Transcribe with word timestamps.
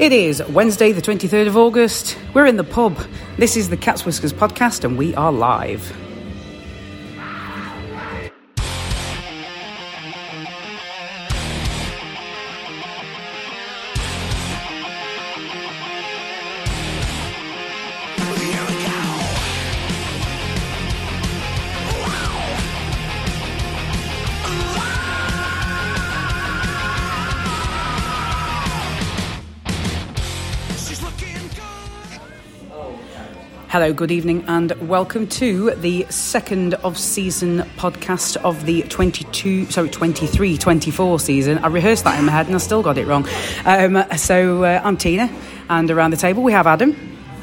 It 0.00 0.12
is 0.12 0.40
Wednesday, 0.44 0.92
the 0.92 1.02
23rd 1.02 1.48
of 1.48 1.56
August. 1.56 2.16
We're 2.32 2.46
in 2.46 2.56
the 2.56 2.62
pub. 2.62 2.96
This 3.36 3.56
is 3.56 3.68
the 3.68 3.76
Cats 3.76 4.06
Whiskers 4.06 4.32
podcast, 4.32 4.84
and 4.84 4.96
we 4.96 5.12
are 5.16 5.32
live. 5.32 5.92
Hello, 33.70 33.92
good 33.92 34.10
evening, 34.10 34.46
and 34.48 34.72
welcome 34.88 35.26
to 35.26 35.72
the 35.72 36.06
second 36.08 36.72
of 36.72 36.96
season 36.96 37.58
podcast 37.76 38.38
of 38.38 38.64
the 38.64 38.80
22, 38.84 39.66
sorry, 39.66 39.90
23 39.90 40.56
24 40.56 41.20
season. 41.20 41.58
I 41.58 41.66
rehearsed 41.66 42.04
that 42.04 42.18
in 42.18 42.24
my 42.24 42.32
head 42.32 42.46
and 42.46 42.54
I 42.54 42.58
still 42.60 42.82
got 42.82 42.96
it 42.96 43.06
wrong. 43.06 43.28
Um, 43.66 44.02
so 44.16 44.64
uh, 44.64 44.80
I'm 44.82 44.96
Tina, 44.96 45.30
and 45.68 45.90
around 45.90 46.12
the 46.12 46.16
table 46.16 46.42
we 46.42 46.52
have 46.52 46.66
Adam. 46.66 46.94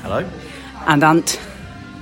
Hello. 0.02 0.28
And 0.88 1.04
Ant. 1.04 1.40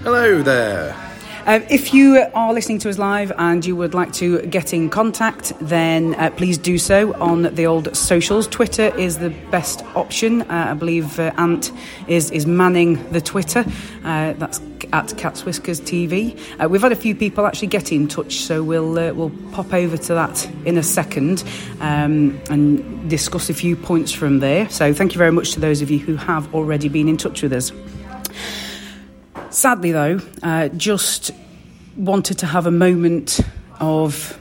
Hello 0.04 0.42
there. 0.42 1.03
Uh, 1.46 1.60
if 1.70 1.94
you 1.94 2.26
are 2.34 2.54
listening 2.54 2.80
to 2.80 2.90
us 2.90 2.98
live 2.98 3.30
and 3.38 3.66
you 3.66 3.76
would 3.76 3.94
like 3.94 4.14
to 4.14 4.42
get 4.44 4.74
in 4.74 4.90
contact, 4.90 5.52
then 5.60 6.16
uh, 6.16 6.30
please 6.30 6.58
do 6.58 6.78
so 6.78 7.14
on 7.16 7.42
the 7.42 7.66
old 7.66 7.94
socials. 7.98 8.48
Twitter 8.48 8.96
is 8.98 9.18
the 9.18 9.30
best 9.52 9.84
option. 9.94 10.44
Uh, 10.44 10.68
I 10.70 10.74
believe 10.74 11.20
uh, 11.20 11.34
Ant 11.38 11.74
is, 12.08 12.32
is 12.32 12.46
manning 12.46 13.12
the 13.12 13.20
Twitter. 13.20 13.66
Uh, 14.06 14.32
that's 14.34 14.62
at 14.94 15.18
Cats 15.18 15.44
Whiskers 15.44 15.82
TV. 15.82 16.40
Uh, 16.64 16.70
we've 16.70 16.82
had 16.82 16.94
a 16.94 16.96
few 16.96 17.14
people 17.14 17.46
actually 17.46 17.68
get 17.68 17.92
in 17.92 18.08
touch, 18.08 18.36
so 18.36 18.64
we'll 18.64 18.94
we'll 19.14 19.32
pop 19.52 19.74
over 19.74 19.98
to 19.98 20.14
that 20.14 20.50
in 20.66 20.78
a 20.78 20.84
second 20.84 21.44
um, 21.82 22.40
and 22.50 23.10
discuss 23.10 23.50
a 23.50 23.54
few 23.54 23.76
points 23.76 24.14
from 24.14 24.40
there. 24.40 24.70
So 24.70 24.94
thank 24.94 25.14
you 25.14 25.18
very 25.18 25.32
much 25.32 25.54
to 25.54 25.60
those 25.60 25.82
of 25.82 25.92
you 25.92 26.00
who 26.00 26.16
have 26.16 26.54
already 26.54 26.88
been 26.88 27.10
in 27.10 27.18
touch 27.18 27.42
with 27.42 27.52
us. 27.52 27.72
Sadly, 29.54 29.92
though, 29.92 30.20
uh, 30.42 30.70
just 30.70 31.30
wanted 31.96 32.40
to 32.40 32.48
have 32.48 32.66
a 32.66 32.72
moment 32.72 33.40
of 33.80 34.40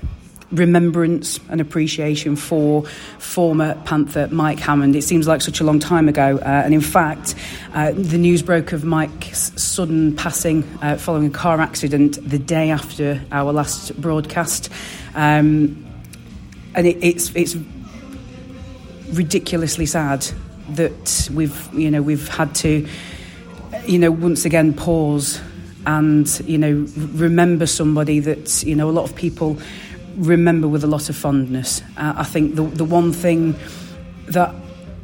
remembrance 0.51 1.39
and 1.51 1.61
appreciation 1.61 2.35
for 2.35 2.87
former 3.19 3.75
Panther 3.85 4.29
Mike 4.33 4.59
Hammond. 4.59 4.97
It 4.97 5.03
seems 5.03 5.29
like 5.29 5.43
such 5.43 5.61
a 5.61 5.65
long 5.65 5.79
time 5.81 6.09
ago, 6.09 6.39
uh, 6.39 6.63
and 6.65 6.73
in 6.73 6.81
fact, 6.81 7.35
uh, 7.75 7.93
the 7.93 8.17
news 8.17 8.41
broke 8.41 8.73
of 8.73 8.85
Mike's 8.85 9.53
sudden 9.63 10.17
passing 10.17 10.65
uh, 10.81 10.97
following 10.97 11.27
a 11.27 11.31
car 11.31 11.61
accident 11.61 12.19
the 12.27 12.39
day 12.39 12.71
after 12.71 13.21
our 13.31 13.53
last 13.53 14.01
broadcast, 14.01 14.71
um, 15.15 15.85
and 16.75 16.87
it, 16.87 16.97
it's 17.05 17.37
it's 17.37 17.55
ridiculously 19.13 19.85
sad 19.85 20.27
that 20.71 21.29
we've 21.35 21.69
you 21.75 21.91
know 21.91 22.01
we've 22.01 22.29
had 22.29 22.55
to 22.55 22.89
you 23.87 23.99
know, 23.99 24.11
once 24.11 24.45
again 24.45 24.73
pause 24.73 25.41
and, 25.87 26.41
you 26.47 26.59
know, 26.59 26.87
remember 26.97 27.67
somebody 27.67 28.21
that, 28.21 28.63
you 28.65 28.75
know, 28.75 28.89
a 28.89 28.93
lot 28.93 29.05
of 29.05 29.17
people 29.17 29.59
remember 30.17 30.69
with 30.69 30.85
a 30.85 30.87
lot 30.87 31.09
of 31.09 31.17
fondness. 31.17 31.83
Uh, 31.97 32.15
I 32.17 32.25
think 32.25 32.55
the, 32.55 32.63
the 32.63 32.85
one 32.85 33.13
thing 33.13 33.55
that 34.27 34.55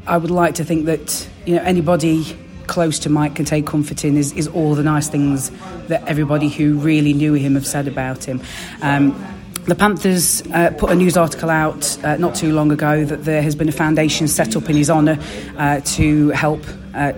I 0.06 0.16
would 0.16 0.30
like 0.30 0.54
to 0.56 0.64
think 0.64 0.86
that, 0.86 1.28
you 1.46 1.56
know, 1.56 1.62
anybody 1.62 2.24
close 2.66 2.98
to 3.00 3.10
Mike 3.10 3.34
can 3.34 3.44
take 3.44 3.66
comfort 3.66 4.04
in 4.04 4.16
is, 4.16 4.32
is 4.32 4.46
all 4.48 4.74
the 4.74 4.82
nice 4.82 5.08
things 5.08 5.50
that 5.88 6.06
everybody 6.06 6.48
who 6.48 6.74
really 6.74 7.14
knew 7.14 7.34
him 7.34 7.54
have 7.54 7.66
said 7.66 7.88
about 7.88 8.24
him. 8.24 8.40
Um, 8.82 9.16
the 9.64 9.74
Panthers 9.74 10.42
uh, 10.52 10.70
put 10.78 10.90
a 10.90 10.94
news 10.94 11.16
article 11.16 11.50
out 11.50 12.02
uh, 12.04 12.16
not 12.16 12.34
too 12.34 12.52
long 12.52 12.72
ago 12.72 13.04
that 13.04 13.24
there 13.24 13.42
has 13.42 13.54
been 13.54 13.68
a 13.68 13.72
foundation 13.72 14.28
set 14.28 14.56
up 14.56 14.70
in 14.70 14.76
his 14.76 14.88
honour 14.88 15.18
uh, 15.58 15.80
to 15.80 16.30
help 16.30 16.62
uh, 16.94 17.12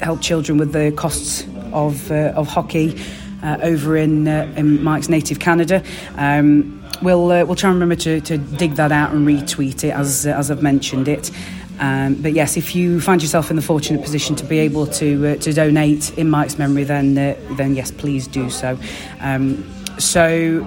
help 0.00 0.20
children 0.20 0.58
with 0.58 0.72
the 0.72 0.92
costs 0.92 1.46
of, 1.72 2.10
uh, 2.10 2.32
of 2.36 2.48
hockey 2.48 3.00
uh, 3.42 3.58
over 3.62 3.96
in, 3.96 4.26
uh, 4.26 4.52
in 4.56 4.82
Mike's 4.82 5.08
native 5.08 5.38
Canada. 5.40 5.82
Um, 6.16 6.82
we'll, 7.02 7.30
uh, 7.30 7.44
we'll 7.44 7.56
try 7.56 7.70
and 7.70 7.80
remember 7.80 8.00
to, 8.02 8.20
to 8.22 8.38
dig 8.38 8.74
that 8.74 8.92
out 8.92 9.12
and 9.12 9.26
retweet 9.26 9.84
it 9.84 9.90
as, 9.90 10.26
uh, 10.26 10.30
as 10.30 10.50
I've 10.50 10.62
mentioned 10.62 11.08
it. 11.08 11.30
Um, 11.80 12.14
but 12.16 12.32
yes, 12.32 12.56
if 12.56 12.74
you 12.74 13.00
find 13.00 13.22
yourself 13.22 13.50
in 13.50 13.56
the 13.56 13.62
fortunate 13.62 14.02
position 14.02 14.34
to 14.36 14.44
be 14.44 14.58
able 14.58 14.86
to 14.86 15.36
to 15.36 15.52
donate 15.52 16.16
in 16.18 16.28
Mike's 16.28 16.58
memory, 16.58 16.82
then 16.82 17.14
then 17.14 17.76
yes, 17.76 17.92
please 17.92 18.26
do 18.26 18.50
so. 18.50 18.76
Um, 19.20 19.64
so 19.96 20.66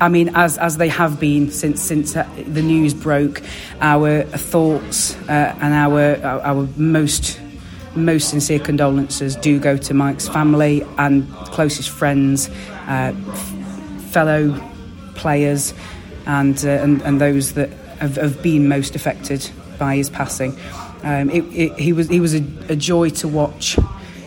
I 0.00 0.08
mean, 0.08 0.30
as 0.36 0.56
as 0.58 0.76
they 0.76 0.88
have 0.88 1.18
been 1.18 1.50
since 1.50 1.82
since 1.82 2.12
the 2.12 2.62
news 2.62 2.94
broke, 2.94 3.42
our 3.80 4.22
thoughts 4.22 5.16
uh, 5.28 5.56
and 5.60 5.74
our 5.74 6.16
our 6.24 6.68
most 6.76 7.40
most 7.96 8.30
sincere 8.30 8.58
condolences 8.58 9.36
do 9.36 9.58
go 9.58 9.76
to 9.76 9.94
Mike's 9.94 10.28
family 10.28 10.84
and 10.98 11.30
closest 11.46 11.90
friends, 11.90 12.48
uh, 12.86 13.12
fellow 14.10 14.60
players, 15.14 15.74
and, 16.26 16.64
uh, 16.64 16.68
and, 16.68 17.02
and 17.02 17.20
those 17.20 17.54
that 17.54 17.70
have, 17.98 18.16
have, 18.16 18.42
been 18.42 18.68
most 18.68 18.96
affected 18.96 19.48
by 19.78 19.96
his 19.96 20.10
passing. 20.10 20.58
Um, 21.02 21.30
it, 21.30 21.44
it, 21.52 21.78
he 21.78 21.92
was 21.92 22.08
he 22.08 22.20
was 22.20 22.34
a, 22.34 22.44
a 22.68 22.76
joy 22.76 23.10
to 23.10 23.28
watch 23.28 23.76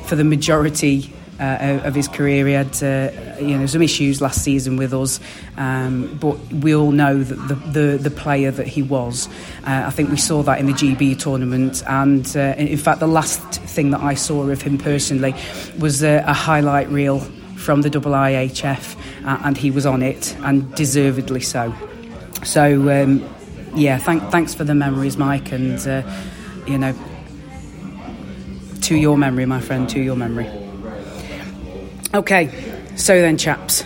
for 0.05 0.15
the 0.15 0.23
majority 0.23 1.11
uh, 1.39 1.81
of 1.83 1.95
his 1.95 2.07
career. 2.07 2.47
He 2.47 2.53
had 2.53 2.83
uh, 2.83 3.11
you 3.39 3.57
know 3.57 3.65
some 3.65 3.81
issues 3.81 4.21
last 4.21 4.43
season 4.43 4.77
with 4.77 4.93
us, 4.93 5.19
um, 5.57 6.17
but 6.19 6.37
we 6.51 6.75
all 6.75 6.91
know 6.91 7.23
that 7.23 7.35
the, 7.47 7.55
the, 7.55 7.97
the 7.97 8.11
player 8.11 8.51
that 8.51 8.67
he 8.67 8.81
was. 8.81 9.27
Uh, 9.65 9.83
I 9.87 9.89
think 9.91 10.09
we 10.09 10.17
saw 10.17 10.43
that 10.43 10.59
in 10.59 10.65
the 10.65 10.73
GB 10.73 11.19
tournament, 11.19 11.83
and 11.87 12.25
uh, 12.35 12.55
in 12.57 12.77
fact, 12.77 12.99
the 12.99 13.07
last 13.07 13.41
thing 13.41 13.91
that 13.91 14.01
I 14.01 14.13
saw 14.13 14.49
of 14.49 14.61
him 14.61 14.77
personally 14.77 15.35
was 15.79 16.03
a 16.03 16.33
highlight 16.33 16.89
reel 16.89 17.19
from 17.55 17.81
the 17.81 17.89
IIHF, 17.89 18.95
uh, 19.25 19.41
and 19.43 19.57
he 19.57 19.71
was 19.71 19.85
on 19.85 20.01
it, 20.01 20.35
and 20.39 20.73
deservedly 20.75 21.41
so. 21.41 21.73
So. 22.43 23.03
Um, 23.03 23.27
yeah, 23.77 23.99
thank, 23.99 24.23
thanks 24.31 24.55
for 24.55 24.63
the 24.63 24.73
memories, 24.73 25.17
Mike, 25.17 25.51
and 25.51 25.77
uh, 25.87 26.01
you 26.65 26.77
know, 26.77 26.95
to 28.81 28.95
your 28.95 29.17
memory, 29.17 29.45
my 29.45 29.61
friend, 29.61 29.87
to 29.89 29.99
your 29.99 30.15
memory. 30.15 30.66
Okay, 32.17 32.49
so 32.95 33.21
then, 33.21 33.37
chaps, 33.37 33.83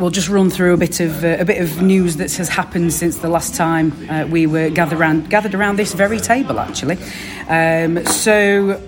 we'll 0.00 0.10
just 0.10 0.28
run 0.28 0.50
through 0.50 0.74
a 0.74 0.76
bit 0.76 0.98
of 0.98 1.22
uh, 1.22 1.36
a 1.38 1.44
bit 1.44 1.62
of 1.62 1.80
news 1.80 2.16
that 2.16 2.32
has 2.32 2.48
happened 2.48 2.92
since 2.92 3.18
the 3.18 3.28
last 3.28 3.54
time 3.54 3.92
uh, 4.10 4.26
we 4.26 4.48
were 4.48 4.68
gathered 4.68 4.98
around 4.98 5.30
gathered 5.30 5.54
around 5.54 5.76
this 5.76 5.94
very 5.94 6.18
table. 6.18 6.58
Actually, 6.58 6.98
um, 7.48 8.04
so 8.06 8.82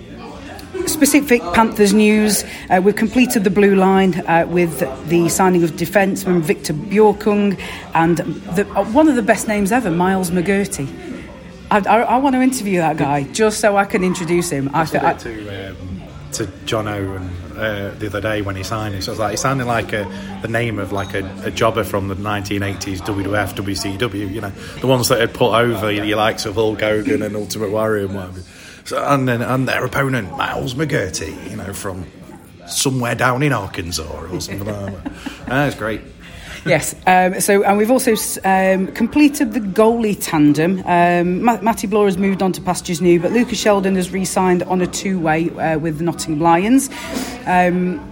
specific 0.86 1.40
Panthers 1.54 1.94
news. 1.94 2.42
Uh, 2.68 2.80
we've 2.82 2.96
completed 2.96 3.44
the 3.44 3.50
blue 3.50 3.76
line 3.76 4.26
uh, 4.26 4.44
with 4.48 4.80
the 5.08 5.28
signing 5.28 5.62
of 5.62 5.70
defenceman 5.70 6.40
Victor 6.40 6.72
Bjorkung 6.72 7.60
and 7.94 8.16
the, 8.56 8.68
uh, 8.74 8.84
one 8.86 9.06
of 9.06 9.14
the 9.14 9.22
best 9.22 9.46
names 9.46 9.70
ever, 9.70 9.92
Miles 9.92 10.32
McGurty. 10.32 10.88
I, 11.70 11.78
I, 11.78 12.00
I, 12.00 12.16
want 12.16 12.34
to 12.34 12.42
interview 12.42 12.80
that 12.80 12.96
guy 12.96 13.22
just 13.22 13.60
so 13.60 13.76
I 13.76 13.84
can 13.84 14.02
introduce 14.02 14.50
him. 14.50 14.68
I, 14.74 14.80
I, 14.80 15.14
to, 15.14 15.70
um, 15.70 16.02
to 16.32 16.44
Jono 16.66 17.16
and 17.16 17.47
uh, 17.58 17.94
the 17.98 18.06
other 18.06 18.20
day 18.20 18.42
when 18.42 18.56
he 18.56 18.62
signed 18.62 18.94
it. 18.94 18.98
It's 19.06 19.18
like 19.18 19.34
it 19.34 19.38
sounded 19.38 19.66
like 19.66 19.92
a, 19.92 20.04
the 20.42 20.48
name 20.48 20.78
of 20.78 20.92
like 20.92 21.14
a, 21.14 21.28
a, 21.44 21.50
jobber 21.50 21.84
from 21.84 22.08
the 22.08 22.14
1980s 22.14 23.00
WWF, 23.00 23.54
WCW. 23.54 24.32
You 24.32 24.40
know, 24.40 24.50
the 24.80 24.86
ones 24.86 25.08
that 25.08 25.20
had 25.20 25.34
put 25.34 25.52
over 25.54 25.90
your 25.90 26.16
likes 26.16 26.46
of 26.46 26.54
Hulk 26.54 26.80
Hogan 26.80 27.22
and 27.22 27.36
Ultimate 27.36 27.70
Warrior 27.70 28.06
and 28.06 28.14
whatever. 28.14 28.40
So, 28.84 29.04
and 29.04 29.28
then 29.28 29.42
and 29.42 29.68
their 29.68 29.84
opponent 29.84 30.36
Miles 30.36 30.74
McGurty, 30.74 31.50
you 31.50 31.56
know, 31.56 31.72
from 31.74 32.06
somewhere 32.66 33.14
down 33.14 33.42
in 33.42 33.52
Arkansas 33.52 34.04
or 34.04 34.40
something 34.40 34.64
like 34.64 35.04
that. 35.04 35.12
That's 35.46 35.74
great. 35.74 36.00
Yes. 36.68 36.94
Um, 37.06 37.40
so, 37.40 37.62
and 37.64 37.78
we've 37.78 37.90
also 37.90 38.14
um, 38.44 38.88
completed 38.88 39.52
the 39.52 39.60
goalie 39.60 40.16
tandem. 40.20 40.82
Um, 40.84 41.44
Matty 41.44 41.86
Bloor 41.86 42.06
has 42.06 42.18
moved 42.18 42.42
on 42.42 42.52
to 42.52 42.60
pastures 42.60 43.00
new, 43.00 43.20
but 43.20 43.32
Lucas 43.32 43.60
Sheldon 43.60 43.96
has 43.96 44.10
re-signed 44.10 44.62
on 44.64 44.80
a 44.80 44.86
two-way 44.86 45.50
uh, 45.50 45.78
with 45.78 45.98
the 45.98 46.04
Nottingham 46.04 46.40
Lions. 46.40 46.90
Um, 47.46 48.04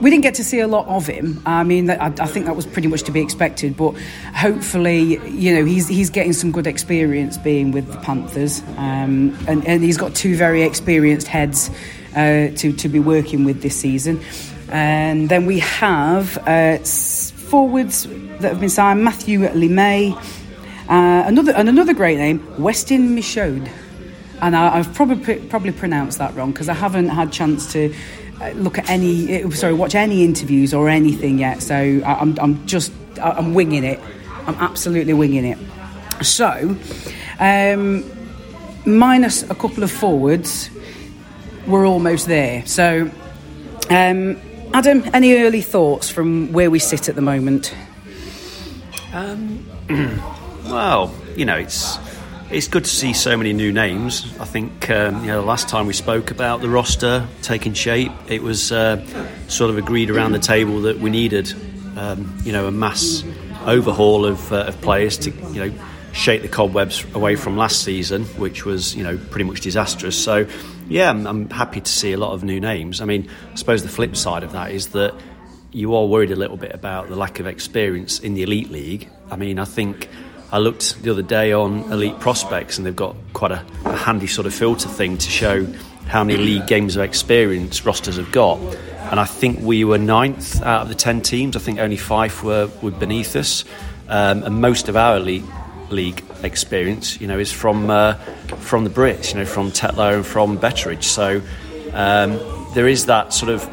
we 0.00 0.08
didn't 0.08 0.22
get 0.22 0.34
to 0.34 0.44
see 0.44 0.60
a 0.60 0.66
lot 0.66 0.86
of 0.88 1.06
him. 1.06 1.42
I 1.44 1.62
mean, 1.62 1.90
I, 1.90 2.06
I, 2.06 2.26
think 2.26 2.46
that 2.46 2.56
was 2.56 2.66
pretty 2.66 2.88
much 2.88 3.02
to 3.02 3.12
be 3.12 3.20
expected. 3.20 3.76
But 3.76 3.94
hopefully, 4.34 5.18
you 5.28 5.54
know, 5.54 5.64
he's 5.64 5.88
he's 5.88 6.10
getting 6.10 6.32
some 6.32 6.52
good 6.52 6.66
experience 6.66 7.36
being 7.36 7.70
with 7.72 7.92
the 7.92 7.98
Panthers, 7.98 8.62
um, 8.76 9.36
and, 9.46 9.66
and 9.66 9.82
he's 9.82 9.98
got 9.98 10.14
two 10.14 10.36
very 10.36 10.62
experienced 10.62 11.28
heads 11.28 11.70
uh, 12.16 12.48
to 12.56 12.72
to 12.72 12.88
be 12.88 12.98
working 12.98 13.44
with 13.44 13.62
this 13.62 13.76
season. 13.76 14.20
And 14.70 15.28
then 15.28 15.46
we 15.46 15.58
have. 15.60 16.38
Uh, 16.38 16.82
forwards 17.50 18.06
that 18.38 18.50
have 18.52 18.60
been 18.60 18.68
signed 18.68 19.02
Matthew 19.02 19.40
Limay, 19.40 20.14
uh, 20.88 21.24
another, 21.26 21.52
and 21.52 21.68
another 21.68 21.92
great 21.92 22.16
name, 22.16 22.38
Westin 22.56 23.10
Michaud. 23.10 23.68
and 24.40 24.54
I, 24.54 24.76
have 24.76 24.94
probably 24.94 25.36
probably 25.48 25.72
pronounced 25.72 26.18
that 26.18 26.34
wrong 26.36 26.52
because 26.52 26.68
I 26.68 26.74
haven't 26.74 27.08
had 27.08 27.32
chance 27.32 27.72
to 27.72 27.92
uh, 28.40 28.50
look 28.50 28.78
at 28.78 28.88
any, 28.88 29.42
uh, 29.42 29.50
sorry, 29.50 29.74
watch 29.74 29.96
any 29.96 30.22
interviews 30.24 30.72
or 30.72 30.88
anything 30.88 31.40
yet. 31.40 31.60
So 31.60 31.74
I, 31.74 32.22
am 32.22 32.36
I'm 32.40 32.64
just, 32.68 32.92
I'm 33.20 33.52
winging 33.52 33.82
it. 33.82 33.98
I'm 34.46 34.54
absolutely 34.54 35.12
winging 35.12 35.44
it. 35.44 35.58
So, 36.24 36.76
um, 37.40 38.04
minus 38.86 39.42
a 39.50 39.54
couple 39.56 39.82
of 39.82 39.90
forwards, 39.90 40.70
we're 41.66 41.86
almost 41.86 42.28
there. 42.28 42.64
So, 42.66 43.10
um, 43.90 44.40
Adam, 44.72 45.02
any 45.12 45.36
early 45.36 45.62
thoughts 45.62 46.10
from 46.10 46.52
where 46.52 46.70
we 46.70 46.78
sit 46.78 47.08
at 47.08 47.16
the 47.16 47.20
moment? 47.20 47.74
Um, 49.12 49.66
well, 50.64 51.12
you 51.36 51.44
know, 51.44 51.56
it's 51.56 51.98
it's 52.50 52.68
good 52.68 52.84
to 52.84 52.90
see 52.90 53.12
so 53.12 53.36
many 53.36 53.52
new 53.52 53.72
names. 53.72 54.32
I 54.38 54.44
think 54.44 54.88
um, 54.88 55.22
you 55.22 55.26
know 55.26 55.40
the 55.40 55.46
last 55.46 55.68
time 55.68 55.86
we 55.86 55.92
spoke 55.92 56.30
about 56.30 56.60
the 56.60 56.68
roster 56.68 57.26
taking 57.42 57.72
shape, 57.72 58.12
it 58.28 58.42
was 58.42 58.70
uh, 58.70 59.04
sort 59.48 59.70
of 59.70 59.78
agreed 59.78 60.08
around 60.08 60.32
the 60.32 60.38
table 60.38 60.82
that 60.82 60.98
we 60.98 61.10
needed 61.10 61.52
um, 61.96 62.36
you 62.44 62.52
know 62.52 62.68
a 62.68 62.72
mass 62.72 63.24
overhaul 63.66 64.24
of, 64.24 64.52
uh, 64.52 64.66
of 64.66 64.80
players 64.82 65.18
to 65.18 65.30
you 65.52 65.68
know 65.68 65.74
shake 66.12 66.42
the 66.42 66.48
cobwebs 66.48 67.04
away 67.14 67.34
from 67.34 67.56
last 67.56 67.82
season, 67.82 68.24
which 68.36 68.64
was 68.64 68.94
you 68.94 69.02
know 69.02 69.18
pretty 69.30 69.44
much 69.44 69.62
disastrous. 69.62 70.22
So 70.22 70.46
yeah, 70.90 71.08
I'm, 71.10 71.48
happy 71.48 71.80
to 71.80 71.90
see 71.90 72.12
a 72.12 72.18
lot 72.18 72.32
of 72.32 72.42
new 72.42 72.60
names. 72.60 73.00
I 73.00 73.04
mean, 73.04 73.30
I 73.52 73.54
suppose 73.54 73.82
the 73.82 73.88
flip 73.88 74.16
side 74.16 74.42
of 74.42 74.52
that 74.52 74.72
is 74.72 74.88
that 74.88 75.14
you 75.72 75.94
are 75.94 76.04
worried 76.04 76.32
a 76.32 76.36
little 76.36 76.56
bit 76.56 76.74
about 76.74 77.08
the 77.08 77.16
lack 77.16 77.38
of 77.38 77.46
experience 77.46 78.18
in 78.18 78.34
the 78.34 78.42
elite 78.42 78.70
league. 78.70 79.08
I 79.30 79.36
mean, 79.36 79.60
I 79.60 79.64
think 79.64 80.08
I 80.50 80.58
looked 80.58 81.00
the 81.02 81.12
other 81.12 81.22
day 81.22 81.52
on 81.52 81.92
Elite 81.92 82.18
Prospects, 82.18 82.76
and 82.76 82.84
they've 82.84 82.94
got 82.94 83.14
quite 83.34 83.52
a, 83.52 83.64
a 83.84 83.96
handy 83.96 84.26
sort 84.26 84.48
of 84.48 84.54
filter 84.54 84.88
thing 84.88 85.16
to 85.16 85.30
show 85.30 85.64
how 86.06 86.24
many 86.24 86.38
league 86.42 86.66
games 86.66 86.96
of 86.96 87.02
experience 87.02 87.86
rosters 87.86 88.16
have 88.16 88.32
got. 88.32 88.58
And 89.12 89.20
I 89.20 89.26
think 89.26 89.60
we 89.60 89.84
were 89.84 89.98
ninth 89.98 90.60
out 90.62 90.82
of 90.82 90.88
the 90.88 90.96
10 90.96 91.20
teams. 91.20 91.54
I 91.54 91.60
think 91.60 91.78
only 91.78 91.96
five 91.96 92.42
were, 92.42 92.68
were 92.82 92.90
beneath 92.90 93.36
us. 93.36 93.64
Um, 94.08 94.42
and 94.42 94.60
most 94.60 94.88
of 94.88 94.96
our 94.96 95.18
elite 95.18 95.44
league 95.88 96.24
experience, 96.42 97.20
you 97.20 97.26
know, 97.26 97.38
is 97.38 97.52
from 97.52 97.90
uh, 97.90 98.14
from 98.58 98.84
the 98.84 98.90
Brits, 98.90 99.32
you 99.32 99.40
know, 99.40 99.46
from 99.46 99.70
Tetlow 99.70 100.16
and 100.16 100.26
from 100.26 100.58
Betteridge. 100.58 101.04
So 101.04 101.40
um, 101.92 102.40
there 102.74 102.88
is 102.88 103.06
that 103.06 103.32
sort 103.32 103.50
of 103.50 103.68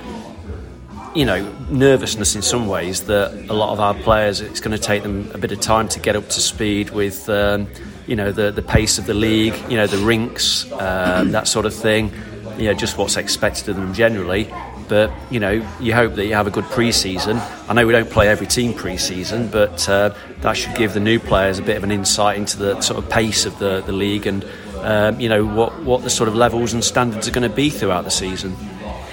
you 1.18 1.25
know, 1.25 1.52
nervousness 1.72 2.36
in 2.36 2.44
some 2.44 2.68
ways 2.68 3.08
that 3.08 3.34
a 3.50 3.54
lot 3.54 3.74
of 3.74 3.80
our 3.80 3.96
players, 3.96 4.40
it's 4.40 4.60
going 4.60 4.78
to 4.78 4.81
take 4.81 5.02
them 5.02 5.31
a 5.34 5.38
bit 5.40 5.52
of 5.52 5.60
time 5.60 5.88
to 5.88 6.00
get 6.00 6.16
up 6.16 6.30
to 6.30 6.40
speed 6.40 6.92
with, 6.92 7.28
um, 7.28 7.68
you 8.06 8.16
know, 8.16 8.31
the, 8.31 8.52
the 8.52 8.62
pace 8.62 9.00
of 9.00 9.08
the 9.08 9.16
league, 9.16 9.56
you 9.68 9.78
know, 9.78 9.88
the 9.88 9.98
rinks, 9.98 10.72
um, 10.74 11.31
that 11.31 11.48
sort 11.48 11.66
of 11.66 11.74
thing, 11.74 12.12
you 12.60 12.66
know, 12.66 12.74
just 12.75 13.00
what's 13.00 13.18
expected 13.18 13.68
of 13.70 13.78
them 13.78 13.96
generally. 13.96 14.44
But, 14.88 15.12
you 15.30 15.39
know, 15.39 15.68
you 15.80 15.94
hope 15.94 16.16
that 16.16 16.25
you 16.25 16.34
have 16.34 16.48
a 16.48 16.51
good 16.51 16.66
pre 16.66 16.92
season. 16.92 17.38
I 17.68 17.74
know 17.74 17.86
we 17.86 17.94
don't 17.94 18.10
play 18.10 18.30
every 18.30 18.48
team 18.48 18.74
pre 18.74 18.98
season, 18.98 19.50
but 19.50 19.88
uh, 19.89 20.13
that 20.42 20.54
should 20.54 20.75
give 20.75 20.94
the 20.94 21.00
new 21.00 21.19
players 21.19 21.60
a 21.60 21.62
bit 21.62 21.78
of 21.78 21.84
an 21.84 21.92
insight 21.92 22.38
into 22.38 22.57
the 22.57 22.80
sort 22.81 23.04
of 23.04 23.10
pace 23.10 23.45
of 23.45 23.57
the, 23.60 23.81
the 23.81 23.92
league 23.92 24.25
and, 24.28 24.45
um, 24.80 25.19
you 25.19 25.30
know, 25.30 25.45
what, 25.45 25.84
what 25.84 26.04
the 26.04 26.10
sort 26.10 26.30
of 26.30 26.36
levels 26.36 26.74
and 26.74 26.84
standards 26.84 27.28
are 27.28 27.31
going 27.31 27.50
to 27.50 27.56
be 27.56 27.69
throughout 27.69 28.04
the 28.04 28.12
season. 28.12 28.56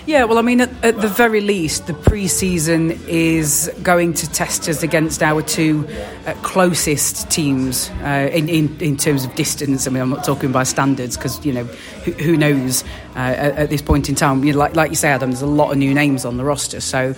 Yeah, 0.07 0.25
well, 0.25 0.37
I 0.37 0.43
mean, 0.43 0.61
at, 0.61 0.85
at 0.85 1.01
the 1.01 1.09
very 1.09 1.41
least, 1.41 1.87
the 1.87 1.95
pre 1.95 2.29
season 2.29 2.91
is 3.09 3.73
going 3.83 4.13
to 4.15 4.31
test 4.31 4.69
us 4.69 4.83
against 4.83 5.23
our 5.23 5.41
two 5.41 5.89
uh, 6.27 6.35
closest 6.43 7.31
teams 7.31 7.89
uh, 8.03 8.29
in, 8.31 8.51
in, 8.51 8.77
in 8.81 8.97
terms 8.99 9.25
of 9.25 9.35
distance. 9.35 9.87
I 9.87 9.91
mean, 9.91 10.03
I'm 10.03 10.11
not 10.11 10.23
talking 10.23 10.53
by 10.53 10.65
standards 10.65 11.17
because, 11.17 11.45
you 11.47 11.55
know, 11.55 11.65
who, 11.65 12.13
who 12.13 12.37
knows 12.37 12.85
uh, 13.17 13.19
at, 13.19 13.57
at, 13.57 13.71
this 13.71 13.81
point 13.81 14.11
in 14.11 14.15
time. 14.15 14.45
You 14.45 14.53
know, 14.53 14.59
like, 14.59 14.77
like 14.77 14.91
you 14.91 14.97
say, 14.97 15.09
Adam, 15.09 15.31
there's 15.31 15.41
a 15.41 15.47
lot 15.47 15.73
of 15.73 15.79
new 15.79 15.95
names 15.95 16.27
on 16.27 16.37
the 16.37 16.45
roster. 16.45 16.81
So. 16.81 17.15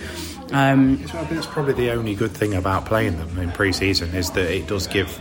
Um, 0.53 0.93
I 1.03 1.07
think 1.07 1.29
that's 1.31 1.45
probably 1.45 1.73
the 1.73 1.91
only 1.91 2.15
good 2.15 2.31
thing 2.31 2.53
about 2.53 2.85
playing 2.85 3.17
them 3.17 3.37
in 3.37 3.51
pre 3.51 3.73
season 3.73 4.15
is 4.15 4.31
that 4.31 4.49
it 4.49 4.65
does 4.65 4.87
give 4.87 5.19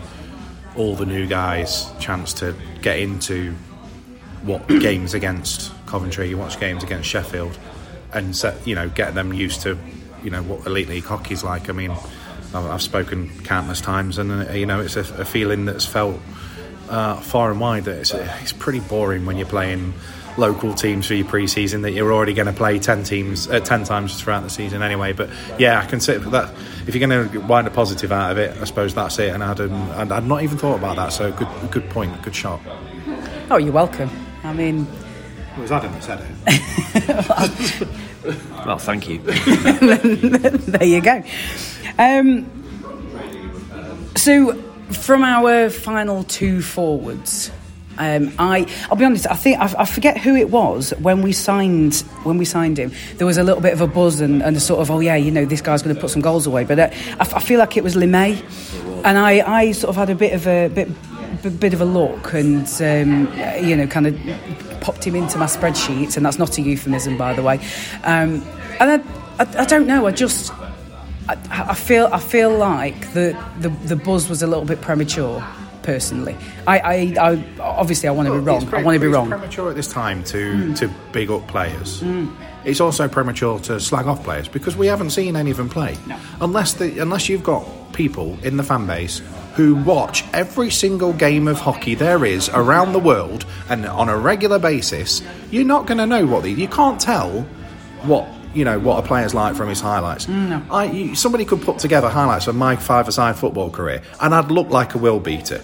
all 0.77 0.95
the 0.95 1.07
new 1.07 1.27
guys 1.27 1.91
chance 1.99 2.33
to 2.35 2.55
get 2.81 3.01
into 3.01 3.53
what 4.43 4.69
games 4.69 5.15
against 5.15 5.73
Coventry, 5.87 6.29
you 6.29 6.37
watch 6.37 6.59
games 6.61 6.83
against 6.83 7.09
Sheffield, 7.09 7.59
and 8.13 8.37
set, 8.37 8.67
you 8.67 8.75
know 8.75 8.89
get 8.89 9.15
them 9.15 9.33
used 9.33 9.63
to 9.63 9.79
you 10.23 10.31
know 10.31 10.43
what 10.43 10.67
elite 10.67 10.89
league 10.89 11.05
hockey's 11.05 11.45
like. 11.45 11.69
I 11.69 11.73
mean, 11.73 11.93
I've 12.55 12.83
spoken 12.83 13.31
countless 13.45 13.81
times, 13.81 14.19
and 14.19 14.49
uh, 14.49 14.53
you 14.53 14.67
know 14.67 14.81
it's 14.81 14.97
a, 14.97 15.01
a 15.01 15.25
feeling 15.25 15.65
that's 15.65 15.87
felt 15.87 16.21
uh, 16.89 17.17
far 17.17 17.51
and 17.51 17.61
wide 17.61 17.85
that 17.85 17.99
it's, 17.99 18.13
it's 18.15 18.53
pretty 18.53 18.81
boring 18.81 19.27
when 19.27 19.37
you're 19.37 19.47
playing 19.47 19.95
local 20.37 20.75
teams 20.75 21.07
for 21.07 21.15
your 21.15 21.27
pre-season 21.27 21.83
that 21.83 21.93
you're 21.93 22.13
already 22.13 22.35
going 22.35 22.47
to 22.47 22.53
play 22.53 22.79
10 22.79 23.05
teams 23.05 23.49
uh, 23.49 23.59
10 23.59 23.85
times 23.85 24.21
throughout 24.21 24.43
the 24.43 24.51
season 24.51 24.83
anyway. 24.83 25.13
But 25.13 25.31
yeah 25.59 25.81
I 25.81 25.99
say 25.99 26.19
that 26.19 26.55
if 26.87 26.95
you're 26.95 27.09
going 27.09 27.31
to 27.31 27.39
wind 27.41 27.67
a 27.67 27.71
positive 27.71 28.13
out 28.13 28.33
of 28.33 28.39
it 28.39 28.57
I 28.61 28.65
suppose 28.65 28.95
that's 28.95 29.19
it. 29.19 29.31
And 29.31 29.43
I'd, 29.43 29.61
um, 29.61 30.13
I'd 30.13 30.27
not 30.27 30.43
even 30.43 30.59
thought 30.59 30.77
about 30.79 30.97
that. 30.97 31.13
So 31.13 31.33
good 31.33 31.49
good 31.71 31.89
point 31.91 32.21
good 32.23 32.37
shot. 32.37 32.61
Oh 33.51 33.57
you're 33.57 33.73
welcome. 33.73 34.11
I 34.45 34.53
mean 34.53 34.87
it 35.57 35.61
was 35.61 35.73
Adam 35.73 35.93
that 35.93 36.03
said 36.03 36.21
it. 36.47 37.89
well, 38.67 38.79
thank 38.79 39.09
you. 39.09 39.19
there 39.21 40.85
you 40.85 41.01
go. 41.01 41.23
Um, 41.99 42.47
so, 44.17 44.55
from 44.93 45.25
our 45.25 45.71
final 45.71 46.25
two 46.25 46.61
forwards, 46.61 47.51
um, 47.99 48.33
I, 48.39 48.67
I'll 48.91 48.97
be 48.97 49.05
honest. 49.05 49.27
I 49.31 49.35
think 49.35 49.59
I, 49.59 49.73
I, 49.79 49.85
forget 49.87 50.19
who 50.19 50.37
it 50.37 50.51
was 50.51 50.91
when 50.99 51.23
we 51.23 51.33
signed 51.33 51.97
when 52.25 52.37
we 52.37 52.45
signed 52.45 52.79
him. 52.79 52.93
There 53.17 53.27
was 53.27 53.39
a 53.39 53.43
little 53.43 53.63
bit 53.63 53.73
of 53.73 53.81
a 53.81 53.87
buzz 53.87 54.21
and, 54.21 54.43
and 54.43 54.57
a 54.57 54.61
sort 54.61 54.81
of 54.81 54.91
oh 54.91 55.01
yeah, 55.01 55.17
you 55.17 55.31
know 55.31 55.47
this 55.47 55.63
guy's 55.63 55.83
going 55.83 55.95
to 55.95 56.01
put 56.01 56.11
some 56.11 56.23
goals 56.23 56.47
away. 56.47 56.65
But 56.65 56.79
uh, 56.79 56.91
I, 56.93 57.21
I, 57.21 57.41
feel 57.41 57.59
like 57.59 57.77
it 57.79 57.85
was 57.85 57.95
Limay, 57.95 58.43
and 59.05 59.17
I, 59.17 59.41
I 59.41 59.73
sort 59.73 59.91
of 59.91 59.97
had 59.97 60.11
a 60.11 60.15
bit 60.15 60.35
of 60.35 60.47
a 60.47 60.69
bit 60.69 60.89
a 61.47 61.51
bit 61.51 61.73
of 61.73 61.81
a 61.81 61.85
look 61.85 62.33
and 62.33 62.67
um, 62.81 63.33
you 63.67 63.77
know 63.77 63.87
kind 63.87 64.07
of 64.07 64.81
popped 64.81 65.05
him 65.05 65.15
into 65.15 65.39
my 65.39 65.47
spreadsheets 65.47 66.17
and 66.17 66.27
that's 66.27 66.39
not 66.39 66.57
a 66.59 66.63
euphemism 66.63 67.17
by 67.17 67.33
the 67.33 67.43
way 67.43 67.57
um, 68.05 68.43
and 68.81 68.91
I, 68.91 68.95
I, 69.39 69.63
I, 69.63 69.65
don't 69.65 69.87
know 69.87 70.07
I 70.07 70.11
just 70.11 70.53
I, 71.29 71.37
I, 71.51 71.75
feel 71.75 72.09
I 72.13 72.19
feel 72.19 72.57
like 72.57 73.13
the, 73.13 73.41
the 73.61 73.69
the 73.69 73.97
buzz 73.97 74.29
was 74.29 74.43
a 74.43 74.47
little 74.47 74.65
bit 74.65 74.81
premature 74.81 75.45
personally 75.83 76.37
I, 76.67 77.15
I, 77.19 77.61
obviously 77.61 78.09
I 78.09 78.13
want 78.13 78.27
to 78.27 78.33
well, 78.33 78.41
be 78.41 78.47
wrong 78.47 78.75
I 78.75 78.83
want 78.83 78.97
to 78.97 79.01
be 79.01 79.07
wrong 79.07 79.29
premature 79.29 79.71
at 79.71 79.77
this 79.77 79.89
time 79.89 80.25
to 80.25 80.53
mm. 80.53 80.77
to 80.79 80.89
big 81.13 81.31
up 81.31 81.47
players 81.49 82.03
mm. 82.03 82.35
It's 82.67 82.81
also 82.81 83.07
premature 83.07 83.61
to 83.61 83.79
slag 83.79 84.09
off 84.09 84.25
players 84.25 84.49
because 84.49 84.77
we 84.77 84.89
haven't 84.89 85.11
seen 85.11 85.37
any 85.37 85.53
of 85.53 85.57
them 85.57 85.69
play. 85.69 85.97
No. 86.09 86.19
Unless 86.41 86.75
the, 86.75 86.99
unless 86.99 87.29
you've 87.29 87.45
got 87.45 87.65
people 87.93 88.37
in 88.43 88.57
the 88.57 88.65
fan 88.65 88.89
base 88.89 89.23
who 89.57 89.75
watch 89.75 90.23
every 90.33 90.71
single 90.71 91.13
game 91.15 91.49
of 91.49 91.59
hockey 91.59 91.95
there 91.95 92.25
is 92.25 92.49
around 92.51 92.93
the 92.93 92.99
world 92.99 93.47
and 93.71 93.87
on 93.87 94.09
a 94.09 94.17
regular 94.17 94.59
basis, 94.59 95.23
you're 95.51 95.65
not 95.65 95.87
going 95.87 95.99
to 95.99 96.07
know 96.07 96.27
what 96.27 96.43
the, 96.43 96.51
you 96.51 96.69
can't 96.69 97.01
tell 97.01 97.41
what 98.03 98.29
you 98.55 98.65
know 98.65 98.79
what 98.79 99.05
a 99.05 99.07
player's 99.07 99.35
like 99.35 99.55
from 99.55 99.69
his 99.69 99.81
highlights. 99.81 100.27
Mm, 100.27 100.49
no. 100.49 100.63
I, 100.75 100.85
you, 100.85 101.15
somebody 101.15 101.45
could 101.45 101.61
put 101.61 101.79
together 101.79 102.09
highlights 102.09 102.47
of 102.47 102.55
my 102.55 102.77
five-a-side 102.77 103.37
football 103.37 103.71
career, 103.71 104.03
and 104.21 104.35
I'd 104.35 104.51
look 104.51 104.69
like 104.71 104.95
a 104.95 104.99
will 104.99 105.21
beater. 105.21 105.63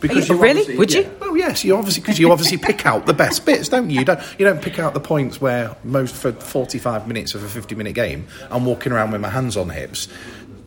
Because 0.00 0.28
you, 0.28 0.36
really 0.36 0.76
would 0.76 0.92
you? 0.92 1.02
Yeah. 1.02 1.08
Oh 1.22 1.34
yes, 1.34 1.64
you 1.64 1.74
obviously 1.74 2.02
because 2.02 2.18
you 2.18 2.30
obviously 2.30 2.58
pick 2.58 2.84
out 2.84 3.06
the 3.06 3.14
best 3.14 3.46
bits, 3.46 3.70
don't 3.70 3.88
you? 3.88 4.00
You 4.00 4.04
don't 4.04 4.20
you 4.38 4.44
don't 4.44 4.60
pick 4.60 4.78
out 4.78 4.92
the 4.92 5.00
points 5.00 5.40
where 5.40 5.74
most 5.82 6.14
for 6.14 6.32
forty 6.32 6.78
five 6.78 7.08
minutes 7.08 7.34
of 7.34 7.42
a 7.42 7.48
fifty 7.48 7.74
minute 7.74 7.94
game, 7.94 8.26
I'm 8.50 8.66
walking 8.66 8.92
around 8.92 9.12
with 9.12 9.22
my 9.22 9.30
hands 9.30 9.56
on 9.56 9.70
hips, 9.70 10.08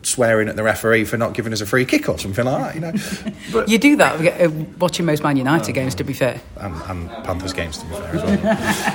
swearing 0.08 0.48
at 0.48 0.56
the 0.56 0.64
referee 0.64 1.04
for 1.04 1.18
not 1.18 1.34
giving 1.34 1.52
us 1.52 1.62
a 1.62 1.66
free 1.66 1.86
kick 1.86 2.08
or 2.08 2.18
something 2.18 2.46
like 2.46 2.74
that. 2.74 2.76
You 2.76 2.82
know, 2.82 3.34
but, 3.52 3.70
you 3.70 3.78
do 3.78 3.96
that 3.98 4.42
uh, 4.42 4.50
watching 4.80 5.06
most 5.06 5.24
Man 5.24 5.38
United 5.38 5.72
uh, 5.72 5.74
games. 5.74 5.96
To 5.96 6.04
be 6.04 6.14
fair, 6.14 6.40
and, 6.58 6.76
and, 6.84 7.10
Panthers 7.24 7.54
games. 7.54 7.80
To 7.80 7.86
be 7.86 7.96
fair, 7.96 8.16
as 8.16 8.24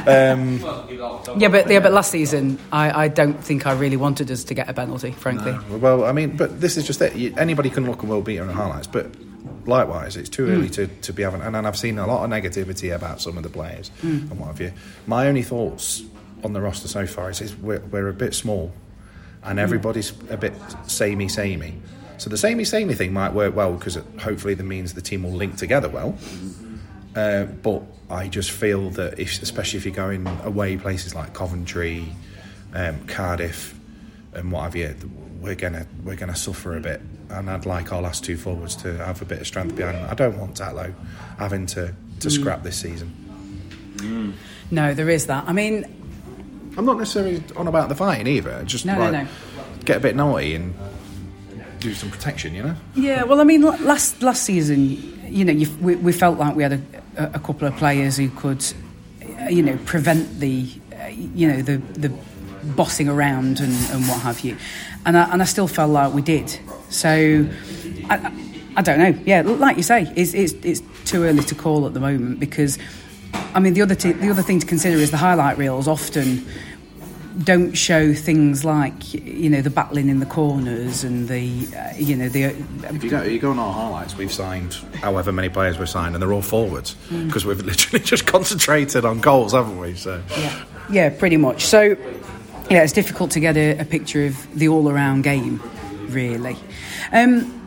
well. 0.06 0.32
um, 0.32 1.38
yeah, 1.40 1.48
but 1.48 1.70
yeah, 1.70 1.80
but 1.80 1.92
last 1.92 2.10
season, 2.10 2.58
I, 2.72 3.04
I, 3.04 3.08
don't 3.08 3.42
think 3.42 3.66
I 3.66 3.72
really 3.72 3.96
wanted 3.96 4.30
us 4.30 4.44
to 4.44 4.54
get 4.54 4.68
a 4.68 4.74
penalty. 4.74 5.12
Frankly, 5.12 5.52
no. 5.52 5.78
well, 5.78 6.04
I 6.04 6.12
mean, 6.12 6.36
but 6.36 6.60
this 6.60 6.76
is 6.76 6.86
just 6.86 7.02
it. 7.02 7.36
Anybody 7.36 7.70
can 7.70 7.86
look 7.86 8.00
and 8.00 8.10
well 8.10 8.22
beat 8.22 8.38
on 8.38 8.48
highlights, 8.48 8.86
but 8.86 9.14
likewise, 9.66 10.16
it's 10.16 10.28
too 10.28 10.46
mm. 10.46 10.52
early 10.52 10.70
to, 10.70 10.86
to 10.86 11.12
be 11.12 11.22
having. 11.22 11.42
And, 11.42 11.54
and 11.54 11.66
I've 11.66 11.78
seen 11.78 11.98
a 11.98 12.06
lot 12.06 12.24
of 12.24 12.30
negativity 12.30 12.94
about 12.94 13.20
some 13.20 13.36
of 13.36 13.42
the 13.42 13.50
players 13.50 13.90
mm. 14.02 14.30
and 14.30 14.38
what 14.38 14.46
have 14.48 14.60
you. 14.60 14.72
My 15.06 15.28
only 15.28 15.42
thoughts 15.42 16.02
on 16.44 16.52
the 16.52 16.60
roster 16.60 16.88
so 16.88 17.06
far 17.06 17.30
is, 17.30 17.40
is 17.40 17.54
we're, 17.56 17.80
we're 17.80 18.08
a 18.08 18.14
bit 18.14 18.34
small 18.34 18.72
and 19.44 19.58
everybody's 19.58 20.12
a 20.30 20.36
bit 20.36 20.54
samey 20.86 21.28
samey. 21.28 21.74
So 22.18 22.30
the 22.30 22.36
samey 22.36 22.64
samey 22.64 22.94
thing 22.94 23.12
might 23.12 23.32
work 23.32 23.56
well 23.56 23.74
because 23.74 23.96
hopefully 24.20 24.54
that 24.54 24.62
means 24.62 24.94
the 24.94 25.02
team 25.02 25.24
will 25.24 25.32
link 25.32 25.56
together 25.56 25.88
well. 25.88 26.16
Uh, 27.16 27.44
but 27.44 27.82
I 28.08 28.28
just 28.28 28.50
feel 28.50 28.90
that, 28.90 29.18
if, 29.18 29.42
especially 29.42 29.78
if 29.78 29.84
you're 29.84 29.94
going 29.94 30.26
away 30.44 30.76
places 30.76 31.14
like 31.14 31.34
Coventry, 31.34 32.06
um, 32.74 33.06
Cardiff, 33.06 33.78
and 34.34 34.52
what 34.52 34.62
have 34.62 34.76
you, 34.76 34.94
we're 35.40 35.54
gonna 35.54 35.86
we're 36.04 36.16
gonna 36.16 36.36
suffer 36.36 36.76
a 36.76 36.80
bit. 36.80 37.00
And 37.28 37.50
I'd 37.50 37.66
like 37.66 37.92
our 37.92 38.02
last 38.02 38.24
two 38.24 38.36
forwards 38.36 38.76
to 38.76 38.96
have 38.98 39.20
a 39.22 39.24
bit 39.24 39.40
of 39.40 39.46
strength 39.46 39.74
behind 39.74 39.96
them. 39.96 40.08
I 40.10 40.14
don't 40.14 40.38
want 40.38 40.56
Tetlow 40.56 40.94
having 41.38 41.66
to 41.66 41.94
to 42.20 42.28
mm. 42.28 42.30
scrap 42.30 42.62
this 42.62 42.78
season. 42.78 43.14
Mm. 43.96 44.32
No, 44.70 44.94
there 44.94 45.10
is 45.10 45.26
that. 45.26 45.44
I 45.46 45.52
mean, 45.52 45.84
I'm 46.76 46.86
not 46.86 46.98
necessarily 46.98 47.42
on 47.56 47.68
about 47.68 47.88
the 47.88 47.94
fighting 47.94 48.26
either. 48.26 48.62
Just 48.64 48.86
no, 48.86 48.98
like, 48.98 49.12
no, 49.12 49.22
no. 49.22 49.28
get 49.84 49.98
a 49.98 50.00
bit 50.00 50.16
naughty 50.16 50.54
and 50.54 50.74
do 51.80 51.92
some 51.94 52.10
protection, 52.10 52.54
you 52.54 52.62
know. 52.62 52.76
Yeah, 52.94 53.24
well, 53.24 53.40
I 53.40 53.44
mean, 53.44 53.62
last 53.62 54.22
last 54.22 54.44
season, 54.44 54.90
you 55.26 55.44
know, 55.44 55.68
we, 55.80 55.96
we 55.96 56.12
felt 56.12 56.38
like 56.38 56.54
we 56.54 56.62
had 56.62 56.72
a, 56.72 56.82
a 57.34 57.38
couple 57.38 57.66
of 57.66 57.76
players 57.76 58.16
who 58.16 58.30
could, 58.30 58.64
you 59.50 59.62
know, 59.62 59.78
prevent 59.84 60.40
the, 60.40 60.66
uh, 60.94 61.06
you 61.08 61.48
know, 61.48 61.60
the 61.62 61.76
the 61.98 62.12
bossing 62.76 63.08
around 63.08 63.58
and, 63.60 63.74
and 63.90 64.06
what 64.08 64.20
have 64.20 64.40
you, 64.40 64.56
and 65.04 65.18
I, 65.18 65.32
and 65.32 65.42
I 65.42 65.44
still 65.44 65.66
felt 65.68 65.90
like 65.90 66.14
we 66.14 66.22
did. 66.22 66.58
So, 66.88 67.46
I, 68.08 68.32
I 68.76 68.82
don't 68.82 68.98
know. 68.98 69.18
Yeah, 69.26 69.42
like 69.42 69.76
you 69.76 69.82
say, 69.82 70.10
it's, 70.14 70.34
it's 70.34 70.52
it's 70.62 70.82
too 71.04 71.24
early 71.24 71.42
to 71.42 71.54
call 71.54 71.86
at 71.86 71.94
the 71.94 72.00
moment 72.00 72.38
because, 72.38 72.78
I 73.54 73.60
mean, 73.60 73.74
the 73.74 73.82
other 73.82 73.94
t- 73.94 74.12
the 74.12 74.30
other 74.30 74.42
thing 74.42 74.58
to 74.60 74.66
consider 74.66 74.96
is 74.96 75.10
the 75.10 75.16
highlight 75.16 75.58
reels 75.58 75.88
often 75.88 76.46
don't 77.44 77.72
show 77.72 78.12
things 78.12 78.64
like 78.64 79.14
you 79.14 79.48
know 79.48 79.62
the 79.62 79.70
battling 79.70 80.08
in 80.08 80.20
the 80.20 80.26
corners 80.26 81.02
and 81.02 81.28
the 81.28 81.66
uh, 81.76 81.92
you 81.96 82.16
know 82.16 82.28
the. 82.28 82.46
Uh, 82.46 82.52
if 82.90 83.04
you 83.04 83.10
go, 83.10 83.22
you 83.22 83.38
go 83.38 83.50
on 83.50 83.58
our 83.58 83.72
highlights, 83.72 84.16
we've 84.16 84.32
signed 84.32 84.74
however 84.94 85.32
many 85.32 85.48
players 85.48 85.78
we've 85.78 85.88
signed, 85.88 86.14
and 86.14 86.22
they're 86.22 86.32
all 86.32 86.42
forwards 86.42 86.94
because 87.10 87.44
mm. 87.44 87.46
we've 87.46 87.60
literally 87.64 88.04
just 88.04 88.26
concentrated 88.26 89.04
on 89.04 89.20
goals, 89.20 89.52
haven't 89.52 89.78
we? 89.78 89.94
So 89.94 90.22
yeah, 90.36 90.64
yeah, 90.90 91.10
pretty 91.10 91.36
much. 91.36 91.64
So 91.64 91.96
yeah, 92.70 92.82
it's 92.82 92.92
difficult 92.92 93.30
to 93.32 93.40
get 93.40 93.56
a, 93.56 93.78
a 93.78 93.84
picture 93.84 94.26
of 94.26 94.58
the 94.58 94.68
all-around 94.68 95.22
game, 95.22 95.60
really. 96.08 96.56
Um, 97.12 97.58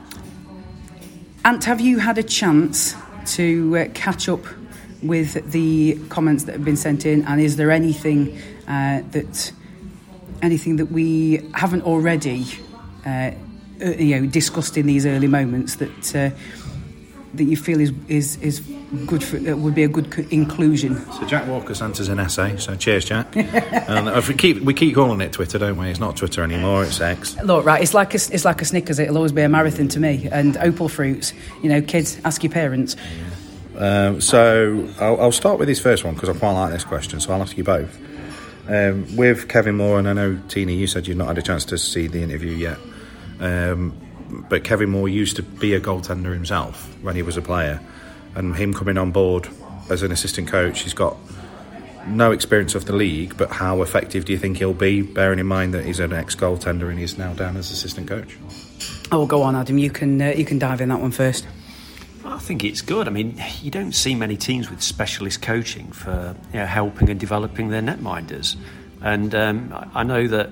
Ant, 1.44 1.64
have 1.66 1.80
you 1.80 2.00
had 2.00 2.18
a 2.18 2.24
chance 2.24 2.96
to 3.36 3.78
uh, 3.78 3.88
catch 3.94 4.28
up 4.30 4.44
with 5.04 5.52
the 5.52 6.00
comments 6.10 6.46
that 6.46 6.54
have 6.54 6.66
been 6.66 6.78
sent 6.78 7.06
in, 7.06 7.24
and 7.25 7.42
is 7.42 7.56
there 7.58 7.72
anything 7.72 8.38
uh, 8.68 9.02
that 9.12 9.52
anything 10.42 10.78
that 10.78 10.88
we 10.88 11.42
haven't 11.54 11.84
already 11.84 12.46
uh, 13.06 13.32
uh, 13.82 13.90
you 13.98 14.20
know 14.20 14.25
discussed 14.28 14.78
in 14.78 14.86
these 14.86 15.06
early 15.06 15.28
moments 15.28 15.75
that 15.75 16.16
uh, 16.16 16.30
that 17.34 17.44
you 17.44 17.58
feel 17.58 17.80
is 17.80 17.92
is 18.08 18.38
is 18.38 18.62
good 19.06 19.24
for 19.24 19.38
uh, 19.38 19.56
would 19.56 19.75
be 19.75 19.84
a 19.84 19.88
good 19.88 20.08
inclusion. 20.32 20.96
So 21.14 21.25
Jack 21.25 21.48
Walker 21.48 21.74
sent 21.74 22.00
us 22.00 22.08
an 22.08 22.20
essay. 22.20 22.58
So 22.58 22.75
cheers, 22.75 23.06
Jack. 23.06 23.36
and 23.36 24.08
if 24.10 24.28
we 24.28 24.36
keep 24.36 24.62
we 24.62 24.74
keep 24.74 24.96
calling 24.96 25.22
it 25.22 25.34
Twitter, 25.34 25.58
don't 25.58 25.78
we? 25.78 25.90
It's 25.90 26.00
not 26.00 26.16
Twitter 26.16 26.44
anymore. 26.44 26.84
It's 26.84 27.02
X. 27.02 27.36
Look, 27.44 27.66
right. 27.66 27.82
It's 27.82 27.94
like 27.94 28.14
a, 28.14 28.20
it's 28.32 28.46
like 28.46 28.62
a 28.62 28.66
Snickers. 28.66 29.00
It'll 29.00 29.18
always 29.18 29.32
be 29.32 29.42
a 29.42 29.50
marathon 29.50 29.88
to 29.90 30.00
me. 30.00 30.30
And 30.32 30.58
opal 30.58 30.90
fruits. 30.90 31.34
You 31.62 31.70
know, 31.70 31.82
kids, 31.82 32.20
ask 32.24 32.44
your 32.44 32.52
parents. 32.52 32.96
Um, 33.77 34.22
so 34.22 34.88
I'll, 35.00 35.20
I'll, 35.20 35.32
start 35.32 35.60
with 35.60 35.67
this 35.67 35.79
first 35.79 36.05
one 36.05 36.13
because 36.13 36.29
I 36.29 36.34
quite 36.34 36.53
like 36.53 36.72
this 36.72 36.84
question. 36.84 37.20
So 37.20 37.34
I'll 37.34 37.41
ask 37.41 37.58
you 37.58 37.63
both. 37.63 37.98
Um, 38.67 39.15
with 39.15 39.48
Kevin 39.48 39.75
Moore, 39.75 40.00
and 40.00 40.08
I 40.08 40.13
know 40.13 40.39
Tina, 40.48 40.72
you 40.72 40.88
said 40.88 41.08
you've 41.08 41.17
not 41.17 41.27
had 41.27 41.38
a 41.38 41.41
chance 41.41 41.65
to 41.65 41.77
see 41.77 42.08
the 42.08 42.22
interview 42.22 42.51
yet. 42.51 42.77
Um, 43.39 43.94
but 44.50 44.63
Kevin 44.63 44.89
Moore 44.89 45.08
used 45.08 45.36
to 45.36 45.44
be 45.44 45.74
a 45.74 45.79
goaltender 45.79 46.34
himself 46.34 46.96
when 47.01 47.15
he 47.15 47.22
was 47.22 47.38
a 47.38 47.41
player, 47.41 47.79
and 48.34 48.55
him 48.55 48.74
coming 48.74 48.98
on 48.98 49.12
board 49.12 49.48
as 49.89 50.01
an 50.01 50.12
assistant 50.12 50.48
coach, 50.48 50.82
he's 50.82 50.94
got 50.94 51.15
no 52.08 52.32
experience 52.32 52.75
of 52.75 52.86
the 52.86 52.94
league. 52.94 53.38
But 53.38 53.51
how 53.51 53.82
effective 53.82 54.25
do 54.25 54.34
you 54.34 54.39
think 54.39 54.58
he'll 54.58 54.74
be, 54.74 55.01
bearing 55.01 55.39
in 55.39 55.48
mind 55.48 55.74
that 55.74 55.86
he's 55.86 56.00
an 56.00 56.13
ex-goaltender 56.13 56.89
and 56.89 56.98
he's 56.98 57.17
now 57.17 57.34
down 57.34 57.58
as 57.58 57.72
assistant 57.72 58.08
coach? 58.08 58.38
Oh, 59.12 59.25
go 59.25 59.44
on, 59.44 59.55
Adam. 59.55 59.77
You 59.77 59.91
can 59.91 60.22
uh, 60.22 60.34
you 60.36 60.46
can 60.46 60.60
dive 60.60 60.82
in 60.82 60.89
that 60.89 61.00
one 61.00 61.12
first. 61.12 61.46
I 62.25 62.39
think 62.39 62.63
it's 62.63 62.82
good. 62.82 63.08
I 63.08 63.12
mean, 63.12 63.41
you 63.62 63.72
don't 63.72 63.94
see 63.94 64.15
many 64.15 64.38
teams 64.38 64.70
with 64.70 64.82
specialist 64.82 65.41
coaching 65.41 65.91
for 65.91 66.36
you 66.51 66.60
know, 66.60 66.65
helping 66.65 67.10
and 67.10 67.20
developing 67.20 67.70
their 67.70 67.82
netminders, 67.82 68.55
and 69.01 69.34
um, 69.36 69.89
I 69.94 70.03
know 70.03 70.27
that 70.27 70.50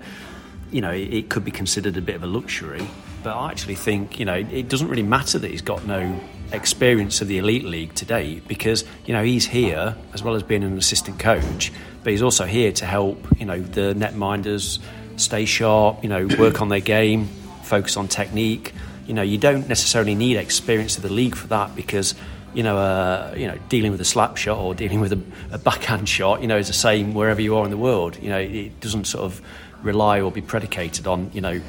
you 0.72 0.82
know 0.82 0.92
it 0.92 1.30
could 1.30 1.46
be 1.46 1.52
considered 1.52 1.98
a 1.98 2.02
bit 2.02 2.16
of 2.16 2.24
a 2.24 2.28
luxury 2.28 2.88
but 3.24 3.36
I 3.36 3.50
actually 3.50 3.76
think 3.76 4.20
you 4.20 4.26
know 4.26 4.34
it 4.34 4.68
doesn't 4.68 4.90
really 4.90 5.04
matter 5.04 5.40
that 5.40 5.50
he's 5.50 5.62
got 5.62 5.86
no 5.88 6.20
experience 6.52 7.22
of 7.22 7.28
the 7.28 7.40
elite 7.40 7.64
league 7.64 7.96
today 7.96 8.42
because 8.48 8.84
you 9.06 9.14
know 9.14 9.24
he's 9.24 9.46
here 9.46 9.96
as 10.14 10.22
well 10.22 10.36
as 10.36 10.44
being 10.44 10.64
an 10.64 10.78
assistant 10.78 11.18
coach, 11.20 11.72
but 12.04 12.12
he's 12.12 12.22
also 12.22 12.46
here 12.46 12.72
to 12.74 12.86
help 12.86 13.18
you 13.40 13.46
know 13.46 13.60
the 13.60 13.94
netminders 13.96 14.80
stay 15.16 15.46
sharp, 15.46 16.04
you 16.04 16.10
know, 16.10 16.28
work 16.40 16.62
on 16.62 16.70
their 16.70 16.80
game, 16.80 17.28
focus 17.64 17.98
on 17.98 18.08
technique. 18.08 18.74
You 19.06 19.14
know, 19.14 19.22
you 19.22 19.38
don't 19.38 19.68
necessarily 19.68 20.16
need 20.16 20.38
experience 20.38 20.98
of 20.98 21.04
the 21.04 21.12
league 21.12 21.36
for 21.36 21.48
that 21.48 21.76
because 21.76 22.16
you 22.54 22.62
know, 22.62 22.78
uh, 22.78 23.34
you 23.36 23.48
know, 23.48 23.58
dealing 23.68 23.92
with 23.92 24.00
a 24.00 24.06
slap 24.06 24.38
shot 24.38 24.60
or 24.60 24.76
dealing 24.76 25.00
with 25.00 25.12
a, 25.12 25.20
a, 25.52 25.58
backhand 25.58 26.08
shot, 26.08 26.40
you 26.40 26.48
know, 26.48 26.58
is 26.58 26.68
the 26.68 26.74
same 26.74 27.16
wherever 27.16 27.42
you 27.42 27.58
are 27.58 27.66
in 27.66 27.72
the 27.72 27.78
world. 27.78 28.16
You 28.22 28.30
know, 28.30 28.38
it 28.38 28.80
doesn't 28.80 29.06
sort 29.06 29.24
of 29.24 29.42
rely 29.82 30.22
or 30.22 30.32
be 30.32 30.42
predicated 30.42 31.08
on, 31.08 31.32
you 31.34 31.42
know, 31.42 31.60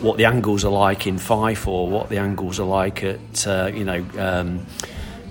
what 0.00 0.18
the 0.18 0.24
angles 0.26 0.64
are 0.64 0.72
like 0.72 1.06
in 1.06 1.18
Fife 1.18 1.66
or 1.66 1.88
what 1.88 2.08
the 2.08 2.18
angles 2.18 2.60
are 2.60 2.66
like 2.66 3.02
at 3.02 3.46
uh, 3.46 3.70
you 3.72 3.84
know 3.84 4.04
um, 4.18 4.66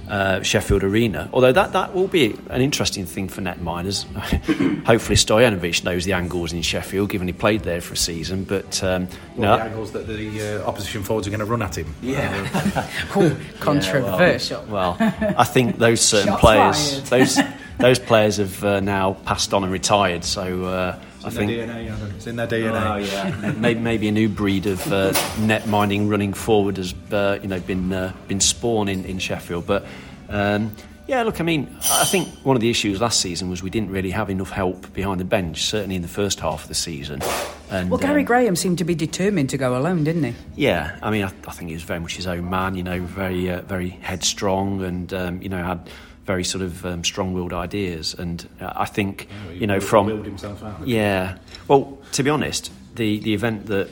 uh, 0.10 0.42
Sheffield 0.42 0.84
Arena. 0.84 1.30
Although 1.34 1.52
that, 1.52 1.74
that 1.74 1.94
will 1.94 2.08
be 2.08 2.36
an 2.50 2.62
interesting 2.62 3.06
thing 3.06 3.28
for 3.28 3.42
net 3.42 3.62
miners. 3.62 4.04
Hopefully 4.14 5.16
Stojanovic 5.16 5.84
knows 5.84 6.06
the 6.06 6.14
angles 6.14 6.54
in 6.54 6.62
Sheffield, 6.62 7.10
given 7.10 7.28
he 7.28 7.34
played 7.34 7.62
there 7.62 7.82
for 7.82 7.94
a 7.94 7.98
season. 7.98 8.44
But 8.44 8.84
um, 8.84 9.08
well, 9.36 9.58
the 9.58 9.64
angles 9.64 9.92
that 9.94 10.08
the 10.08 10.62
uh, 10.62 10.68
opposition 10.68 11.04
forwards 11.04 11.28
are 11.28 11.32
going 11.32 11.40
to 11.40 11.46
run 11.46 11.62
at 11.62 11.78
him. 11.78 11.94
Yeah, 12.02 12.90
Ooh, 13.18 13.36
controversial. 13.60 14.64
Yeah, 14.66 14.72
well, 14.72 14.98
well, 15.00 15.36
I 15.38 15.44
think 15.44 15.78
those 15.78 16.02
certain 16.02 16.36
players, 16.38 17.10
those 17.10 17.40
those 17.80 18.00
players 18.00 18.38
have 18.38 18.64
uh, 18.64 18.80
now 18.80 19.14
passed 19.26 19.54
on 19.54 19.64
and 19.64 19.72
retired. 19.72 20.24
So 20.24 20.66
uh, 20.66 21.00
I 21.25 21.29
think 21.32 21.51
DNA, 21.51 22.15
it's 22.15 22.27
in 22.27 22.36
their 22.36 22.48
DNA. 22.48 22.94
Oh 22.94 22.98
yeah, 22.98 23.51
maybe, 23.58 23.79
maybe 23.79 24.08
a 24.08 24.12
new 24.12 24.29
breed 24.29 24.67
of 24.67 24.94
uh, 24.94 25.12
net 25.39 25.67
mining 25.67 26.08
running 26.08 26.34
forward 26.34 26.77
has 26.77 26.94
uh, 27.12 27.39
you 27.41 27.48
know 27.48 27.60
been 27.60 27.91
uh, 27.91 28.13
been 28.27 28.39
spawned 28.39 28.89
in, 28.89 29.05
in 29.05 29.17
Sheffield. 29.17 29.65
But 29.65 29.86
um, 30.29 30.75
yeah, 31.08 31.24
look, 31.24 31.39
I 31.39 31.44
mean, 31.44 31.75
I 31.91 32.05
think 32.05 32.29
one 32.44 32.55
of 32.55 32.62
the 32.62 32.70
issues 32.70 33.01
last 33.01 33.22
season 33.22 33.50
was 33.50 33.62
we 33.62 33.70
didn't 33.70 33.91
really 33.91 34.12
have 34.12 34.29
enough 34.29 34.50
help 34.50 34.91
behind 34.94 35.20
the 35.20 35.25
bench, 35.25 35.63
certainly 35.63 35.96
in 35.96 36.01
the 36.01 36.08
first 36.08 36.39
half 36.39 36.63
of 36.63 36.67
the 36.67 36.75
season. 36.75 37.22
And, 37.70 37.89
well, 37.89 38.00
Gary 38.00 38.22
um, 38.22 38.25
Graham 38.25 38.55
seemed 38.55 38.77
to 38.79 38.84
be 38.84 38.96
determined 38.96 39.50
to 39.51 39.58
go 39.58 39.77
alone, 39.77 40.03
didn't 40.03 40.24
he? 40.24 40.36
Yeah, 40.55 40.98
I 41.01 41.12
mean, 41.12 41.24
I, 41.24 41.32
I 41.48 41.51
think 41.51 41.70
he 41.70 41.75
was 41.75 41.84
very 41.84 42.00
much 42.00 42.15
his 42.15 42.27
own 42.27 42.50
man. 42.50 42.75
You 42.75 42.84
know, 42.84 43.01
very 43.01 43.50
uh, 43.50 43.62
very 43.62 43.89
headstrong, 43.89 44.84
and 44.84 45.13
um, 45.13 45.41
you 45.41 45.50
know 45.50 45.63
had 45.63 45.89
very 46.25 46.44
sort 46.44 46.63
of 46.63 46.86
um, 46.86 47.03
strong-willed 47.03 47.53
ideas, 47.53 48.15
and 48.15 48.48
uh, 48.60 48.74
I 48.75 48.86
think 48.86 49.29
you 49.53 49.67
know 49.67 49.79
from 49.79 50.10
out, 50.44 50.88
yeah. 50.88 51.38
Well, 51.67 51.98
to 52.13 52.24
be 52.24 52.29
honest, 52.29 52.72
the 52.96 53.20
the 53.20 53.34
event 53.34 53.67
that 53.67 53.89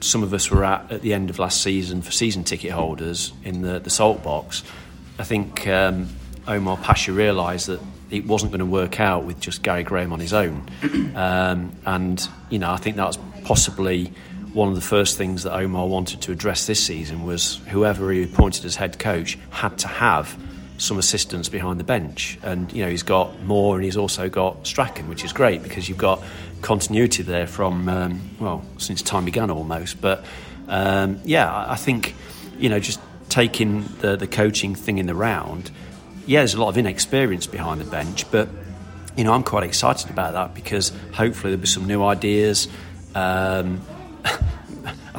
some 0.00 0.22
of 0.22 0.34
us 0.34 0.50
were 0.50 0.64
at 0.64 0.92
at 0.92 1.00
the 1.00 1.14
end 1.14 1.30
of 1.30 1.38
last 1.38 1.62
season 1.62 2.02
for 2.02 2.12
season 2.12 2.44
ticket 2.44 2.70
holders 2.70 3.32
in 3.42 3.62
the 3.62 3.78
the 3.78 3.90
Salt 3.90 4.22
Box, 4.22 4.62
I 5.18 5.24
think 5.24 5.66
um, 5.66 6.08
Omar 6.46 6.76
Pasha 6.76 7.12
realised 7.12 7.66
that 7.68 7.80
it 8.10 8.26
wasn't 8.26 8.52
going 8.52 8.60
to 8.60 8.66
work 8.66 9.00
out 9.00 9.24
with 9.24 9.40
just 9.40 9.62
Gary 9.62 9.82
Graham 9.82 10.12
on 10.12 10.20
his 10.20 10.34
own, 10.34 10.68
um, 11.16 11.74
and 11.86 12.28
you 12.50 12.58
know 12.58 12.70
I 12.70 12.76
think 12.76 12.96
that 12.96 13.06
was 13.06 13.18
possibly 13.44 14.12
one 14.52 14.68
of 14.68 14.74
the 14.74 14.82
first 14.82 15.16
things 15.18 15.42
that 15.42 15.52
Omar 15.52 15.86
wanted 15.86 16.20
to 16.22 16.32
address 16.32 16.66
this 16.66 16.84
season 16.84 17.24
was 17.24 17.56
whoever 17.70 18.12
he 18.12 18.22
appointed 18.22 18.64
as 18.64 18.76
head 18.76 19.00
coach 19.00 19.36
had 19.50 19.76
to 19.78 19.88
have 19.88 20.38
some 20.78 20.98
assistance 20.98 21.48
behind 21.48 21.78
the 21.78 21.84
bench. 21.84 22.38
And, 22.42 22.72
you 22.72 22.84
know, 22.84 22.90
he's 22.90 23.02
got 23.02 23.40
more 23.42 23.76
and 23.76 23.84
he's 23.84 23.96
also 23.96 24.28
got 24.28 24.66
Strachan, 24.66 25.08
which 25.08 25.24
is 25.24 25.32
great 25.32 25.62
because 25.62 25.88
you've 25.88 25.98
got 25.98 26.22
continuity 26.62 27.22
there 27.22 27.46
from, 27.46 27.88
um, 27.88 28.20
well, 28.40 28.64
since 28.78 29.02
time 29.02 29.24
began 29.24 29.50
almost. 29.50 30.00
But, 30.00 30.24
um, 30.68 31.20
yeah, 31.24 31.66
I 31.68 31.76
think, 31.76 32.14
you 32.58 32.68
know, 32.68 32.80
just 32.80 33.00
taking 33.28 33.84
the, 34.00 34.16
the 34.16 34.26
coaching 34.26 34.74
thing 34.74 34.98
in 34.98 35.06
the 35.06 35.14
round, 35.14 35.70
yeah, 36.26 36.40
there's 36.40 36.54
a 36.54 36.60
lot 36.60 36.68
of 36.68 36.78
inexperience 36.78 37.46
behind 37.46 37.80
the 37.80 37.84
bench, 37.84 38.30
but, 38.30 38.48
you 39.16 39.24
know, 39.24 39.32
I'm 39.32 39.42
quite 39.42 39.64
excited 39.64 40.10
about 40.10 40.32
that 40.32 40.54
because 40.54 40.90
hopefully 41.12 41.52
there'll 41.52 41.60
be 41.60 41.66
some 41.66 41.86
new 41.86 42.02
ideas. 42.02 42.66
Um, 43.14 43.80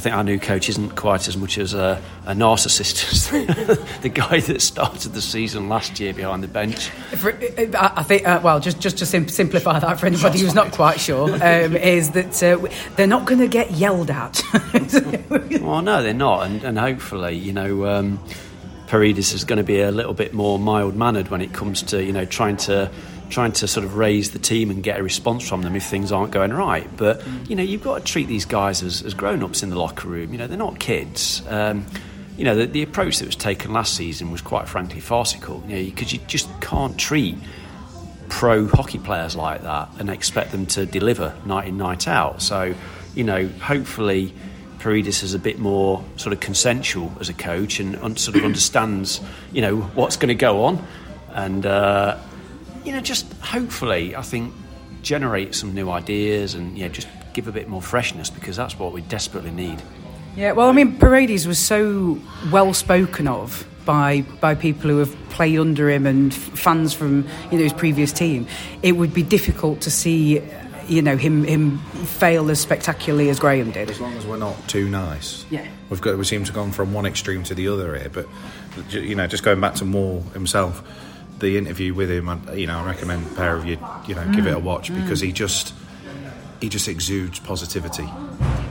think 0.05 0.15
our 0.15 0.23
new 0.23 0.37
coach 0.37 0.69
isn't 0.69 0.95
quite 0.95 1.27
as 1.27 1.35
much 1.35 1.57
as 1.57 1.73
a, 1.73 1.99
a 2.27 2.33
narcissist 2.33 3.11
as 3.11 3.99
the 4.01 4.09
guy 4.09 4.39
that 4.39 4.61
started 4.61 5.13
the 5.13 5.21
season 5.21 5.67
last 5.67 5.99
year 5.99 6.13
behind 6.13 6.43
the 6.43 6.47
bench. 6.47 6.91
I 7.11 8.03
think, 8.03 8.27
uh, 8.27 8.39
well, 8.43 8.59
just 8.59 8.79
just 8.79 8.99
to 8.99 9.05
sim- 9.07 9.27
simplify 9.27 9.79
that 9.79 9.99
for 9.99 10.05
anybody 10.05 10.37
who's 10.39 10.53
not 10.53 10.71
quite 10.71 10.99
sure, 10.99 11.33
um, 11.33 11.75
is 11.75 12.11
that 12.11 12.43
uh, 12.43 12.67
they're 12.95 13.07
not 13.07 13.25
going 13.25 13.39
to 13.39 13.47
get 13.47 13.71
yelled 13.71 14.11
at. 14.11 14.43
well, 15.59 15.81
no, 15.81 16.03
they're 16.03 16.13
not, 16.13 16.45
and, 16.45 16.63
and 16.63 16.77
hopefully, 16.77 17.35
you 17.35 17.53
know. 17.53 17.87
Um, 17.87 18.19
Paredes 18.85 19.33
is 19.33 19.43
going 19.43 19.57
to 19.57 19.63
be 19.63 19.81
a 19.81 19.89
little 19.89 20.13
bit 20.13 20.31
more 20.31 20.59
mild 20.59 20.95
mannered 20.95 21.29
when 21.29 21.41
it 21.41 21.51
comes 21.51 21.81
to 21.81 22.03
you 22.03 22.13
know 22.13 22.23
trying 22.23 22.55
to 22.57 22.91
trying 23.29 23.51
to 23.53 23.67
sort 23.67 23.85
of 23.85 23.95
raise 23.95 24.31
the 24.31 24.39
team 24.39 24.69
and 24.71 24.83
get 24.83 24.99
a 24.99 25.03
response 25.03 25.47
from 25.47 25.61
them 25.61 25.75
if 25.75 25.83
things 25.83 26.11
aren't 26.11 26.31
going 26.31 26.53
right. 26.53 26.87
But 26.97 27.21
mm. 27.21 27.49
you 27.49 27.55
know, 27.55 27.63
you've 27.63 27.83
got 27.83 27.99
to 27.99 28.03
treat 28.03 28.27
these 28.27 28.45
guys 28.45 28.83
as, 28.83 29.01
as 29.01 29.13
grown-ups 29.13 29.63
in 29.63 29.69
the 29.69 29.77
locker 29.77 30.07
room. 30.07 30.31
You 30.31 30.37
know, 30.37 30.47
they're 30.47 30.57
not 30.57 30.79
kids. 30.79 31.41
Um, 31.47 31.85
you 32.37 32.43
know, 32.43 32.55
the, 32.55 32.65
the, 32.65 32.83
approach 32.83 33.19
that 33.19 33.25
was 33.25 33.35
taken 33.35 33.71
last 33.71 33.95
season 33.95 34.31
was 34.31 34.41
quite 34.41 34.67
frankly 34.67 34.99
farcical. 34.99 35.63
You 35.67 35.75
know, 35.75 35.85
because 35.85 36.11
you 36.11 36.19
just 36.27 36.49
can't 36.61 36.97
treat 36.97 37.37
pro 38.29 38.67
hockey 38.67 38.99
players 38.99 39.35
like 39.35 39.61
that 39.63 39.89
and 39.99 40.09
expect 40.09 40.51
them 40.51 40.65
to 40.65 40.85
deliver 40.85 41.35
night 41.45 41.67
in, 41.67 41.77
night 41.77 42.07
out. 42.07 42.41
So, 42.41 42.73
you 43.13 43.23
know, 43.23 43.47
hopefully 43.47 44.33
Paredes 44.79 45.23
is 45.23 45.33
a 45.33 45.39
bit 45.39 45.59
more 45.59 46.03
sort 46.17 46.33
of 46.33 46.39
consensual 46.39 47.11
as 47.19 47.29
a 47.29 47.33
coach 47.33 47.79
and 47.79 47.95
un- 47.97 48.17
sort 48.17 48.37
of 48.37 48.43
understands, 48.43 49.21
you 49.51 49.61
know, 49.61 49.77
what's 49.77 50.17
going 50.17 50.29
to 50.29 50.35
go 50.35 50.65
on. 50.65 50.85
And, 51.33 51.65
uh, 51.65 52.17
you 52.85 52.91
know, 52.91 53.01
just 53.01 53.31
hopefully, 53.41 54.15
I 54.15 54.21
think, 54.21 54.53
generate 55.01 55.55
some 55.55 55.73
new 55.73 55.89
ideas 55.89 56.53
and, 56.53 56.77
you 56.77 56.85
know, 56.85 56.91
just 56.91 57.07
give 57.33 57.47
a 57.47 57.51
bit 57.51 57.67
more 57.67 57.81
freshness 57.81 58.29
because 58.29 58.55
that's 58.55 58.79
what 58.79 58.93
we 58.93 59.01
desperately 59.01 59.51
need. 59.51 59.81
Yeah, 60.35 60.51
well, 60.51 60.69
I 60.69 60.71
mean, 60.71 60.97
Paredes 60.97 61.47
was 61.47 61.59
so 61.59 62.19
well 62.51 62.73
spoken 62.73 63.27
of 63.27 63.65
by 63.85 64.21
by 64.41 64.55
people 64.55 64.89
who 64.89 64.97
have 64.97 65.15
played 65.29 65.59
under 65.59 65.89
him 65.89 66.05
and 66.05 66.33
fans 66.33 66.93
from 66.93 67.25
you 67.51 67.57
know 67.57 67.63
his 67.63 67.73
previous 67.73 68.11
team. 68.11 68.47
It 68.83 68.93
would 68.93 69.13
be 69.13 69.23
difficult 69.23 69.81
to 69.81 69.91
see, 69.91 70.41
you 70.87 71.01
know, 71.01 71.15
him 71.15 71.45
him 71.45 71.77
fail 72.05 72.49
as 72.51 72.59
spectacularly 72.59 73.29
as 73.29 73.39
Graham 73.39 73.71
did. 73.71 73.89
As 73.89 74.01
long 74.01 74.13
as 74.17 74.25
we're 74.25 74.37
not 74.37 74.55
too 74.67 74.89
nice. 74.89 75.45
Yeah. 75.49 75.65
We've 75.89 76.01
got 76.01 76.17
we 76.17 76.25
seem 76.25 76.43
to 76.43 76.51
have 76.51 76.55
gone 76.55 76.71
from 76.71 76.93
one 76.93 77.05
extreme 77.05 77.43
to 77.43 77.55
the 77.55 77.69
other 77.69 77.95
here, 77.97 78.09
but 78.09 78.27
you 78.89 79.15
know, 79.15 79.27
just 79.27 79.43
going 79.43 79.61
back 79.61 79.75
to 79.75 79.85
Moore 79.85 80.21
himself, 80.33 80.83
the 81.39 81.57
interview 81.57 81.93
with 81.93 82.09
him, 82.09 82.29
you 82.53 82.67
know, 82.67 82.79
I 82.79 82.85
recommend 82.85 83.27
a 83.27 83.35
pair 83.35 83.55
of 83.55 83.65
you, 83.65 83.77
you 84.07 84.15
know, 84.15 84.21
mm. 84.21 84.35
give 84.35 84.47
it 84.47 84.53
a 84.53 84.59
watch 84.59 84.91
mm. 84.91 85.01
because 85.01 85.19
he 85.19 85.31
just 85.31 85.73
he 86.61 86.69
just 86.69 86.87
exudes 86.87 87.39
positivity. 87.39 88.09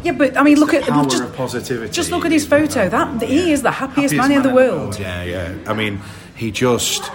Yeah, 0.03 0.13
but 0.13 0.37
I 0.37 0.43
mean, 0.43 0.59
look 0.59 0.75
at 0.75 0.83
power 0.83 1.05
just, 1.05 1.23
of 1.23 1.35
positivity. 1.35 1.93
Just 1.93 2.11
look 2.11 2.25
at 2.25 2.33
his 2.33 2.47
photo. 2.47 2.89
That 2.89 3.23
he 3.23 3.53
is 3.53 3.63
the 3.63 3.71
happiest, 3.71 4.15
happiest 4.15 4.15
man, 4.15 4.29
man, 4.29 4.37
in 4.39 4.43
the 4.43 4.55
world. 4.55 4.99
Yeah, 4.99 5.23
yeah. 5.23 5.55
I 5.67 5.75
mean, 5.75 6.01
he 6.37 6.51
just. 6.51 7.11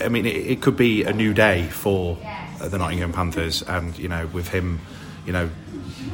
I 0.00 0.08
mean, 0.08 0.24
it, 0.24 0.36
it 0.36 0.62
could 0.62 0.76
be 0.76 1.04
a 1.04 1.12
new 1.12 1.34
day 1.34 1.66
for 1.66 2.16
the 2.60 2.78
Nottingham 2.78 3.12
Panthers, 3.12 3.62
and 3.62 3.96
you 3.98 4.08
know, 4.08 4.26
with 4.28 4.48
him, 4.48 4.80
you 5.26 5.32
know, 5.32 5.50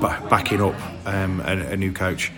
backing 0.01 0.61
up 0.61 0.75
um, 1.07 1.41
a, 1.41 1.73
a 1.73 1.77
new 1.77 1.93
coach, 1.93 2.33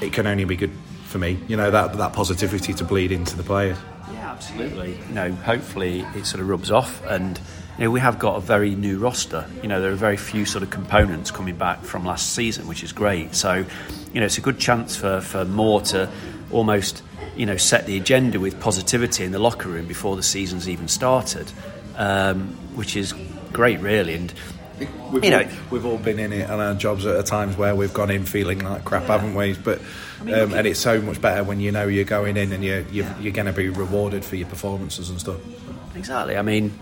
it 0.00 0.12
can 0.12 0.26
only 0.26 0.44
be 0.44 0.56
good 0.56 0.72
for 1.04 1.18
me. 1.18 1.38
You 1.48 1.56
know, 1.56 1.70
that 1.70 1.96
that 1.96 2.12
positivity 2.12 2.74
to 2.74 2.84
bleed 2.84 3.12
into 3.12 3.36
the 3.36 3.44
players. 3.44 3.78
Yeah, 4.12 4.30
absolutely. 4.30 4.98
You 5.08 5.14
know, 5.14 5.32
hopefully 5.32 6.00
it 6.14 6.26
sort 6.26 6.40
of 6.40 6.48
rubs 6.48 6.70
off 6.70 7.04
and 7.06 7.38
you 7.78 7.84
know, 7.84 7.90
we 7.90 8.00
have 8.00 8.18
got 8.18 8.36
a 8.36 8.40
very 8.40 8.74
new 8.74 8.98
roster. 8.98 9.46
You 9.62 9.68
know, 9.68 9.80
there 9.80 9.90
are 9.90 9.96
very 9.96 10.16
few 10.16 10.44
sort 10.44 10.62
of 10.62 10.70
components 10.70 11.30
coming 11.32 11.56
back 11.56 11.82
from 11.82 12.04
last 12.04 12.32
season, 12.32 12.68
which 12.68 12.84
is 12.84 12.92
great. 12.92 13.34
So, 13.34 13.64
you 14.12 14.20
know, 14.20 14.26
it's 14.26 14.38
a 14.38 14.42
good 14.42 14.60
chance 14.60 14.94
for, 14.94 15.20
for 15.20 15.44
Moore 15.44 15.80
to 15.82 16.08
almost, 16.52 17.02
you 17.36 17.46
know, 17.46 17.56
set 17.56 17.86
the 17.86 17.96
agenda 17.96 18.38
with 18.38 18.60
positivity 18.60 19.24
in 19.24 19.32
the 19.32 19.40
locker 19.40 19.68
room 19.68 19.88
before 19.88 20.14
the 20.14 20.22
season's 20.22 20.68
even 20.68 20.86
started, 20.86 21.50
um, 21.96 22.56
which 22.76 22.94
is 22.94 23.12
great, 23.52 23.80
really. 23.80 24.14
And 24.14 24.32
We've, 24.78 25.24
you 25.24 25.30
know, 25.30 25.42
all, 25.42 25.48
we've 25.70 25.86
all 25.86 25.98
been 25.98 26.18
in 26.18 26.32
it 26.32 26.50
on 26.50 26.58
our 26.58 26.74
jobs 26.74 27.06
at 27.06 27.24
times 27.26 27.56
where 27.56 27.76
we've 27.76 27.94
gone 27.94 28.10
in 28.10 28.24
feeling 28.24 28.58
like 28.58 28.84
crap, 28.84 29.02
yeah. 29.02 29.18
haven't 29.18 29.34
we? 29.34 29.54
But 29.54 29.80
I 30.20 30.24
mean, 30.24 30.34
um, 30.34 30.54
and 30.54 30.66
it's 30.66 30.80
so 30.80 31.00
much 31.00 31.20
better 31.20 31.44
when 31.44 31.60
you 31.60 31.70
know 31.70 31.86
you're 31.86 32.04
going 32.04 32.36
in 32.36 32.52
and 32.52 32.64
you're 32.64 32.80
you're, 32.80 33.06
yeah. 33.06 33.18
you're 33.20 33.32
going 33.32 33.46
to 33.46 33.52
be 33.52 33.68
rewarded 33.68 34.24
for 34.24 34.36
your 34.36 34.48
performances 34.48 35.10
and 35.10 35.20
stuff. 35.20 35.40
Exactly. 35.94 36.36
I 36.36 36.42
mean, 36.42 36.76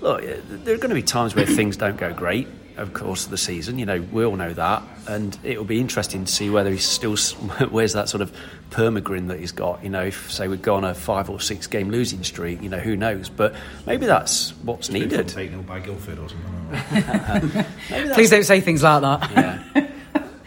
look, 0.00 0.22
there 0.22 0.74
are 0.74 0.78
going 0.78 0.90
to 0.90 0.94
be 0.94 1.02
times 1.02 1.34
where 1.34 1.46
things 1.46 1.76
don't 1.76 1.96
go 1.96 2.12
great. 2.12 2.48
Of 2.78 2.94
course, 2.94 3.24
of 3.24 3.30
the 3.30 3.38
season, 3.38 3.78
you 3.78 3.86
know, 3.86 4.00
we 4.12 4.24
all 4.24 4.36
know 4.36 4.52
that, 4.54 4.82
and 5.06 5.36
it 5.42 5.58
will 5.58 5.64
be 5.64 5.80
interesting 5.80 6.24
to 6.24 6.32
see 6.32 6.48
whether 6.48 6.70
he 6.70 6.78
still 6.78 7.16
wears 7.70 7.92
that 7.94 8.08
sort 8.08 8.20
of 8.20 8.32
permagrin 8.70 9.28
that 9.28 9.40
he's 9.40 9.52
got. 9.52 9.82
You 9.82 9.90
know, 9.90 10.04
if 10.04 10.30
say 10.30 10.48
we 10.48 10.56
go 10.56 10.76
on 10.76 10.84
a 10.84 10.94
five 10.94 11.28
or 11.28 11.40
six 11.40 11.66
game 11.66 11.90
losing 11.90 12.22
streak, 12.22 12.62
you 12.62 12.68
know, 12.68 12.78
who 12.78 12.96
knows? 12.96 13.28
But 13.28 13.54
maybe 13.86 14.06
that's 14.06 14.50
what's 14.62 14.90
needed. 14.90 15.28
Taken 15.28 15.62
by 15.62 15.80
Guildford 15.80 16.18
or 16.18 16.28
something. 16.28 17.64
Please 18.14 18.30
don't 18.30 18.44
say 18.44 18.60
things 18.60 18.82
like 18.82 19.02
that. 19.02 19.30
yeah. 19.74 19.88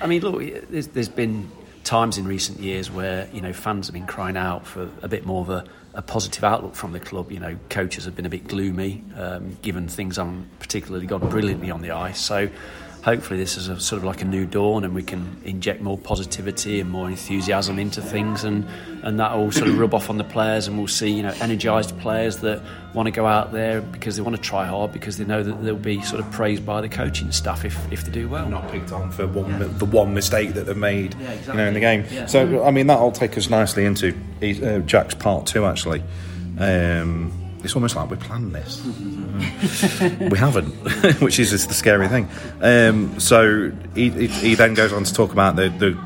I 0.02 0.08
mean, 0.08 0.22
look, 0.22 0.70
there's, 0.70 0.88
there's 0.88 1.10
been 1.10 1.52
times 1.84 2.18
in 2.18 2.28
recent 2.28 2.60
years 2.60 2.92
where 2.92 3.28
you 3.34 3.42
know 3.42 3.54
fans 3.54 3.88
have 3.88 3.94
been 3.94 4.08
crying 4.08 4.38
out 4.38 4.66
for 4.66 4.90
a 5.02 5.08
bit 5.08 5.26
more 5.26 5.42
of 5.42 5.50
a 5.50 5.66
a 5.94 6.02
positive 6.02 6.44
outlook 6.44 6.76
from 6.76 6.94
the 6.94 7.00
club. 7.00 7.32
You 7.32 7.40
know, 7.40 7.58
coaches 7.70 8.06
have 8.06 8.16
been 8.16 8.26
a 8.26 8.30
bit 8.30 8.48
gloomy, 8.48 9.04
um, 9.16 9.58
given 9.62 9.88
things 9.88 10.18
haven't 10.18 10.48
particularly 10.60 11.06
gone 11.06 11.28
brilliantly 11.30 11.72
on 11.72 11.82
the 11.82 11.92
ice. 11.92 12.20
So 12.20 12.50
hopefully 13.04 13.40
this 13.40 13.58
is 13.58 13.68
a 13.68 13.80
sort 13.80 13.98
of 13.98 14.04
like 14.04 14.22
a 14.22 14.26
new 14.26 14.46
dawn 14.46 14.84
and 14.84 14.94
we 14.94 15.02
can 15.02 15.42
inject 15.44 15.82
more 15.82 15.98
positivity 15.98 16.80
and 16.80 16.90
more 16.90 17.10
enthusiasm 17.10 17.80
into 17.80 18.02
things 18.02 18.44
and, 18.44 18.66
and 19.04 19.20
that 19.20 19.36
will 19.36 19.52
sort 19.52 19.68
of 19.68 19.78
rub 19.80 19.94
off 19.94 20.10
on 20.10 20.18
the 20.18 20.24
players 20.24 20.68
and 20.68 20.78
we'll 20.78 20.88
see 20.88 21.10
you 21.10 21.24
know 21.24 21.34
energised 21.42 21.98
players 22.00 22.38
that 22.38 22.62
want 22.94 23.08
to 23.08 23.12
go 23.12 23.26
out 23.26 23.52
there 23.52 23.82
because 23.82 24.16
they 24.16 24.22
want 24.22 24.36
to 24.36 24.42
try 24.42 24.66
hard 24.66 24.92
because 24.94 25.18
they 25.18 25.26
know 25.26 25.42
that 25.42 25.64
they'll 25.64 25.76
be 25.76 26.02
sort 26.04 26.20
of 26.20 26.32
praised 26.32 26.64
by 26.64 26.80
the 26.80 26.90
coaching 26.90 27.32
staff 27.32 27.66
if, 27.66 27.92
if 27.92 28.06
they 28.06 28.12
do 28.12 28.30
well 28.30 28.48
not 28.48 28.70
picked 28.72 28.92
on 28.92 29.10
for 29.12 29.26
one, 29.26 29.50
yeah. 29.50 29.68
the 29.78 29.86
one 29.86 30.14
mistake 30.14 30.54
that 30.54 30.68
they've 30.68 30.78
made 30.78 31.16
yeah, 31.16 31.32
exactly. 31.32 31.54
you 31.54 31.58
know 31.58 31.68
in 31.68 31.74
the 31.74 31.80
game 31.80 32.06
yeah. 32.12 32.26
so 32.28 32.64
I 32.64 32.70
mean 32.70 32.88
that'll 32.88 33.12
take 33.12 33.36
us 33.38 33.50
nicely 33.50 33.86
into 33.86 34.16
uh, 34.44 34.80
Jack's 34.80 35.16
part 35.16 35.48
two 35.48 35.66
actually 35.66 36.04
um, 36.60 37.41
it's 37.64 37.76
almost 37.76 37.96
like 37.96 38.10
we 38.10 38.18
planned 38.18 38.54
this. 38.54 38.84
we 40.32 40.38
haven't, 40.38 40.70
which 41.22 41.40
is 41.40 41.52
just 41.52 41.68
the 41.68 41.74
scary 41.74 42.08
thing. 42.08 42.28
Um, 42.62 43.20
so 43.20 43.72
he, 43.96 44.10
he, 44.10 44.56
then 44.56 44.74
goes 44.74 44.92
on 44.94 45.04
to 45.04 45.14
talk 45.14 45.32
about 45.32 45.56
the, 45.56 45.70
the, 45.70 45.98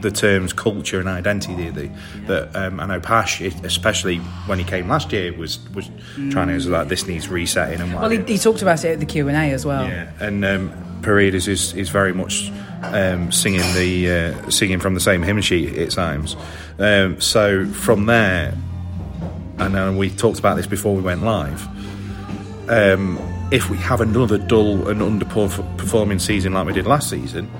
the 0.00 0.10
terms 0.10 0.52
culture 0.52 0.98
and 1.00 1.08
identity 1.08 1.70
the, 1.70 1.90
that 2.26 2.54
um, 2.56 2.80
I 2.80 2.86
know 2.86 3.00
Pash, 3.00 3.40
especially 3.40 4.18
when 4.46 4.58
he 4.58 4.64
came 4.64 4.88
last 4.88 5.12
year, 5.12 5.36
was 5.36 5.58
was 5.70 5.88
mm. 6.16 6.30
trying 6.30 6.48
to 6.48 6.54
was 6.54 6.66
like 6.66 6.88
this 6.88 7.06
needs 7.06 7.28
resetting 7.28 7.80
and 7.80 7.94
well, 7.94 8.08
he, 8.08 8.22
he, 8.22 8.38
talked 8.38 8.62
about 8.62 8.84
it 8.84 8.92
at 8.92 9.00
the 9.00 9.06
Q 9.06 9.28
and 9.28 9.36
A 9.36 9.52
as 9.52 9.64
well. 9.66 9.86
Yeah, 9.86 10.10
and 10.20 10.44
um, 10.44 11.00
Paredes 11.02 11.48
is 11.48 11.74
is 11.74 11.88
very 11.88 12.12
much 12.12 12.50
um, 12.82 13.32
singing 13.32 13.60
the 13.74 14.10
uh, 14.10 14.50
singing 14.50 14.80
from 14.80 14.94
the 14.94 15.00
same 15.00 15.22
hymn 15.22 15.40
sheet 15.40 15.76
at 15.78 15.90
times. 15.90 16.36
Um, 16.78 17.20
so 17.20 17.66
from 17.66 18.06
there 18.06 18.54
and 19.58 19.76
uh, 19.76 19.92
we 19.96 20.10
talked 20.10 20.38
about 20.38 20.56
this 20.56 20.66
before 20.66 20.94
we 20.94 21.02
went 21.02 21.22
live. 21.22 21.66
Um, 22.68 23.18
if 23.52 23.70
we 23.70 23.76
have 23.78 24.00
another 24.00 24.38
dull 24.38 24.88
and 24.88 25.00
underperforming 25.00 26.20
season 26.20 26.52
like 26.54 26.66
we 26.66 26.72
did 26.72 26.86
last 26.86 27.08
season, 27.10 27.50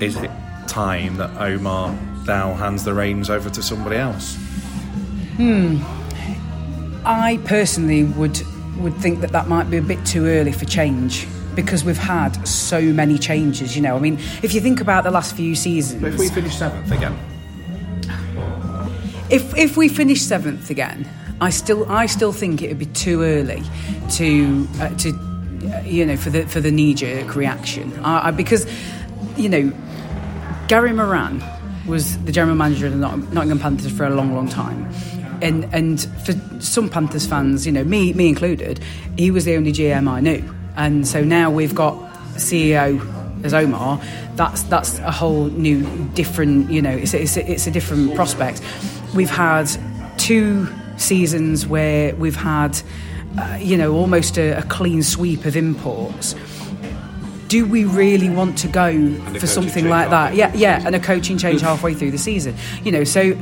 is 0.00 0.16
it 0.16 0.30
time 0.66 1.16
that 1.16 1.30
Omar 1.40 1.96
now 2.26 2.54
hands 2.54 2.84
the 2.84 2.92
reins 2.92 3.30
over 3.30 3.48
to 3.50 3.62
somebody 3.62 3.96
else? 3.96 4.36
Hmm. 5.36 5.78
I 7.04 7.38
personally 7.44 8.04
would 8.04 8.40
would 8.78 8.94
think 8.96 9.20
that 9.20 9.32
that 9.32 9.48
might 9.48 9.70
be 9.70 9.78
a 9.78 9.82
bit 9.82 10.04
too 10.04 10.26
early 10.26 10.52
for 10.52 10.66
change 10.66 11.26
because 11.54 11.82
we've 11.82 11.96
had 11.96 12.46
so 12.46 12.80
many 12.80 13.16
changes. 13.16 13.74
You 13.74 13.82
know, 13.82 13.96
I 13.96 14.00
mean, 14.00 14.18
if 14.42 14.52
you 14.52 14.60
think 14.60 14.80
about 14.80 15.04
the 15.04 15.10
last 15.10 15.34
few 15.34 15.54
seasons, 15.54 16.02
but 16.02 16.12
if 16.12 16.18
we 16.18 16.28
finish 16.28 16.56
seventh 16.56 16.90
again, 16.92 17.16
if 19.30 19.56
if 19.56 19.76
we 19.76 19.88
finish 19.88 20.22
seventh 20.22 20.70
again, 20.70 21.08
I 21.40 21.50
still 21.50 21.90
I 21.90 22.06
still 22.06 22.32
think 22.32 22.62
it 22.62 22.68
would 22.68 22.78
be 22.78 22.86
too 22.86 23.22
early 23.22 23.62
to 24.12 24.68
uh, 24.80 24.88
to 24.96 25.10
uh, 25.72 25.80
you 25.84 26.06
know 26.06 26.16
for 26.16 26.30
the 26.30 26.46
for 26.46 26.60
the 26.60 26.70
knee 26.70 26.94
jerk 26.94 27.34
reaction 27.34 27.92
I, 28.04 28.28
I, 28.28 28.30
because 28.30 28.66
you 29.36 29.48
know 29.48 29.72
Gary 30.68 30.92
Moran 30.92 31.42
was 31.86 32.18
the 32.24 32.32
general 32.32 32.56
manager 32.56 32.86
of 32.86 32.92
the 32.92 32.98
Nottingham 32.98 33.58
Panthers 33.58 33.92
for 33.92 34.04
a 34.04 34.10
long 34.10 34.34
long 34.34 34.48
time. 34.48 34.90
And 35.42 35.68
and 35.72 36.00
for 36.24 36.32
some 36.60 36.88
Panthers 36.88 37.26
fans, 37.26 37.66
you 37.66 37.72
know, 37.72 37.84
me 37.84 38.12
me 38.14 38.28
included, 38.28 38.80
he 39.18 39.30
was 39.30 39.44
the 39.44 39.56
only 39.56 39.72
GM 39.72 40.08
I 40.08 40.20
knew. 40.20 40.42
And 40.76 41.06
so 41.06 41.22
now 41.22 41.50
we've 41.50 41.74
got 41.74 41.94
CEO 42.34 43.00
as 43.44 43.54
Omar, 43.54 44.00
that's 44.34 44.62
that's 44.64 44.98
a 45.00 45.10
whole 45.10 45.46
new, 45.46 45.82
different. 46.14 46.70
You 46.70 46.82
know, 46.82 46.90
it's 46.90 47.14
it's 47.14 47.36
it's 47.36 47.66
a 47.66 47.70
different 47.70 48.14
prospect. 48.14 48.60
We've 49.16 49.30
had 49.30 49.68
two 50.18 50.68
seasons 50.98 51.66
where 51.66 52.14
we've 52.16 52.36
had, 52.36 52.78
uh, 53.38 53.58
you 53.60 53.76
know, 53.76 53.94
almost 53.94 54.36
a, 54.36 54.58
a, 54.58 54.62
clean 54.62 55.02
sweep 55.02 55.46
of 55.46 55.56
imports. 55.56 56.34
Do 57.48 57.64
we 57.64 57.84
really 57.84 58.28
want 58.28 58.58
to 58.58 58.68
go 58.68 59.14
for 59.38 59.46
something 59.46 59.88
like 59.88 60.10
that? 60.10 60.34
Yeah, 60.34 60.52
yeah, 60.54 60.82
and 60.84 60.94
a 60.94 61.00
coaching 61.00 61.38
change 61.38 61.62
halfway 61.62 61.94
through 61.94 62.10
the 62.10 62.18
season. 62.18 62.54
You 62.84 62.92
know, 62.92 63.04
so 63.04 63.38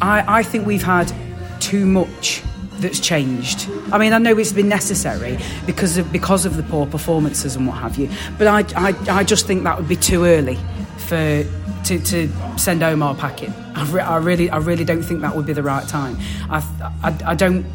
I, 0.00 0.38
I 0.38 0.42
think 0.42 0.66
we've 0.66 0.82
had 0.82 1.12
too 1.60 1.84
much 1.84 2.42
that's 2.78 3.00
changed. 3.00 3.68
I 3.92 3.98
mean, 3.98 4.12
I 4.12 4.18
know 4.18 4.38
it's 4.38 4.52
been 4.52 4.68
necessary 4.68 5.38
because 5.66 5.98
of 5.98 6.10
because 6.10 6.46
of 6.46 6.56
the 6.56 6.62
poor 6.62 6.86
performances 6.86 7.56
and 7.56 7.66
what 7.66 7.76
have 7.78 7.98
you, 7.98 8.08
but 8.38 8.46
I, 8.46 8.64
I, 8.74 9.18
I 9.18 9.24
just 9.24 9.46
think 9.46 9.64
that 9.64 9.76
would 9.76 9.88
be 9.88 9.96
too 9.96 10.24
early 10.24 10.58
for 10.96 11.44
to, 11.84 11.98
to 11.98 12.58
send 12.58 12.82
Omar 12.82 13.14
packing. 13.14 13.52
I, 13.74 13.90
re- 13.90 14.02
I 14.02 14.16
really 14.18 14.50
I 14.50 14.58
really 14.58 14.84
don't 14.84 15.02
think 15.02 15.20
that 15.20 15.34
would 15.34 15.46
be 15.46 15.52
the 15.52 15.62
right 15.62 15.86
time. 15.86 16.16
I, 16.48 16.58
I, 17.02 17.30
I 17.32 17.34
don't. 17.34 17.66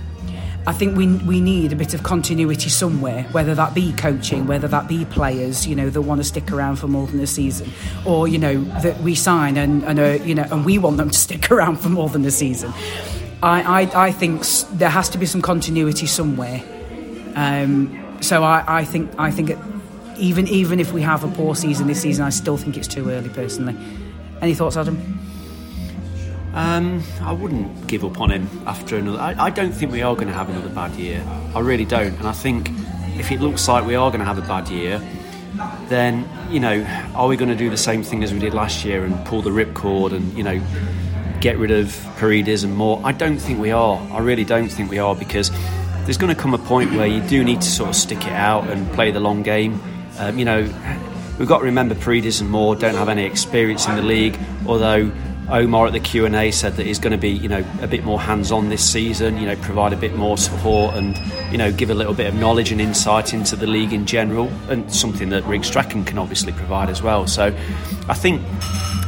I 0.68 0.74
think 0.74 0.98
we 0.98 1.16
we 1.18 1.42
need 1.42 1.74
a 1.74 1.76
bit 1.76 1.94
of 1.94 2.02
continuity 2.02 2.70
somewhere, 2.70 3.24
whether 3.32 3.54
that 3.54 3.76
be 3.76 3.94
coaching, 3.94 4.48
whether 4.48 4.68
that 4.68 4.88
be 4.88 5.06
players, 5.06 5.68
you 5.68 5.76
know, 5.76 5.90
that 5.92 6.02
want 6.02 6.22
to 6.22 6.24
stick 6.26 6.52
around 6.52 6.78
for 6.78 6.88
more 6.88 7.06
than 7.06 7.20
a 7.20 7.28
season, 7.28 7.70
or 8.06 8.28
you 8.28 8.40
know 8.40 8.64
that 8.82 9.00
we 9.02 9.14
sign 9.14 9.58
and 9.58 9.84
and 9.84 10.00
uh, 10.00 10.24
you 10.24 10.34
know 10.34 10.48
and 10.52 10.66
we 10.66 10.80
want 10.80 10.98
them 10.98 11.12
to 11.12 11.18
stick 11.18 11.52
around 11.52 11.78
for 11.78 11.90
more 11.90 12.10
than 12.10 12.26
a 12.26 12.32
season. 12.32 12.74
I, 13.44 13.84
I, 13.84 14.08
I 14.08 14.12
think 14.12 14.44
there 14.72 14.90
has 14.90 15.10
to 15.10 15.20
be 15.20 15.28
some 15.28 15.42
continuity 15.42 16.08
somewhere. 16.08 16.64
Um, 17.36 18.18
so 18.22 18.44
I, 18.44 18.64
I 18.80 18.86
think 18.86 19.12
I 19.20 19.30
think 19.30 19.52
even 20.18 20.48
even 20.48 20.80
if 20.80 20.94
we 20.94 21.02
have 21.02 21.24
a 21.24 21.28
poor 21.28 21.56
season 21.56 21.88
this 21.88 22.02
season, 22.02 22.26
I 22.26 22.30
still 22.30 22.58
think 22.58 22.78
it's 22.78 22.88
too 22.88 23.10
early. 23.10 23.30
Personally, 23.30 23.76
any 24.42 24.54
thoughts, 24.54 24.78
Adam? 24.78 25.20
Um, 26.54 27.04
I 27.22 27.34
wouldn't 27.34 27.88
give 27.88 28.06
up 28.06 28.22
on 28.22 28.32
him 28.32 28.50
after 28.66 28.96
another. 28.98 29.20
I, 29.20 29.46
I 29.46 29.50
don't 29.50 29.74
think 29.74 29.92
we 29.92 30.02
are 30.02 30.16
going 30.16 30.30
to 30.30 30.34
have 30.34 30.50
another 30.50 30.70
bad 30.70 30.94
year. 30.96 31.22
I 31.54 31.60
really 31.60 31.84
don't. 31.84 32.14
And 32.18 32.28
I 32.28 32.32
think 32.32 32.70
if 33.20 33.30
it 33.32 33.42
looks 33.42 33.68
like 33.68 33.86
we 33.86 33.96
are 33.96 34.10
going 34.10 34.22
to 34.22 34.26
have 34.26 34.38
a 34.38 34.48
bad 34.48 34.70
year, 34.70 35.02
then 35.90 36.28
you 36.50 36.62
know, 36.62 36.86
are 37.14 37.28
we 37.28 37.36
going 37.36 37.50
to 37.50 37.58
do 37.58 37.70
the 37.70 37.78
same 37.78 38.04
thing 38.04 38.24
as 38.24 38.34
we 38.34 38.40
did 38.40 38.54
last 38.54 38.86
year 38.86 39.04
and 39.04 39.26
pull 39.26 39.42
the 39.42 39.50
ripcord 39.50 40.14
and 40.14 40.32
you 40.38 40.44
know 40.44 40.62
get 41.42 41.58
rid 41.58 41.72
of 41.72 41.94
Paredes 42.18 42.64
and 42.64 42.74
more? 42.76 43.02
I 43.04 43.12
don't 43.12 43.38
think 43.38 43.60
we 43.60 43.72
are. 43.72 43.98
I 44.12 44.20
really 44.20 44.46
don't 44.46 44.70
think 44.70 44.90
we 44.90 45.00
are 45.00 45.14
because 45.14 45.52
there's 46.06 46.18
going 46.18 46.34
to 46.34 46.40
come 46.42 46.54
a 46.54 46.58
point 46.58 46.94
where 46.94 47.08
you 47.08 47.20
do 47.22 47.44
need 47.44 47.62
to 47.62 47.68
sort 47.68 47.90
of 47.90 47.96
stick 47.96 48.26
it 48.26 48.32
out 48.32 48.70
and 48.70 48.90
play 48.94 49.12
the 49.12 49.20
long 49.20 49.44
game. 49.44 49.82
Um, 50.18 50.40
you 50.40 50.46
know, 50.46 50.62
we've 51.38 51.48
got 51.48 51.60
to 51.60 51.66
remember 51.66 51.96
Paredes 51.96 52.42
and 52.42 52.50
Moore 52.50 52.76
don't 52.76 52.96
have 52.96 53.10
any 53.10 53.26
experience 53.26 53.88
in 53.88 53.96
the 53.96 54.02
league, 54.02 54.40
although 54.66 55.12
Omar 55.50 55.88
at 55.88 55.94
the 55.94 56.00
Q 56.00 56.26
and 56.26 56.36
A 56.36 56.52
said 56.52 56.74
that 56.74 56.86
he's 56.86 56.98
going 57.00 57.12
to 57.12 57.18
be, 57.18 57.30
you 57.30 57.48
know, 57.48 57.64
a 57.82 57.88
bit 57.88 58.04
more 58.04 58.20
hands-on 58.20 58.70
this 58.70 58.90
season. 58.90 59.38
You 59.38 59.46
know, 59.46 59.56
provide 59.58 59.94
a 59.94 59.98
bit 59.98 60.16
more 60.16 60.38
support 60.38 60.96
and, 60.96 61.16
you 61.52 61.58
know, 61.58 61.72
give 61.72 61.90
a 61.90 61.94
little 61.94 62.14
bit 62.14 62.28
of 62.28 62.36
knowledge 62.36 62.72
and 62.72 62.82
insight 62.82 63.34
into 63.34 63.56
the 63.56 63.68
league 63.68 63.94
in 63.94 64.06
general, 64.06 64.52
and 64.70 64.92
something 64.92 65.30
that 65.30 65.44
Rick 65.46 65.64
Strachan 65.64 66.04
can 66.04 66.18
obviously 66.18 66.52
provide 66.52 66.90
as 66.90 67.02
well. 67.02 67.28
So, 67.28 67.56
I 68.10 68.14
think. 68.14 68.42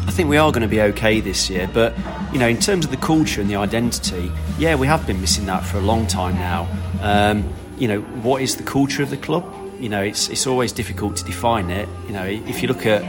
I 0.07 0.11
think 0.11 0.29
we 0.29 0.37
are 0.37 0.51
going 0.53 0.61
to 0.61 0.69
be 0.69 0.81
okay 0.81 1.19
this 1.19 1.49
year, 1.49 1.69
but 1.71 1.93
you 2.31 2.39
know, 2.39 2.47
in 2.47 2.59
terms 2.59 2.85
of 2.85 2.91
the 2.91 2.97
culture 2.97 3.41
and 3.41 3.49
the 3.49 3.57
identity, 3.57 4.31
yeah, 4.57 4.73
we 4.75 4.87
have 4.87 5.05
been 5.05 5.19
missing 5.19 5.45
that 5.47 5.65
for 5.65 5.77
a 5.77 5.81
long 5.81 6.07
time 6.07 6.35
now. 6.35 6.65
Um, 7.01 7.53
you 7.77 7.89
know, 7.89 7.99
what 7.99 8.41
is 8.41 8.55
the 8.55 8.63
culture 8.63 9.03
of 9.03 9.09
the 9.09 9.17
club? 9.17 9.43
You 9.79 9.89
know, 9.89 10.01
it's 10.01 10.29
it's 10.29 10.47
always 10.47 10.71
difficult 10.71 11.17
to 11.17 11.23
define 11.23 11.69
it. 11.69 11.87
You 12.07 12.13
know, 12.13 12.25
if 12.25 12.61
you 12.61 12.67
look 12.67 12.85
at 12.85 13.03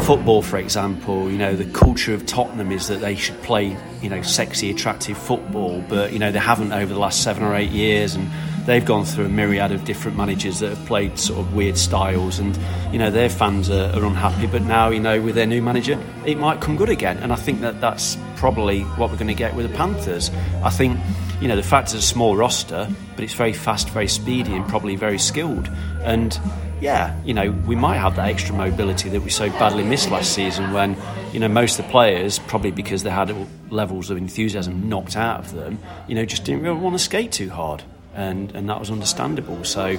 football, 0.00 0.42
for 0.42 0.56
example, 0.56 1.30
you 1.30 1.38
know, 1.38 1.54
the 1.54 1.66
culture 1.66 2.14
of 2.14 2.26
Tottenham 2.26 2.72
is 2.72 2.88
that 2.88 3.00
they 3.00 3.14
should 3.14 3.40
play, 3.42 3.76
you 4.00 4.08
know, 4.08 4.22
sexy, 4.22 4.70
attractive 4.70 5.18
football, 5.18 5.84
but, 5.88 6.12
you 6.12 6.18
know, 6.18 6.32
they 6.32 6.38
haven't 6.38 6.72
over 6.72 6.92
the 6.92 6.98
last 6.98 7.22
seven 7.22 7.42
or 7.42 7.54
eight 7.54 7.70
years. 7.70 8.14
And 8.14 8.28
they've 8.64 8.84
gone 8.84 9.04
through 9.04 9.26
a 9.26 9.28
myriad 9.28 9.70
of 9.70 9.84
different 9.84 10.16
managers 10.16 10.60
that 10.60 10.70
have 10.70 10.86
played 10.86 11.18
sort 11.18 11.40
of 11.40 11.54
weird 11.54 11.76
styles. 11.76 12.38
And, 12.38 12.58
you 12.90 12.98
know, 12.98 13.10
their 13.10 13.28
fans 13.28 13.70
are, 13.70 13.94
are 13.94 14.04
unhappy. 14.04 14.46
But 14.46 14.62
now, 14.62 14.88
you 14.88 15.00
know, 15.00 15.20
with 15.20 15.34
their 15.34 15.46
new 15.46 15.62
manager, 15.62 16.02
it 16.24 16.38
might 16.38 16.60
come 16.60 16.76
good 16.76 16.90
again. 16.90 17.18
And 17.18 17.32
I 17.32 17.36
think 17.36 17.60
that 17.60 17.80
that's 17.80 18.16
probably 18.36 18.82
what 18.82 19.10
we're 19.10 19.16
going 19.16 19.28
to 19.28 19.34
get 19.34 19.54
with 19.54 19.70
the 19.70 19.76
Panthers. 19.76 20.30
I 20.64 20.70
think, 20.70 20.98
you 21.42 21.48
know, 21.48 21.56
the 21.56 21.62
fact 21.64 21.88
it's 21.88 21.94
a 21.94 22.02
small 22.02 22.36
roster, 22.36 22.88
but 23.16 23.24
it's 23.24 23.34
very 23.34 23.52
fast, 23.52 23.90
very 23.90 24.06
speedy, 24.06 24.54
and 24.54 24.64
probably 24.68 24.94
very 24.94 25.18
skilled. 25.18 25.68
And, 26.04 26.38
yeah, 26.80 27.20
you 27.24 27.34
know, 27.34 27.50
we 27.50 27.74
might 27.74 27.96
have 27.96 28.14
that 28.14 28.28
extra 28.28 28.54
mobility 28.54 29.08
that 29.08 29.22
we 29.22 29.28
so 29.28 29.50
badly 29.50 29.82
missed 29.82 30.08
last 30.08 30.32
season 30.32 30.72
when, 30.72 30.96
you 31.32 31.40
know, 31.40 31.48
most 31.48 31.80
of 31.80 31.86
the 31.86 31.90
players, 31.90 32.38
probably 32.38 32.70
because 32.70 33.02
they 33.02 33.10
had 33.10 33.34
levels 33.70 34.08
of 34.08 34.18
enthusiasm 34.18 34.88
knocked 34.88 35.16
out 35.16 35.40
of 35.40 35.52
them, 35.52 35.80
you 36.06 36.14
know, 36.14 36.24
just 36.24 36.44
didn't 36.44 36.62
really 36.62 36.78
want 36.78 36.94
to 36.94 37.02
skate 37.02 37.32
too 37.32 37.50
hard. 37.50 37.82
And, 38.14 38.54
and 38.54 38.68
that 38.68 38.78
was 38.78 38.92
understandable. 38.92 39.64
So, 39.64 39.98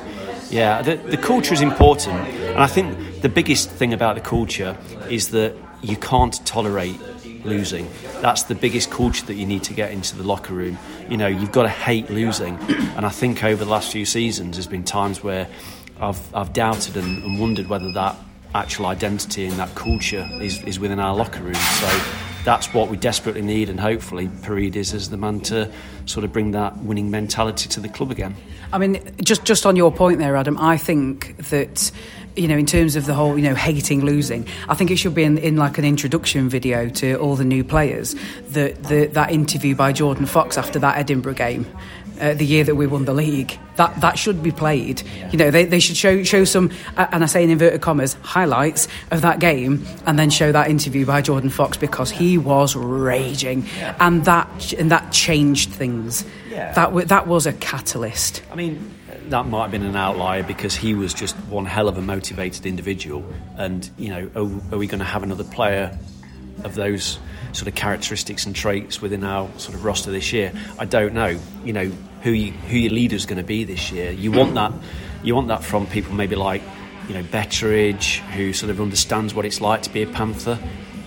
yeah, 0.50 0.82
the, 0.82 0.96
the 0.96 1.18
culture 1.18 1.54
is 1.54 1.60
important. 1.62 2.26
And 2.26 2.64
I 2.64 2.68
think 2.68 3.22
the 3.22 3.28
biggest 3.28 3.70
thing 3.70 3.92
about 3.92 4.16
the 4.16 4.22
culture 4.22 4.78
is 5.10 5.32
that 5.32 5.56
you 5.82 5.98
can't 5.98 6.34
tolerate 6.46 7.02
losing. 7.46 7.90
That's 8.22 8.44
the 8.44 8.56
biggest 8.56 8.92
culture 8.92 9.26
that 9.26 9.36
you 9.36 9.46
need 9.46 9.64
to 9.64 9.74
get 9.74 9.92
into 9.92 10.16
the 10.16 10.24
locker 10.24 10.54
room. 10.54 10.78
You 11.10 11.18
know, 11.18 11.28
you've 11.28 11.52
got 11.52 11.64
to 11.64 11.70
hate 11.70 12.10
losing. 12.10 12.58
And 12.94 13.08
I 13.08 13.10
think 13.10 13.44
over 13.44 13.66
the 13.66 13.72
last 13.72 13.92
few 13.92 14.06
seasons, 14.06 14.56
there's 14.56 14.68
been 14.68 14.84
times 14.84 15.24
where 15.24 15.48
I've, 16.00 16.36
I've 16.36 16.54
doubted 16.54 16.96
and, 16.96 17.24
and 17.24 17.40
wondered 17.40 17.68
whether 17.68 17.92
that 17.94 18.16
actual 18.54 18.86
identity 18.86 19.46
and 19.46 19.58
that 19.58 19.74
culture 19.74 20.30
is, 20.40 20.62
is 20.64 20.80
within 20.80 21.00
our 21.00 21.16
locker 21.16 21.42
room. 21.42 21.56
So 21.56 22.02
that's 22.44 22.74
what 22.74 22.90
we 22.90 22.98
desperately 22.98 23.42
need, 23.42 23.70
and 23.70 23.80
hopefully 23.80 24.30
Paredes 24.42 24.94
is 24.94 25.10
the 25.10 25.18
man 25.18 25.40
to 25.42 25.72
sort 26.06 26.26
of 26.26 26.34
bring 26.34 26.52
that 26.52 26.78
winning 26.78 27.10
mentality 27.10 27.70
to 27.70 27.80
the 27.80 27.88
club 27.88 28.12
again. 28.12 28.36
I 28.72 28.78
mean, 28.78 29.00
just 29.24 29.46
just 29.46 29.66
on 29.66 29.76
your 29.76 29.92
point 29.92 30.20
there, 30.20 30.36
Adam, 30.36 30.58
I 30.58 30.78
think 30.78 31.38
that 31.50 31.92
you 32.36 32.48
know, 32.48 32.58
in 32.58 32.66
terms 32.66 32.96
of 32.96 33.06
the 33.06 33.14
whole, 33.14 33.38
you 33.38 33.44
know, 33.44 33.56
hating 33.56 34.04
losing, 34.04 34.48
I 34.68 34.74
think 34.74 34.92
it 34.92 34.98
should 34.98 35.16
be 35.16 35.24
in, 35.24 35.38
in 35.38 35.56
like 35.58 35.78
an 35.78 35.86
introduction 35.86 36.50
video 36.50 36.90
to 36.90 37.16
all 37.16 37.36
the 37.36 37.46
new 37.46 37.64
players. 37.64 38.16
The, 38.50 38.76
the 38.88 39.08
that 39.14 39.32
interview 39.32 39.76
by 39.76 39.94
Jordan 39.94 40.26
Fox 40.26 40.58
after 40.58 40.80
that 40.80 40.98
Edinburgh 40.98 41.36
game, 41.36 41.66
uh, 42.20 42.34
the 42.34 42.46
year 42.46 42.64
that 42.64 42.76
we 42.76 42.88
won 42.88 43.06
the 43.06 43.14
league. 43.14 43.58
That 43.76 44.02
that 44.02 44.18
should 44.18 44.44
be 44.44 44.52
played. 44.52 45.02
You 45.32 45.38
know, 45.38 45.52
they, 45.52 45.66
they 45.66 45.80
should 45.80 45.98
show 45.98 46.24
show 46.24 46.44
some, 46.44 46.72
uh, 46.96 47.08
and 47.12 47.24
I 47.24 47.28
say 47.28 47.44
in 47.44 47.50
inverted 47.50 47.82
commas, 47.82 48.14
highlights 48.22 48.88
of 49.12 49.22
that 49.22 49.40
game, 49.40 49.86
and 50.06 50.18
then 50.18 50.30
show 50.30 50.52
that 50.52 50.70
interview 50.70 51.06
by 51.06 51.22
Jordan 51.22 51.50
Fox 51.50 51.78
because 51.78 52.12
he 52.12 52.38
was 52.38 52.76
raging, 52.76 53.66
yeah. 53.78 53.96
and 54.00 54.26
that 54.26 54.74
and 54.74 54.92
that 54.92 55.12
changed 55.12 55.72
things. 55.72 56.24
Yeah. 56.50 56.72
That 56.74 56.86
w- 56.86 57.06
that 57.08 57.28
was 57.28 57.46
a 57.46 57.54
catalyst. 57.54 58.44
I 58.52 58.56
mean. 58.56 58.92
That 59.30 59.48
might 59.48 59.64
have 59.64 59.72
been 59.72 59.84
an 59.84 59.96
outlier 59.96 60.44
because 60.44 60.76
he 60.76 60.94
was 60.94 61.14
just 61.14 61.36
one 61.50 61.66
hell 61.66 61.88
of 61.88 61.98
a 61.98 62.02
motivated 62.02 62.66
individual, 62.66 63.24
and 63.58 63.90
you 63.98 64.10
know, 64.10 64.30
are, 64.36 64.76
are 64.76 64.78
we 64.78 64.88
going 64.88 65.00
to 65.00 65.06
have 65.06 65.24
another 65.24 65.44
player 65.44 65.98
of 66.64 66.76
those 66.76 67.20
sort 67.54 67.68
of 67.68 67.76
characteristics 67.76 68.46
and 68.46 68.56
traits 68.56 69.02
within 69.02 69.24
our 69.24 69.48
sort 69.58 69.76
of 69.76 69.86
roster 69.86 70.12
this 70.12 70.34
year. 70.34 70.52
I 70.80 70.86
don't 70.86 71.14
know. 71.14 71.40
You 71.64 71.74
know 71.74 71.92
who 72.22 72.32
you, 72.32 72.52
who 72.52 72.78
your 72.78 72.92
leader's 72.92 73.26
going 73.26 73.38
to 73.38 73.44
be 73.44 73.64
this 73.64 73.92
year. 73.92 74.12
You 74.12 74.32
want 74.32 74.56
that. 74.56 74.74
You 75.24 75.36
want 75.36 75.48
that 75.48 75.64
from 75.64 75.88
people 75.88 76.14
maybe 76.14 76.36
like 76.36 76.62
you 77.08 77.14
know 77.14 77.24
Betteridge, 77.24 78.20
who 78.32 78.54
sort 78.54 78.70
of 78.70 78.82
understands 78.82 79.34
what 79.34 79.46
it's 79.46 79.62
like 79.62 79.84
to 79.84 79.90
be 79.90 80.02
a 80.04 80.08
Panther. 80.08 80.60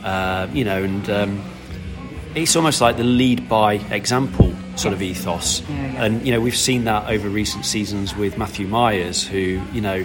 Uh, 0.04 0.48
you 0.52 0.64
know, 0.64 0.82
and 0.82 1.10
um, 1.10 1.44
it's 2.36 2.54
almost 2.54 2.80
like 2.80 2.96
the 2.96 3.04
lead 3.04 3.48
by 3.48 3.74
example 3.74 4.54
sort 4.76 4.92
of 4.92 5.00
ethos. 5.00 5.62
Yeah, 5.62 5.92
yeah. 5.92 6.04
And 6.04 6.26
you 6.26 6.32
know, 6.32 6.40
we've 6.40 6.56
seen 6.56 6.84
that 6.84 7.08
over 7.08 7.28
recent 7.28 7.64
seasons 7.64 8.14
with 8.14 8.36
Matthew 8.36 8.68
Myers, 8.68 9.26
who 9.26 9.60
you 9.72 9.80
know 9.80 10.04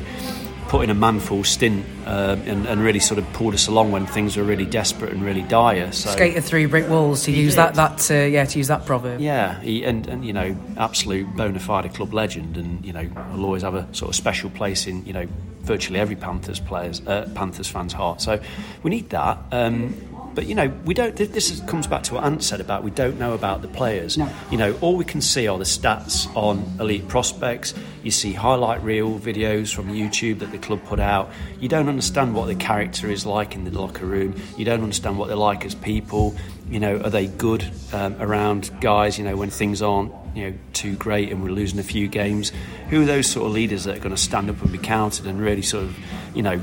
put 0.70 0.86
in 0.86 0.90
a 0.90 0.94
manful 0.94 1.44
stint 1.44 1.86
uh, 2.06 2.38
and, 2.46 2.66
and, 2.66 2.82
really 2.82 3.02
sort 3.02 3.18
of 3.18 3.34
pulled 3.34 3.54
us 3.54 3.68
along 3.68 3.92
when 3.92 4.06
things 4.06 4.38
were 4.38 4.44
really 4.44 4.66
desperate 4.66 5.12
and 5.12 5.22
really 5.22 5.42
dire. 5.42 5.92
So 5.92 6.12
skated 6.12 6.46
through 6.46 6.70
brick 6.70 6.88
walls 6.88 7.26
to 7.26 7.32
use 7.34 7.56
did. 7.56 7.76
that 7.76 7.76
that 7.76 8.10
uh, 8.10 8.26
yeah 8.26 8.46
to 8.46 8.58
use 8.58 8.70
that 8.70 8.86
proverb. 8.86 9.20
Yeah, 9.20 9.60
he, 9.60 9.84
and, 9.84 10.08
and 10.08 10.26
you 10.26 10.32
know 10.32 10.56
absolute 10.78 11.28
bona 11.36 11.60
fide 11.60 11.94
club 11.94 12.14
legend, 12.14 12.56
and 12.56 12.86
you 12.86 12.94
know 12.94 13.06
will 13.34 13.44
always 13.44 13.64
have 13.64 13.76
a 13.76 13.94
sort 13.94 14.10
of 14.10 14.16
special 14.16 14.50
place 14.50 14.88
in 14.88 15.06
you 15.06 15.12
know 15.12 15.28
virtually 15.64 16.00
every 16.00 16.16
Panthers 16.16 16.62
players 16.62 17.06
uh, 17.06 17.30
Panthers 17.36 17.68
fans' 17.68 17.92
heart. 17.92 18.22
So 18.22 18.42
we 18.84 18.90
need 18.90 19.10
that. 19.10 19.38
Um, 19.52 19.94
but 20.34 20.48
you 20.48 20.56
know, 20.56 20.68
we 20.86 20.94
don't. 20.94 21.16
This 21.16 21.52
is, 21.52 21.62
comes 21.62 21.88
back 21.88 22.04
to 22.04 22.16
what 22.16 22.24
Ant 22.24 22.44
said 22.44 22.62
about 22.62 22.84
we 22.84 22.92
don't 22.92 23.20
know 23.20 23.34
about 23.34 23.62
the 23.62 23.68
players. 23.68 24.18
No. 24.18 24.30
You 24.50 24.58
know, 24.58 24.78
all 24.82 24.96
we 24.96 25.06
can 25.06 25.22
see 25.22 25.48
are 25.48 25.58
the 25.58 25.64
stats 25.64 26.34
on 26.36 26.64
elite 26.80 27.08
prospects. 27.08 27.74
You 28.04 28.12
see 28.12 28.34
highlight 28.34 28.82
reel 28.84 29.20
videos 29.20 29.74
from 29.74 29.90
YouTube 29.90 30.40
that 30.40 30.52
the 30.52 30.58
club 30.58 30.84
put 30.86 31.00
out. 31.00 31.32
You 31.60 31.70
don't 31.70 31.90
understand 31.90 32.34
what 32.34 32.48
the 32.48 32.56
character 32.56 33.10
is 33.10 33.26
like 33.26 33.56
in 33.56 33.64
the 33.64 33.72
locker 33.72 34.06
room. 34.06 34.36
You 34.58 34.66
don't 34.66 34.82
understand 34.82 35.18
what 35.18 35.28
they're 35.28 35.38
like 35.38 35.66
as 35.66 35.76
people. 35.76 36.36
You 36.70 36.80
know, 36.80 36.98
are 37.02 37.10
they 37.10 37.28
good 37.28 37.70
um, 37.92 38.16
around 38.20 38.72
guys? 38.80 39.18
You 39.18 39.26
know, 39.26 39.36
when 39.36 39.50
things 39.50 39.82
aren't 39.82 40.14
you 40.36 40.50
know 40.50 40.58
too 40.72 40.96
great 40.96 41.30
and 41.30 41.44
we're 41.44 41.50
losing 41.50 41.80
a 41.80 41.84
few 41.84 42.08
games. 42.08 42.52
Who 42.90 43.04
are 43.04 43.06
those 43.06 43.28
sort 43.28 43.48
of 43.48 43.54
leaders 43.54 43.84
that 43.84 43.98
are 43.98 44.02
going 44.02 44.16
to 44.16 44.22
stand 44.22 44.50
up 44.50 44.62
and 44.62 44.72
be 44.72 44.78
counted 44.78 45.28
and 45.28 45.40
really 45.40 45.62
sort 45.62 45.86
of, 45.86 45.98
you 46.36 46.42
know, 46.42 46.62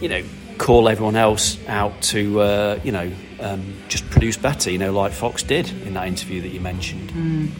you 0.00 0.08
know 0.08 0.22
call 0.58 0.88
everyone 0.88 1.16
else 1.16 1.58
out 1.68 2.00
to, 2.02 2.40
uh, 2.40 2.80
you 2.82 2.92
know, 2.92 3.10
um, 3.40 3.74
just 3.88 4.08
produce 4.10 4.36
better, 4.36 4.70
you 4.70 4.78
know, 4.78 4.92
like 4.92 5.12
Fox 5.12 5.42
did 5.42 5.68
in 5.86 5.94
that 5.94 6.08
interview 6.08 6.40
that 6.42 6.48
you 6.48 6.60
mentioned. 6.60 7.10
Mm. 7.10 7.50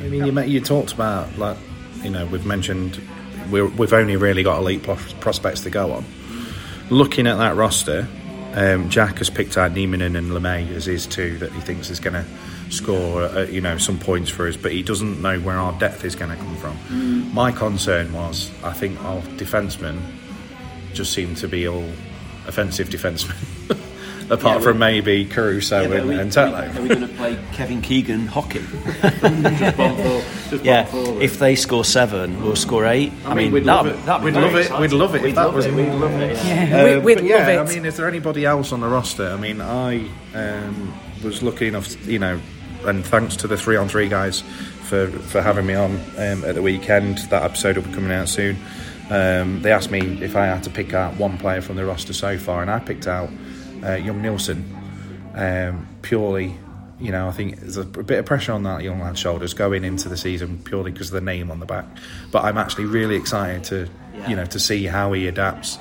I 0.00 0.08
mean, 0.08 0.26
you, 0.26 0.40
you 0.42 0.60
talked 0.60 0.92
about, 0.92 1.36
like, 1.38 1.56
you 2.02 2.10
know, 2.10 2.26
we've 2.26 2.46
mentioned 2.46 3.00
we 3.50 3.60
have 3.60 3.92
only 3.92 4.16
really 4.16 4.42
got 4.42 4.58
elite 4.58 4.82
prospects 4.82 5.62
to 5.62 5.70
go 5.70 5.92
on. 5.92 6.04
Looking 6.88 7.26
at 7.26 7.36
that 7.38 7.56
roster, 7.56 8.08
um, 8.54 8.88
Jack 8.90 9.18
has 9.18 9.30
picked 9.30 9.56
out 9.56 9.72
Nieminen 9.72 10.16
and 10.16 10.30
LeMay 10.30 10.70
as 10.74 10.86
his 10.86 11.06
two 11.06 11.38
that 11.38 11.52
he 11.52 11.60
thinks 11.60 11.90
is 11.90 12.00
going 12.00 12.14
to 12.14 12.24
score, 12.70 13.22
uh, 13.22 13.42
you 13.42 13.60
know, 13.60 13.78
some 13.78 13.98
points 13.98 14.30
for 14.30 14.48
us, 14.48 14.56
but 14.56 14.72
he 14.72 14.82
doesn't 14.82 15.20
know 15.20 15.38
where 15.40 15.56
our 15.56 15.72
depth 15.78 16.04
is 16.04 16.14
going 16.14 16.30
to 16.30 16.36
come 16.36 16.56
from. 16.56 16.76
Mm. 16.88 17.32
My 17.32 17.52
concern 17.52 18.12
was, 18.12 18.50
I 18.62 18.72
think 18.72 19.02
our 19.04 19.20
defensemen 19.36 20.00
just 20.92 21.12
seem 21.12 21.34
to 21.36 21.48
be 21.48 21.68
all 21.68 21.88
offensive 22.50 22.88
defenseman. 22.88 23.36
Apart 24.30 24.58
yeah, 24.58 24.64
from 24.64 24.78
maybe 24.78 25.24
Caruso 25.24 25.80
yeah, 25.80 25.96
and, 25.96 26.08
we, 26.08 26.16
and 26.16 26.30
Tetlow. 26.30 26.76
Are 26.76 26.82
we, 26.82 26.88
we 26.88 26.94
going 26.94 27.08
to 27.08 27.14
play 27.14 27.36
Kevin 27.52 27.82
Keegan 27.82 28.28
hockey? 28.28 28.60
yeah, 30.62 30.88
if 31.20 31.40
they 31.40 31.56
score 31.56 31.84
seven, 31.84 32.40
we'll 32.40 32.54
score 32.54 32.86
eight. 32.86 33.12
I, 33.24 33.32
I 33.32 33.34
mean, 33.34 33.50
we'd 33.50 33.64
love 33.64 33.86
it. 33.86 33.96
We'd 34.22 34.34
love 34.34 34.54
it. 34.54 34.70
We'd 34.78 34.92
love 34.92 35.16
it. 35.16 35.22
We'd 35.22 35.34
love 35.34 35.58
it. 35.58 35.74
We'd 35.74 35.88
love 35.88 36.20
it. 36.20 36.36
Yeah, 36.44 36.98
uh, 36.98 37.00
we'd 37.00 37.16
love 37.16 37.24
yeah, 37.24 37.48
it. 37.48 37.58
I 37.58 37.64
mean, 37.64 37.84
is 37.84 37.96
there 37.96 38.06
anybody 38.06 38.44
else 38.44 38.70
on 38.70 38.78
the 38.78 38.86
roster? 38.86 39.30
I 39.30 39.36
mean, 39.36 39.60
I 39.60 40.08
um, 40.34 40.94
was 41.24 41.42
lucky 41.42 41.66
enough, 41.66 41.88
to, 41.88 42.12
you 42.12 42.20
know, 42.20 42.40
and 42.84 43.04
thanks 43.04 43.34
to 43.36 43.48
the 43.48 43.56
three 43.56 43.74
on 43.74 43.88
three 43.88 44.08
guys 44.08 44.42
for, 44.82 45.08
for 45.08 45.42
having 45.42 45.66
me 45.66 45.74
on 45.74 45.96
um, 46.18 46.44
at 46.44 46.54
the 46.54 46.62
weekend. 46.62 47.18
That 47.30 47.42
episode 47.42 47.76
will 47.76 47.84
be 47.84 47.92
coming 47.92 48.12
out 48.12 48.28
soon. 48.28 48.58
Um, 49.10 49.60
they 49.62 49.72
asked 49.72 49.90
me 49.90 50.22
if 50.22 50.36
I 50.36 50.46
had 50.46 50.62
to 50.62 50.70
pick 50.70 50.94
out 50.94 51.16
one 51.16 51.36
player 51.36 51.60
from 51.60 51.76
the 51.76 51.84
roster 51.84 52.12
so 52.12 52.38
far, 52.38 52.62
and 52.62 52.70
I 52.70 52.78
picked 52.78 53.06
out 53.06 53.28
uh, 53.84 53.94
Young 53.94 54.22
Nilsson 54.22 54.64
um, 55.34 55.88
purely. 56.02 56.54
You 57.00 57.12
know, 57.12 57.28
I 57.28 57.32
think 57.32 57.58
there's 57.60 57.78
a, 57.78 57.80
a 57.80 57.84
bit 57.84 58.18
of 58.18 58.26
pressure 58.26 58.52
on 58.52 58.62
that 58.64 58.82
young 58.82 59.00
lad's 59.00 59.18
shoulders 59.18 59.54
going 59.54 59.84
into 59.84 60.08
the 60.10 60.18
season 60.18 60.58
purely 60.62 60.92
because 60.92 61.08
of 61.08 61.14
the 61.14 61.22
name 61.22 61.50
on 61.50 61.58
the 61.58 61.66
back. 61.66 61.86
But 62.30 62.44
I'm 62.44 62.58
actually 62.58 62.84
really 62.84 63.16
excited 63.16 63.64
to, 63.64 63.88
you 64.28 64.36
know, 64.36 64.44
to 64.44 64.60
see 64.60 64.84
how 64.84 65.12
he 65.12 65.26
adapts 65.26 65.78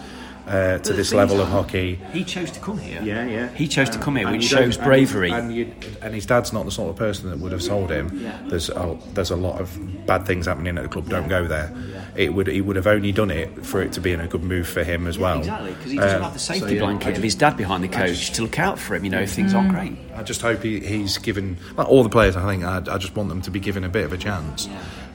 uh, 0.47 0.77
to 0.79 0.93
this 0.93 1.13
level 1.13 1.41
of 1.41 1.49
hockey. 1.49 1.95
He 2.13 2.23
chose 2.23 2.51
to 2.51 2.59
come 2.61 2.77
here. 2.77 3.01
Yeah, 3.03 3.25
yeah. 3.25 3.49
He 3.49 3.67
chose 3.67 3.89
to 3.89 3.99
come 3.99 4.15
here, 4.15 4.31
which 4.31 4.45
shows 4.45 4.77
bravery. 4.77 5.31
And, 5.31 5.53
you, 5.53 5.73
and 6.01 6.15
his 6.15 6.25
dad's 6.25 6.53
not 6.53 6.63
the 6.63 6.71
sort 6.71 6.89
of 6.89 6.95
person 6.95 7.29
that 7.29 7.39
would 7.39 7.51
have 7.51 7.61
sold 7.61 7.91
him. 7.91 8.17
Yeah. 8.17 8.41
There's 8.47 8.69
a, 8.69 8.97
there's 9.13 9.31
a 9.31 9.35
lot 9.35 9.59
of 9.59 9.77
bad 10.05 10.25
things 10.25 10.45
happening 10.45 10.77
at 10.77 10.83
the 10.83 10.89
club. 10.89 11.09
Don't 11.09 11.27
go 11.27 11.45
there. 11.47 11.75
It 12.19 12.33
would 12.33 12.47
he 12.47 12.59
would 12.59 12.75
have 12.75 12.85
only 12.85 13.13
done 13.13 13.31
it 13.31 13.65
for 13.65 13.81
it 13.81 13.93
to 13.93 14.01
be 14.01 14.11
in 14.11 14.19
a 14.19 14.27
good 14.27 14.43
move 14.43 14.67
for 14.67 14.83
him 14.83 15.07
as 15.07 15.17
well. 15.17 15.39
Exactly, 15.39 15.71
because 15.73 15.91
he 15.91 15.97
doesn't 15.97 16.17
Um, 16.17 16.23
have 16.23 16.33
the 16.33 16.39
safety 16.39 16.59
so, 16.59 16.67
yeah, 16.67 16.79
blanket 16.81 17.07
I 17.07 17.11
of 17.11 17.23
his 17.23 17.35
dad 17.35 17.55
behind 17.55 17.81
the 17.81 17.87
coach 17.87 18.31
to 18.31 18.41
look 18.41 18.59
out 18.59 18.77
for 18.77 18.95
him. 18.95 19.05
You 19.05 19.09
know, 19.09 19.21
if 19.21 19.31
things 19.31 19.53
aren't 19.53 19.69
great. 19.69 19.93
I 20.13 20.23
just 20.23 20.41
hope 20.41 20.61
he, 20.61 20.81
he's 20.81 21.17
given 21.17 21.55
like 21.77 21.87
all 21.87 22.03
the 22.03 22.09
players. 22.09 22.35
I 22.35 22.45
think 22.45 22.65
I, 22.65 22.79
I 22.93 22.97
just 22.97 23.15
want 23.15 23.29
them 23.29 23.41
to 23.43 23.51
be 23.51 23.61
given 23.61 23.85
a 23.85 23.89
bit 23.89 24.03
of 24.03 24.11
a 24.11 24.17
chance. 24.17 24.67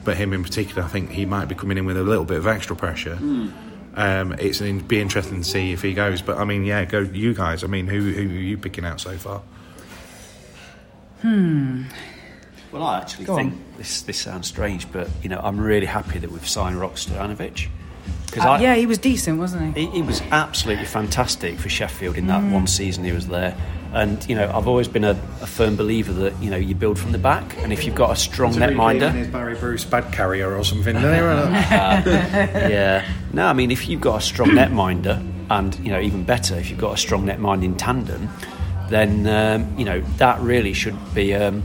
But 0.03 0.17
him 0.17 0.33
in 0.33 0.41
particular, 0.41 0.81
I 0.81 0.87
think 0.87 1.11
he 1.11 1.27
might 1.27 1.47
be 1.47 1.53
coming 1.53 1.77
in 1.77 1.85
with 1.85 1.97
a 1.97 2.03
little 2.03 2.25
bit 2.25 2.37
of 2.39 2.47
extra 2.47 2.75
pressure. 2.75 3.17
Hmm. 3.17 3.49
Um, 3.95 4.33
it's 4.39 4.59
in, 4.59 4.79
be 4.79 4.99
interesting 4.99 5.43
to 5.43 5.47
see 5.47 5.73
if 5.73 5.83
he 5.83 5.93
goes. 5.93 6.23
But 6.23 6.39
I 6.39 6.43
mean, 6.43 6.65
yeah, 6.65 6.85
go 6.85 7.01
you 7.01 7.35
guys. 7.35 7.63
I 7.63 7.67
mean, 7.67 7.85
who 7.85 8.01
who 8.01 8.21
are 8.21 8.41
you 8.51 8.57
picking 8.57 8.83
out 8.83 8.99
so 8.99 9.15
far? 9.15 9.43
Well, 12.75 12.83
I 12.83 12.97
actually 12.99 13.25
Go 13.25 13.37
think 13.37 13.53
on. 13.53 13.63
this 13.77 14.01
this 14.01 14.17
sounds 14.19 14.47
strange, 14.47 14.91
but 14.91 15.07
you 15.23 15.29
know, 15.29 15.39
I'm 15.41 15.59
really 15.59 15.85
happy 15.85 16.19
that 16.19 16.29
we've 16.29 16.47
signed 16.47 16.75
Rok 16.79 16.95
Stojanovic 16.95 17.67
Uh, 18.37 18.41
I 18.41 18.59
yeah, 18.61 18.75
he 18.75 18.85
was 18.85 18.97
decent, 18.97 19.39
wasn't 19.39 19.75
he? 19.77 19.85
He, 19.85 19.91
he 19.91 20.01
was 20.01 20.21
absolutely 20.31 20.83
fantastic 20.85 21.57
for 21.57 21.69
Sheffield 21.69 22.17
in 22.17 22.27
that 22.27 22.41
Mm. 22.41 22.51
one 22.51 22.67
season 22.67 23.05
he 23.05 23.13
was 23.13 23.27
there. 23.27 23.55
And 23.93 24.17
you 24.29 24.35
know, 24.35 24.51
I've 24.53 24.67
always 24.67 24.89
been 24.89 25.05
a, 25.05 25.11
a 25.41 25.47
firm 25.47 25.77
believer 25.77 26.11
that 26.11 26.33
you 26.43 26.49
know 26.49 26.57
you 26.57 26.75
build 26.75 26.99
from 26.99 27.13
the 27.13 27.17
back, 27.17 27.55
and 27.63 27.71
if 27.71 27.85
you've 27.85 27.95
got 27.95 28.11
a 28.11 28.15
strong 28.17 28.53
netminder, 28.53 29.15
Is 29.15 29.29
Barry 29.29 29.55
Bruce 29.55 29.85
bad 29.85 30.11
carrier 30.11 30.53
or 30.53 30.65
something? 30.65 30.95
there? 31.01 31.23
yeah. 32.69 33.05
No, 33.31 33.47
I 33.47 33.53
mean, 33.53 33.71
if 33.71 33.87
you've 33.87 34.01
got 34.01 34.17
a 34.17 34.21
strong 34.21 34.49
netminder, 34.49 35.17
and 35.49 35.73
you 35.79 35.91
know, 35.93 36.01
even 36.01 36.25
better, 36.25 36.55
if 36.55 36.69
you've 36.69 36.79
got 36.79 36.93
a 36.93 36.97
strong 36.97 37.25
netmind 37.25 37.63
in 37.63 37.75
tandem, 37.77 38.29
then 38.89 39.25
um, 39.27 39.79
you 39.79 39.85
know 39.85 40.01
that 40.17 40.41
really 40.41 40.73
should 40.73 40.97
be. 41.13 41.33
Um, 41.33 41.63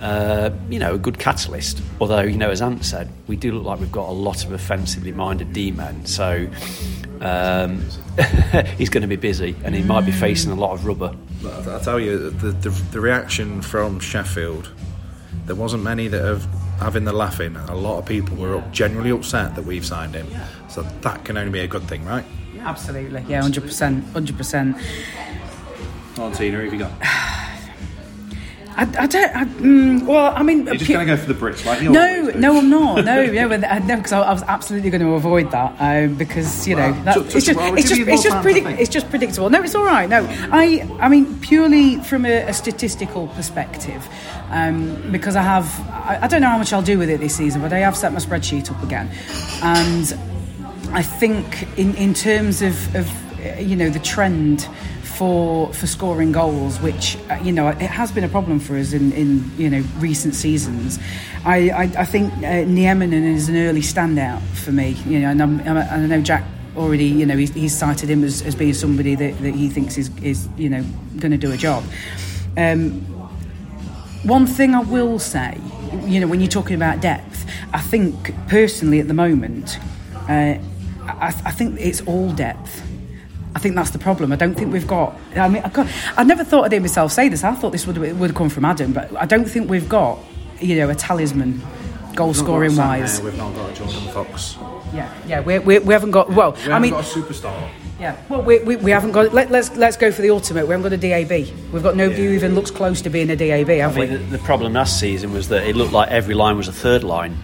uh, 0.00 0.50
you 0.68 0.78
know, 0.78 0.94
a 0.94 0.98
good 0.98 1.18
catalyst. 1.18 1.82
Although, 2.00 2.22
you 2.22 2.36
know, 2.36 2.50
as 2.50 2.62
Ant 2.62 2.84
said, 2.84 3.10
we 3.26 3.36
do 3.36 3.52
look 3.52 3.64
like 3.64 3.80
we've 3.80 3.92
got 3.92 4.08
a 4.08 4.12
lot 4.12 4.44
of 4.44 4.52
offensively 4.52 5.12
minded 5.12 5.52
D 5.52 5.70
men. 5.72 6.04
So 6.06 6.48
um, 7.20 7.84
he's 8.76 8.88
going 8.88 9.02
to 9.02 9.08
be 9.08 9.16
busy 9.16 9.56
and 9.64 9.74
he 9.74 9.82
might 9.82 10.04
be 10.04 10.12
facing 10.12 10.52
a 10.52 10.54
lot 10.54 10.72
of 10.72 10.86
rubber. 10.86 11.14
But 11.42 11.68
I 11.68 11.80
tell 11.80 12.00
you, 12.00 12.30
the, 12.30 12.50
the 12.50 12.70
the 12.70 13.00
reaction 13.00 13.62
from 13.62 14.00
Sheffield, 14.00 14.70
there 15.46 15.56
wasn't 15.56 15.82
many 15.82 16.08
that 16.08 16.22
have 16.22 16.44
having 16.80 17.04
the 17.04 17.12
laughing. 17.12 17.56
A 17.56 17.74
lot 17.74 17.98
of 17.98 18.06
people 18.06 18.36
were 18.36 18.56
up, 18.56 18.72
generally 18.72 19.10
upset 19.10 19.54
that 19.54 19.64
we've 19.64 19.86
signed 19.86 20.14
him. 20.14 20.26
So 20.68 20.82
that 21.02 21.24
can 21.24 21.36
only 21.36 21.52
be 21.52 21.60
a 21.60 21.68
good 21.68 21.84
thing, 21.84 22.04
right? 22.04 22.24
Absolutely, 22.58 23.24
yeah, 23.28 23.42
hundred 23.42 23.62
percent, 23.62 24.04
hundred 24.08 24.36
percent. 24.36 24.76
Martina, 26.16 26.56
who 26.56 26.64
have 26.64 26.72
you 26.72 26.78
got? 26.78 26.92
I, 28.78 28.82
I 28.82 29.06
don't. 29.06 29.36
I, 29.36 29.44
mm, 29.44 30.04
well, 30.06 30.34
I 30.36 30.42
mean, 30.42 30.66
You're 30.66 30.74
just 30.74 30.90
going 30.90 31.06
to 31.06 31.16
go 31.16 31.16
for 31.20 31.32
the 31.32 31.38
Brits, 31.38 31.64
right? 31.64 31.80
no, 31.82 32.30
no, 32.34 32.58
I'm 32.58 32.68
not. 32.68 33.04
No, 33.06 33.24
no, 33.24 33.48
but, 33.48 33.64
uh, 33.64 33.78
no, 33.80 33.96
because 33.96 34.12
I, 34.12 34.20
I 34.20 34.32
was 34.32 34.42
absolutely 34.42 34.90
going 34.90 35.00
to 35.00 35.14
avoid 35.14 35.50
that 35.52 35.74
um, 35.80 36.14
because 36.16 36.68
you 36.68 36.76
know 36.76 36.90
Well, 36.92 37.04
that, 37.04 37.14
so- 37.14 37.20
it's 37.22 37.32
so- 37.32 37.40
just 37.40 37.56
well, 37.56 37.70
we'll 37.70 37.78
it's 37.78 37.88
just 37.88 38.00
it's 38.02 38.22
just 38.22 38.42
predict, 38.42 38.68
it's 38.80 38.90
just 38.90 39.08
predictable. 39.08 39.48
No, 39.48 39.62
it's 39.62 39.74
all 39.74 39.84
right. 39.84 40.08
No, 40.08 40.26
I 40.52 40.86
I 41.00 41.08
mean 41.08 41.40
purely 41.40 41.96
from 42.02 42.26
a, 42.26 42.42
a 42.48 42.52
statistical 42.52 43.28
perspective, 43.28 44.06
um, 44.50 45.10
because 45.10 45.36
I 45.36 45.42
have 45.42 45.66
I, 45.90 46.18
I 46.22 46.28
don't 46.28 46.42
know 46.42 46.48
how 46.50 46.58
much 46.58 46.72
I'll 46.74 46.82
do 46.82 46.98
with 46.98 47.08
it 47.08 47.18
this 47.20 47.34
season, 47.36 47.62
but 47.62 47.72
I 47.72 47.78
have 47.78 47.96
set 47.96 48.12
my 48.12 48.18
spreadsheet 48.18 48.70
up 48.70 48.82
again, 48.82 49.08
and 49.62 50.12
I 50.92 51.02
think 51.02 51.66
in 51.78 51.94
in 51.94 52.12
terms 52.12 52.60
of, 52.60 52.94
of 52.94 53.08
uh, 53.40 53.58
you 53.58 53.74
know 53.76 53.88
the 53.88 54.00
trend 54.00 54.68
for 55.16 55.72
for 55.72 55.86
scoring 55.86 56.32
goals, 56.32 56.80
which 56.80 57.16
uh, 57.30 57.38
you 57.42 57.52
know 57.52 57.68
it 57.68 57.80
has 57.80 58.12
been 58.12 58.24
a 58.24 58.28
problem 58.28 58.60
for 58.60 58.76
us 58.76 58.92
in, 58.92 59.12
in 59.12 59.50
you 59.56 59.70
know 59.70 59.82
recent 59.98 60.34
seasons. 60.34 60.98
I 61.44 61.70
I, 61.70 61.82
I 61.98 62.04
think 62.04 62.32
uh, 62.34 62.64
Nieminen 62.66 63.34
is 63.34 63.48
an 63.48 63.56
early 63.56 63.80
standout 63.80 64.42
for 64.54 64.72
me. 64.72 64.90
You 65.06 65.20
know, 65.20 65.30
and, 65.30 65.42
I'm, 65.42 65.60
I'm, 65.60 65.76
I 65.76 66.06
know 66.06 66.20
Jack 66.20 66.44
already. 66.76 67.06
You 67.06 67.26
know, 67.26 67.36
he's, 67.36 67.52
he's 67.52 67.76
cited 67.76 68.08
him 68.08 68.24
as, 68.24 68.42
as 68.42 68.54
being 68.54 68.74
somebody 68.74 69.14
that, 69.14 69.38
that 69.42 69.54
he 69.54 69.68
thinks 69.68 69.96
is 69.98 70.10
is 70.22 70.48
you 70.56 70.68
know 70.68 70.84
going 71.18 71.32
to 71.32 71.38
do 71.38 71.52
a 71.52 71.56
job. 71.56 71.84
Um, 72.56 73.02
one 74.24 74.46
thing 74.46 74.74
I 74.74 74.80
will 74.80 75.18
say, 75.18 75.58
you 76.04 76.20
know, 76.20 76.26
when 76.26 76.40
you're 76.40 76.48
talking 76.48 76.74
about 76.74 77.00
depth, 77.00 77.46
I 77.72 77.80
think 77.80 78.34
personally 78.48 78.98
at 78.98 79.08
the 79.08 79.14
moment, 79.14 79.78
uh, 80.28 80.58
I, 81.06 81.28
I 81.44 81.52
think 81.52 81.78
it's 81.80 82.00
all 82.02 82.32
depth. 82.32 82.82
I 83.56 83.58
think 83.58 83.74
that's 83.74 83.88
the 83.88 83.98
problem. 83.98 84.32
I 84.32 84.36
don't 84.36 84.54
think 84.54 84.70
we've 84.70 84.86
got. 84.86 85.18
I 85.34 85.48
mean, 85.48 85.62
I, 85.64 85.70
got, 85.70 85.88
I 86.18 86.24
never 86.24 86.44
thought 86.44 86.66
I'd 86.66 86.72
hear 86.72 86.80
myself 86.82 87.10
say 87.10 87.30
this. 87.30 87.42
I 87.42 87.54
thought 87.54 87.72
this 87.72 87.86
would 87.86 87.96
would 87.96 88.34
come 88.34 88.50
from 88.50 88.66
Adam, 88.66 88.92
but 88.92 89.16
I 89.16 89.24
don't 89.24 89.46
think 89.46 89.70
we've 89.70 89.88
got, 89.88 90.18
you 90.60 90.76
know, 90.76 90.90
a 90.90 90.94
talisman, 90.94 91.62
goal 92.14 92.34
scoring 92.34 92.76
wise. 92.76 93.22
We've 93.22 93.34
not 93.38 93.54
got 93.54 93.70
a 93.70 93.74
Jordan 93.74 94.08
Fox. 94.12 94.58
Yeah, 94.92 95.10
yeah, 95.26 95.40
we, 95.40 95.58
we, 95.60 95.78
we 95.78 95.94
haven't 95.94 96.10
got. 96.10 96.28
Well, 96.30 96.52
We 96.66 96.70
I 96.70 96.78
mean, 96.78 96.90
got 96.90 97.04
a 97.04 97.18
superstar. 97.18 97.70
yeah, 97.98 98.14
well, 98.28 98.42
we, 98.42 98.58
we, 98.58 98.76
we 98.76 98.90
haven't 98.90 99.12
got. 99.12 99.32
Let, 99.32 99.50
let's 99.50 99.74
let's 99.74 99.96
go 99.96 100.12
for 100.12 100.20
the 100.20 100.28
ultimate. 100.28 100.66
We 100.66 100.72
haven't 100.74 100.90
got 100.90 101.02
a 101.02 101.24
DAB. 101.24 101.48
We've 101.72 101.82
got 101.82 101.96
nobody 101.96 102.26
who 102.26 102.32
even 102.34 102.54
looks 102.54 102.70
close 102.70 103.00
to 103.02 103.08
being 103.08 103.30
a 103.30 103.36
DAB, 103.36 103.68
have 103.68 103.96
I 103.96 104.00
we? 104.00 104.06
the, 104.06 104.18
the 104.18 104.38
problem 104.40 104.74
last 104.74 105.00
season 105.00 105.32
was 105.32 105.48
that 105.48 105.66
it 105.66 105.76
looked 105.76 105.94
like 105.94 106.10
every 106.10 106.34
line 106.34 106.58
was 106.58 106.68
a 106.68 106.72
third 106.74 107.02
line. 107.04 107.38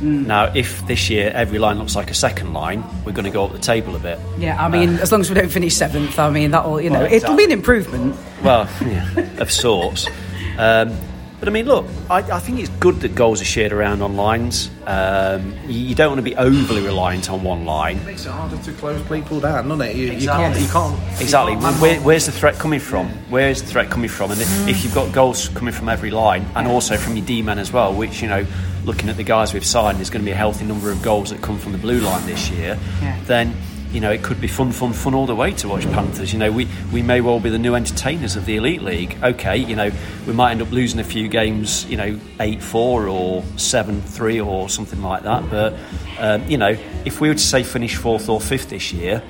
Now, 0.00 0.52
if 0.54 0.86
this 0.86 1.08
year 1.08 1.30
every 1.34 1.58
line 1.58 1.78
looks 1.78 1.96
like 1.96 2.10
a 2.10 2.14
second 2.14 2.52
line, 2.52 2.84
we're 3.04 3.12
going 3.12 3.24
to 3.24 3.30
go 3.30 3.44
up 3.44 3.52
the 3.52 3.58
table 3.58 3.96
a 3.96 3.98
bit. 3.98 4.18
Yeah, 4.38 4.62
I 4.62 4.68
mean, 4.68 4.98
as 4.98 5.10
long 5.12 5.20
as 5.20 5.30
we 5.30 5.34
don't 5.34 5.50
finish 5.50 5.74
seventh, 5.74 6.18
I 6.18 6.30
mean, 6.30 6.50
that'll, 6.50 6.80
you 6.80 6.90
know, 6.90 7.00
Well, 7.02 7.12
it'll 7.12 7.36
be 7.36 7.44
an 7.44 7.52
improvement. 7.52 8.16
Well, 8.42 8.68
yeah, 8.82 9.08
of 9.38 9.50
sorts. 9.50 10.06
Um, 10.56 10.96
but 11.44 11.50
I 11.50 11.52
mean, 11.52 11.66
look, 11.66 11.84
I, 12.08 12.20
I 12.20 12.40
think 12.40 12.58
it's 12.58 12.70
good 12.80 13.00
that 13.00 13.14
goals 13.14 13.42
are 13.42 13.44
shared 13.44 13.70
around 13.70 14.00
on 14.00 14.16
lines. 14.16 14.70
Um, 14.86 15.52
you, 15.66 15.78
you 15.88 15.94
don't 15.94 16.08
want 16.08 16.18
to 16.18 16.22
be 16.22 16.34
overly 16.36 16.80
reliant 16.80 17.28
on 17.28 17.42
one 17.42 17.66
line. 17.66 17.98
It 17.98 18.06
makes 18.06 18.24
it 18.24 18.30
harder 18.30 18.56
to 18.56 18.72
close 18.72 19.06
people 19.08 19.40
down, 19.40 19.68
doesn't 19.68 19.82
it? 19.86 19.94
You, 19.94 20.10
Exactly. 20.12 20.62
you 20.62 20.68
can't. 20.70 20.96
You 20.96 20.98
can't. 20.98 21.20
Exactly. 21.20 21.52
you 21.52 21.58
can't 21.60 21.76
Where, 21.82 22.00
where's 22.00 22.24
the 22.24 22.32
threat 22.32 22.54
coming 22.54 22.80
from? 22.80 23.08
Where 23.28 23.50
is 23.50 23.60
the 23.62 23.68
threat 23.68 23.90
coming 23.90 24.08
from? 24.08 24.30
And 24.30 24.40
Mm. 24.40 24.68
if 24.70 24.82
you've 24.84 24.94
got 24.94 25.12
goals 25.12 25.48
coming 25.50 25.74
from 25.74 25.90
every 25.90 26.10
line, 26.10 26.46
and 26.56 26.66
also 26.66 26.96
from 26.96 27.14
your 27.16 27.26
D 27.26 27.42
man 27.42 27.58
as 27.58 27.70
well, 27.72 27.92
which 27.92 28.22
you 28.22 28.28
know, 28.28 28.46
looking 28.86 29.10
at 29.10 29.18
the 29.18 29.22
guys 29.24 29.52
we've 29.52 29.66
signed, 29.66 29.98
there's 29.98 30.08
going 30.10 30.22
to 30.22 30.26
be 30.26 30.32
a 30.32 30.36
healthy 30.36 30.64
number 30.64 30.90
of 30.90 31.02
goals 31.02 31.28
that 31.28 31.42
come 31.42 31.58
from 31.58 31.72
the 31.72 31.78
blue 31.78 32.00
line 32.00 32.24
this 32.24 32.48
year. 32.50 32.78
Yeah. 33.02 33.20
Then 33.24 33.54
you 33.94 34.00
know 34.00 34.10
it 34.10 34.22
could 34.22 34.40
be 34.40 34.48
fun, 34.48 34.72
fun, 34.72 34.92
fun 34.92 35.14
all 35.14 35.26
the 35.26 35.34
way 35.34 35.52
to 35.52 35.68
watch 35.68 35.84
Panthers. 35.92 36.32
You 36.32 36.38
know, 36.40 36.50
we 36.50 36.68
we 36.92 37.00
may 37.00 37.20
well 37.20 37.38
be 37.38 37.48
the 37.48 37.58
new 37.58 37.74
entertainers 37.74 38.34
of 38.34 38.44
the 38.44 38.56
elite 38.56 38.82
league. 38.82 39.16
Okay, 39.22 39.56
you 39.56 39.76
know, 39.76 39.90
we 40.26 40.32
might 40.32 40.50
end 40.50 40.62
up 40.62 40.70
losing 40.72 40.98
a 40.98 41.04
few 41.04 41.28
games. 41.28 41.86
You 41.86 41.96
know, 41.96 42.20
eight 42.40 42.60
four 42.60 43.06
or 43.06 43.44
seven 43.56 44.02
three 44.02 44.40
or 44.40 44.68
something 44.68 45.00
like 45.00 45.22
that. 45.22 45.48
But 45.48 45.74
um, 46.18 46.44
you 46.50 46.58
know, 46.58 46.76
if 47.04 47.20
we 47.20 47.28
were 47.28 47.34
to 47.34 47.40
say 47.40 47.62
finish 47.62 47.94
fourth 47.96 48.28
or 48.28 48.40
fifth 48.40 48.70
this 48.70 48.92
year 48.92 49.22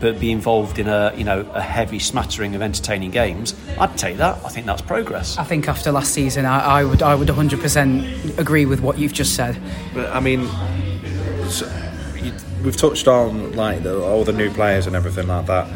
but 0.00 0.18
be 0.18 0.32
involved 0.32 0.78
in 0.78 0.88
a 0.88 1.12
you 1.14 1.24
know 1.24 1.40
a 1.52 1.60
heavy 1.60 1.98
smattering 1.98 2.54
of 2.54 2.62
entertaining 2.62 3.10
games, 3.10 3.54
I'd 3.78 3.96
take 3.96 4.16
that. 4.16 4.42
I 4.44 4.48
think 4.48 4.66
that's 4.66 4.82
progress. 4.82 5.36
I 5.36 5.44
think 5.44 5.68
after 5.68 5.92
last 5.92 6.12
season, 6.12 6.46
I, 6.46 6.80
I 6.80 6.84
would, 6.84 7.02
I 7.02 7.14
would 7.14 7.28
100% 7.28 8.38
agree 8.38 8.64
with 8.64 8.80
what 8.80 8.98
you've 8.98 9.12
just 9.12 9.36
said. 9.36 9.60
But 9.92 10.08
I 10.10 10.20
mean, 10.20 10.48
so, 11.48 11.66
you, 11.66 11.79
we've 12.62 12.76
touched 12.76 13.08
on 13.08 13.54
like 13.54 13.82
the, 13.82 14.02
all 14.02 14.24
the 14.24 14.32
new 14.32 14.50
players 14.50 14.86
and 14.86 14.96
everything 14.96 15.26
like 15.26 15.46
that, 15.46 15.66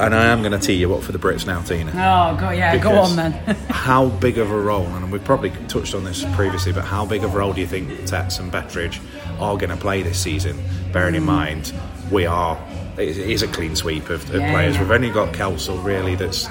and 0.00 0.14
I 0.14 0.26
am 0.26 0.40
going 0.42 0.52
to 0.52 0.58
tee 0.58 0.74
you 0.74 0.94
up 0.94 1.02
for 1.02 1.12
the 1.12 1.18
Brits 1.18 1.46
now, 1.46 1.62
Tina. 1.62 1.90
Oh, 1.90 2.40
go, 2.40 2.50
yeah, 2.50 2.76
go 2.78 2.92
on 2.92 3.16
then. 3.16 3.32
how 3.68 4.08
big 4.08 4.38
of 4.38 4.50
a 4.50 4.60
role, 4.60 4.86
and 4.86 5.12
we've 5.12 5.24
probably 5.24 5.50
touched 5.68 5.94
on 5.94 6.04
this 6.04 6.24
previously, 6.34 6.72
but 6.72 6.84
how 6.84 7.06
big 7.06 7.24
of 7.24 7.34
a 7.34 7.38
role 7.38 7.52
do 7.52 7.60
you 7.60 7.66
think 7.66 8.04
Tets 8.06 8.38
and 8.38 8.52
Betteridge 8.52 9.00
are 9.38 9.56
going 9.56 9.70
to 9.70 9.76
play 9.76 10.02
this 10.02 10.20
season? 10.20 10.62
Bearing 10.92 11.14
in 11.14 11.22
mm. 11.22 11.26
mind, 11.26 11.74
we 12.10 12.26
are 12.26 12.58
it 12.98 13.16
is 13.16 13.42
a 13.42 13.48
clean 13.48 13.74
sweep 13.74 14.08
of, 14.08 14.28
of 14.30 14.40
Yeah, 14.40 14.52
players. 14.52 14.74
yeah. 14.74 14.82
We've 14.82 14.90
only 14.90 15.10
got 15.10 15.34
Kelsel 15.34 15.78
really 15.78 16.14
that's 16.14 16.48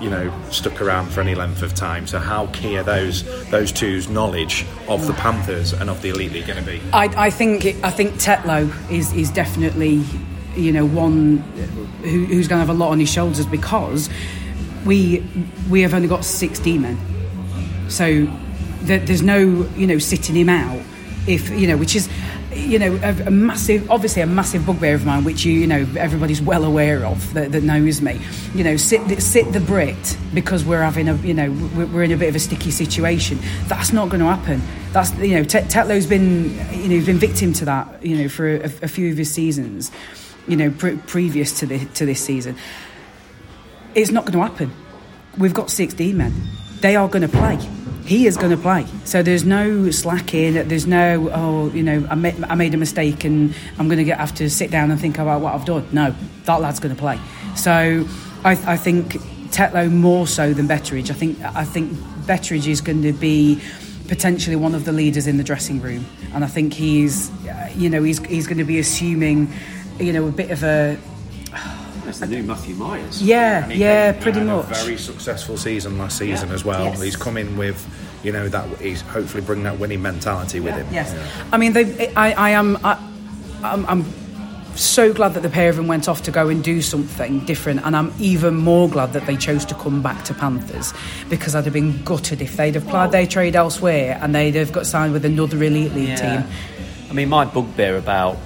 you 0.00 0.10
know 0.10 0.32
stuck 0.50 0.80
around 0.80 1.10
for 1.10 1.20
any 1.20 1.34
length 1.34 1.62
of 1.62 1.74
time. 1.74 2.06
So 2.06 2.18
how 2.18 2.46
key 2.48 2.78
are 2.78 2.82
those 2.82 3.24
those 3.50 3.72
two's 3.72 4.08
knowledge 4.08 4.66
of 4.88 5.06
the 5.06 5.12
Panthers 5.14 5.72
and 5.72 5.90
of 5.90 6.02
the 6.02 6.10
elite 6.10 6.32
league 6.32 6.46
going 6.46 6.62
to 6.62 6.70
be? 6.70 6.80
I, 6.92 7.26
I 7.26 7.30
think 7.30 7.64
I 7.84 7.90
think 7.90 8.14
Tetlow 8.14 8.70
is 8.90 9.12
is 9.12 9.30
definitely 9.30 10.02
you 10.56 10.72
know 10.72 10.86
one 10.86 11.38
who, 12.02 12.24
who's 12.26 12.48
going 12.48 12.60
to 12.60 12.66
have 12.66 12.70
a 12.70 12.78
lot 12.78 12.90
on 12.90 13.00
his 13.00 13.10
shoulders 13.10 13.46
because 13.46 14.10
we 14.84 15.24
we 15.68 15.82
have 15.82 15.94
only 15.94 16.08
got 16.08 16.24
six 16.24 16.58
D 16.58 16.78
men, 16.78 16.98
so 17.88 18.26
that 18.82 19.06
there's 19.06 19.22
no 19.22 19.38
you 19.76 19.86
know 19.86 19.98
sitting 19.98 20.34
him 20.36 20.48
out 20.48 20.80
if 21.26 21.50
you 21.50 21.66
know 21.66 21.76
which 21.76 21.94
is 21.94 22.08
you 22.52 22.78
know 22.78 22.98
a, 23.02 23.26
a, 23.26 23.30
massive 23.30 23.90
obviously 23.90 24.22
a 24.22 24.26
massive 24.26 24.66
bugbear 24.66 24.94
of 24.94 25.04
mine 25.04 25.24
which 25.24 25.44
you 25.44 25.52
you 25.52 25.66
know 25.66 25.86
everybody's 25.96 26.42
well 26.42 26.64
aware 26.64 27.04
of 27.04 27.32
that, 27.34 27.52
that, 27.52 27.62
knows 27.62 28.00
me. 28.00 28.20
You 28.54 28.64
know 28.64 28.76
sit 28.76 29.22
sit 29.22 29.52
the 29.52 29.60
Brit 29.60 30.16
because 30.34 30.64
we're 30.64 30.82
having 30.82 31.08
a 31.08 31.14
you 31.16 31.34
know 31.34 31.50
we're 31.74 32.02
in 32.02 32.12
a 32.12 32.16
bit 32.16 32.28
of 32.28 32.36
a 32.36 32.40
sticky 32.40 32.70
situation. 32.70 33.38
That's 33.66 33.92
not 33.92 34.08
going 34.08 34.20
to 34.20 34.26
happen. 34.26 34.62
That's 34.92 35.14
you 35.18 35.36
know 35.36 35.42
Tetlow's 35.42 36.06
been 36.06 36.50
you 36.72 36.98
know 36.98 37.06
been 37.06 37.18
victim 37.18 37.52
to 37.54 37.64
that 37.66 38.04
you 38.04 38.16
know 38.16 38.28
for 38.28 38.48
a, 38.48 38.64
a 38.82 38.88
few 38.88 39.10
of 39.10 39.18
his 39.18 39.32
seasons 39.32 39.90
you 40.48 40.56
know 40.56 40.70
pre- 40.70 40.96
previous 40.96 41.58
to 41.60 41.66
the 41.66 41.84
to 41.84 42.06
this 42.06 42.24
season. 42.24 42.56
It's 43.94 44.10
not 44.10 44.24
going 44.24 44.38
to 44.38 44.42
happen. 44.42 44.72
We've 45.36 45.54
got 45.54 45.70
16 45.70 46.16
men 46.16 46.32
they 46.80 46.96
are 46.96 47.08
going 47.08 47.22
to 47.22 47.28
play 47.28 47.58
he 48.10 48.26
is 48.26 48.36
going 48.36 48.50
to 48.50 48.56
play. 48.56 48.84
So 49.04 49.22
there's 49.22 49.44
no 49.44 49.92
slacking. 49.92 50.54
There's 50.54 50.86
no 50.86 51.30
oh 51.32 51.70
you 51.70 51.84
know 51.84 52.04
I 52.10 52.16
made, 52.16 52.42
I 52.42 52.56
made 52.56 52.74
a 52.74 52.76
mistake 52.76 53.22
and 53.22 53.54
I'm 53.78 53.86
going 53.86 53.98
to 53.98 54.04
get 54.04 54.18
have 54.18 54.34
to 54.34 54.50
sit 54.50 54.72
down 54.72 54.90
and 54.90 55.00
think 55.00 55.16
about 55.18 55.40
what 55.40 55.54
I've 55.54 55.64
done. 55.64 55.86
No, 55.92 56.12
that 56.44 56.60
lad's 56.60 56.80
going 56.80 56.92
to 56.92 57.00
play. 57.00 57.20
So 57.54 58.04
I, 58.44 58.52
I 58.66 58.76
think 58.76 59.12
Tetlow 59.52 59.92
more 59.92 60.26
so 60.26 60.52
than 60.52 60.66
Betteridge. 60.66 61.10
I 61.10 61.14
think 61.14 61.40
I 61.40 61.64
think 61.64 61.92
Betteridge 62.26 62.66
is 62.66 62.80
going 62.80 63.02
to 63.02 63.12
be 63.12 63.60
potentially 64.08 64.56
one 64.56 64.74
of 64.74 64.84
the 64.84 64.92
leaders 64.92 65.28
in 65.28 65.36
the 65.36 65.44
dressing 65.44 65.80
room, 65.80 66.04
and 66.34 66.42
I 66.42 66.48
think 66.48 66.72
he's 66.72 67.30
you 67.76 67.88
know 67.88 68.02
he's 68.02 68.18
he's 68.26 68.48
going 68.48 68.58
to 68.58 68.64
be 68.64 68.80
assuming 68.80 69.52
you 70.00 70.12
know 70.12 70.26
a 70.26 70.32
bit 70.32 70.50
of 70.50 70.64
a 70.64 70.98
that's 72.10 72.18
the 72.18 72.26
new 72.26 72.42
Matthew 72.42 72.74
Myers. 72.74 73.22
Yeah, 73.22 73.68
yeah, 73.68 74.12
pretty 74.12 74.40
much. 74.40 74.66
very 74.66 74.96
successful 74.96 75.56
season 75.56 75.96
last 75.96 76.18
season 76.18 76.48
yeah. 76.48 76.54
as 76.54 76.64
well. 76.64 76.84
Yes. 76.86 77.00
He's 77.00 77.16
come 77.16 77.36
in 77.36 77.56
with, 77.56 77.86
you 78.22 78.32
know, 78.32 78.48
that 78.48 78.68
he's 78.78 79.00
hopefully 79.02 79.42
bringing 79.42 79.64
that 79.64 79.78
winning 79.78 80.02
mentality 80.02 80.60
with 80.60 80.74
yeah. 80.74 80.82
him. 80.82 80.94
Yes, 80.94 81.12
yeah. 81.14 81.48
I 81.52 81.56
mean, 81.56 81.72
they, 81.72 82.12
I, 82.14 82.32
I 82.32 82.50
am, 82.50 82.78
I, 82.84 82.98
I'm, 83.62 83.86
I'm 83.86 84.04
so 84.76 85.12
glad 85.12 85.34
that 85.34 85.42
the 85.42 85.50
pair 85.50 85.68
of 85.68 85.76
them 85.76 85.86
went 85.86 86.08
off 86.08 86.22
to 86.22 86.30
go 86.30 86.48
and 86.48 86.62
do 86.62 86.80
something 86.80 87.44
different, 87.44 87.84
and 87.84 87.96
I'm 87.96 88.12
even 88.18 88.54
more 88.56 88.88
glad 88.88 89.12
that 89.14 89.26
they 89.26 89.36
chose 89.36 89.64
to 89.66 89.74
come 89.74 90.02
back 90.02 90.24
to 90.24 90.34
Panthers 90.34 90.92
because 91.28 91.54
I'd 91.54 91.64
have 91.64 91.74
been 91.74 92.02
gutted 92.04 92.40
if 92.40 92.56
they'd 92.56 92.74
have 92.74 92.86
plied 92.86 93.12
their 93.12 93.26
trade 93.26 93.56
elsewhere 93.56 94.18
and 94.22 94.34
they'd 94.34 94.54
have 94.54 94.72
got 94.72 94.86
signed 94.86 95.12
with 95.12 95.24
another 95.24 95.62
elite 95.62 95.92
league 95.92 96.16
team. 96.16 96.44
I 97.08 97.12
mean, 97.12 97.28
my 97.28 97.44
bugbear 97.44 97.96
about 97.96 98.36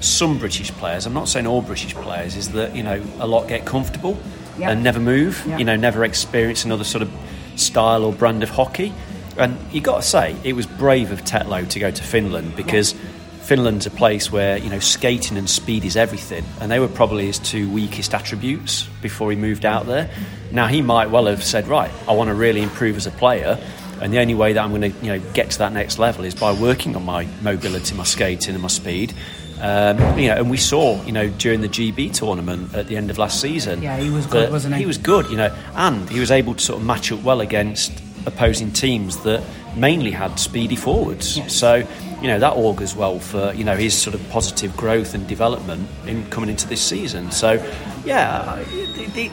some 0.00 0.38
British 0.38 0.70
players, 0.72 1.06
I'm 1.06 1.12
not 1.12 1.28
saying 1.28 1.46
all 1.46 1.62
British 1.62 1.94
players, 1.94 2.34
is 2.36 2.52
that, 2.52 2.74
you 2.74 2.82
know, 2.82 3.02
a 3.20 3.26
lot 3.26 3.46
get 3.48 3.64
comfortable 3.64 4.18
yep. 4.58 4.70
and 4.70 4.82
never 4.82 4.98
move, 4.98 5.44
yep. 5.46 5.58
you 5.58 5.64
know, 5.64 5.76
never 5.76 6.02
experience 6.04 6.64
another 6.64 6.84
sort 6.84 7.02
of 7.02 7.12
style 7.56 8.04
or 8.04 8.12
brand 8.12 8.42
of 8.42 8.50
hockey. 8.50 8.92
And 9.36 9.56
you 9.72 9.80
got 9.80 9.96
to 9.96 10.02
say, 10.02 10.36
it 10.44 10.54
was 10.54 10.66
brave 10.66 11.10
of 11.10 11.24
Tetlow 11.24 11.68
to 11.68 11.78
go 11.78 11.90
to 11.90 12.02
Finland 12.02 12.56
because. 12.56 12.94
Finland's 13.42 13.86
a 13.86 13.90
place 13.90 14.30
where, 14.30 14.56
you 14.56 14.70
know, 14.70 14.78
skating 14.78 15.36
and 15.36 15.50
speed 15.50 15.84
is 15.84 15.96
everything. 15.96 16.44
And 16.60 16.70
they 16.70 16.78
were 16.78 16.86
probably 16.86 17.26
his 17.26 17.40
two 17.40 17.68
weakest 17.70 18.14
attributes 18.14 18.84
before 19.02 19.32
he 19.32 19.36
moved 19.36 19.66
out 19.66 19.86
there. 19.86 20.08
Now, 20.52 20.68
he 20.68 20.80
might 20.80 21.10
well 21.10 21.26
have 21.26 21.42
said, 21.42 21.66
right, 21.66 21.90
I 22.08 22.12
want 22.12 22.28
to 22.28 22.34
really 22.34 22.62
improve 22.62 22.96
as 22.96 23.06
a 23.08 23.10
player. 23.10 23.58
And 24.00 24.12
the 24.12 24.20
only 24.20 24.34
way 24.34 24.52
that 24.52 24.62
I'm 24.62 24.70
going 24.70 24.92
to, 24.92 25.04
you 25.04 25.12
know, 25.12 25.32
get 25.32 25.50
to 25.50 25.58
that 25.58 25.72
next 25.72 25.98
level 25.98 26.24
is 26.24 26.36
by 26.36 26.52
working 26.52 26.94
on 26.94 27.04
my 27.04 27.26
mobility, 27.42 27.96
my 27.96 28.04
skating, 28.04 28.54
and 28.54 28.62
my 28.62 28.68
speed. 28.68 29.12
Um, 29.62 30.18
you 30.18 30.26
know, 30.26 30.38
and 30.38 30.50
we 30.50 30.56
saw, 30.56 31.00
you 31.04 31.12
know, 31.12 31.28
during 31.28 31.60
the 31.60 31.68
GB 31.68 32.12
tournament 32.12 32.74
at 32.74 32.88
the 32.88 32.96
end 32.96 33.10
of 33.10 33.18
last 33.18 33.40
season. 33.40 33.80
Yeah, 33.80 33.96
he 33.96 34.10
was 34.10 34.26
good, 34.26 34.50
wasn't 34.50 34.74
he? 34.74 34.80
He 34.80 34.86
was 34.86 34.98
good, 34.98 35.30
you 35.30 35.36
know, 35.36 35.56
and 35.76 36.10
he 36.10 36.18
was 36.18 36.32
able 36.32 36.54
to 36.54 36.60
sort 36.60 36.80
of 36.80 36.86
match 36.86 37.12
up 37.12 37.22
well 37.22 37.40
against 37.40 37.92
opposing 38.26 38.72
teams 38.72 39.22
that 39.22 39.42
mainly 39.76 40.10
had 40.10 40.40
speedy 40.40 40.74
forwards. 40.74 41.38
Yes. 41.38 41.54
So, 41.54 41.76
you 42.20 42.28
know, 42.28 42.40
that 42.40 42.54
augurs 42.54 42.96
well 42.96 43.20
for, 43.20 43.52
you 43.54 43.62
know, 43.62 43.76
his 43.76 43.96
sort 43.96 44.14
of 44.14 44.30
positive 44.30 44.76
growth 44.76 45.14
and 45.14 45.28
development 45.28 45.88
in 46.06 46.28
coming 46.30 46.50
into 46.50 46.66
this 46.68 46.82
season. 46.82 47.30
So, 47.30 47.52
yeah, 48.04 48.64
the, 48.96 49.06
the 49.14 49.28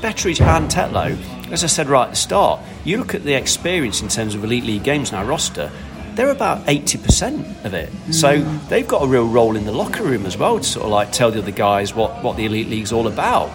Betteridge 0.00 0.40
and 0.40 0.70
Tetlow, 0.70 1.16
as 1.52 1.62
I 1.62 1.66
said 1.66 1.88
right 1.88 2.04
at 2.04 2.10
the 2.10 2.16
start, 2.16 2.60
you 2.84 2.96
look 2.96 3.14
at 3.14 3.24
the 3.24 3.34
experience 3.34 4.02
in 4.02 4.08
terms 4.08 4.34
of 4.34 4.44
Elite 4.44 4.64
League 4.64 4.82
games 4.82 5.10
in 5.10 5.16
our 5.16 5.24
roster, 5.24 5.70
they're 6.14 6.30
about 6.30 6.66
80% 6.66 7.64
of 7.64 7.74
it. 7.74 7.90
Mm. 7.90 8.14
So 8.14 8.40
they've 8.68 8.86
got 8.86 9.02
a 9.02 9.06
real 9.06 9.26
role 9.26 9.56
in 9.56 9.64
the 9.64 9.72
locker 9.72 10.02
room 10.02 10.26
as 10.26 10.36
well 10.36 10.58
to 10.58 10.64
sort 10.64 10.84
of 10.84 10.90
like 10.90 11.12
tell 11.12 11.30
the 11.30 11.38
other 11.40 11.50
guys 11.50 11.94
what, 11.94 12.22
what 12.22 12.36
the 12.36 12.46
Elite 12.46 12.68
League's 12.68 12.92
all 12.92 13.06
about. 13.06 13.50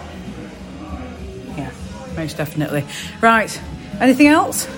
Yeah, 1.56 1.70
most 2.16 2.36
definitely. 2.36 2.84
Right, 3.20 3.60
anything 4.00 4.28
else? 4.28 4.68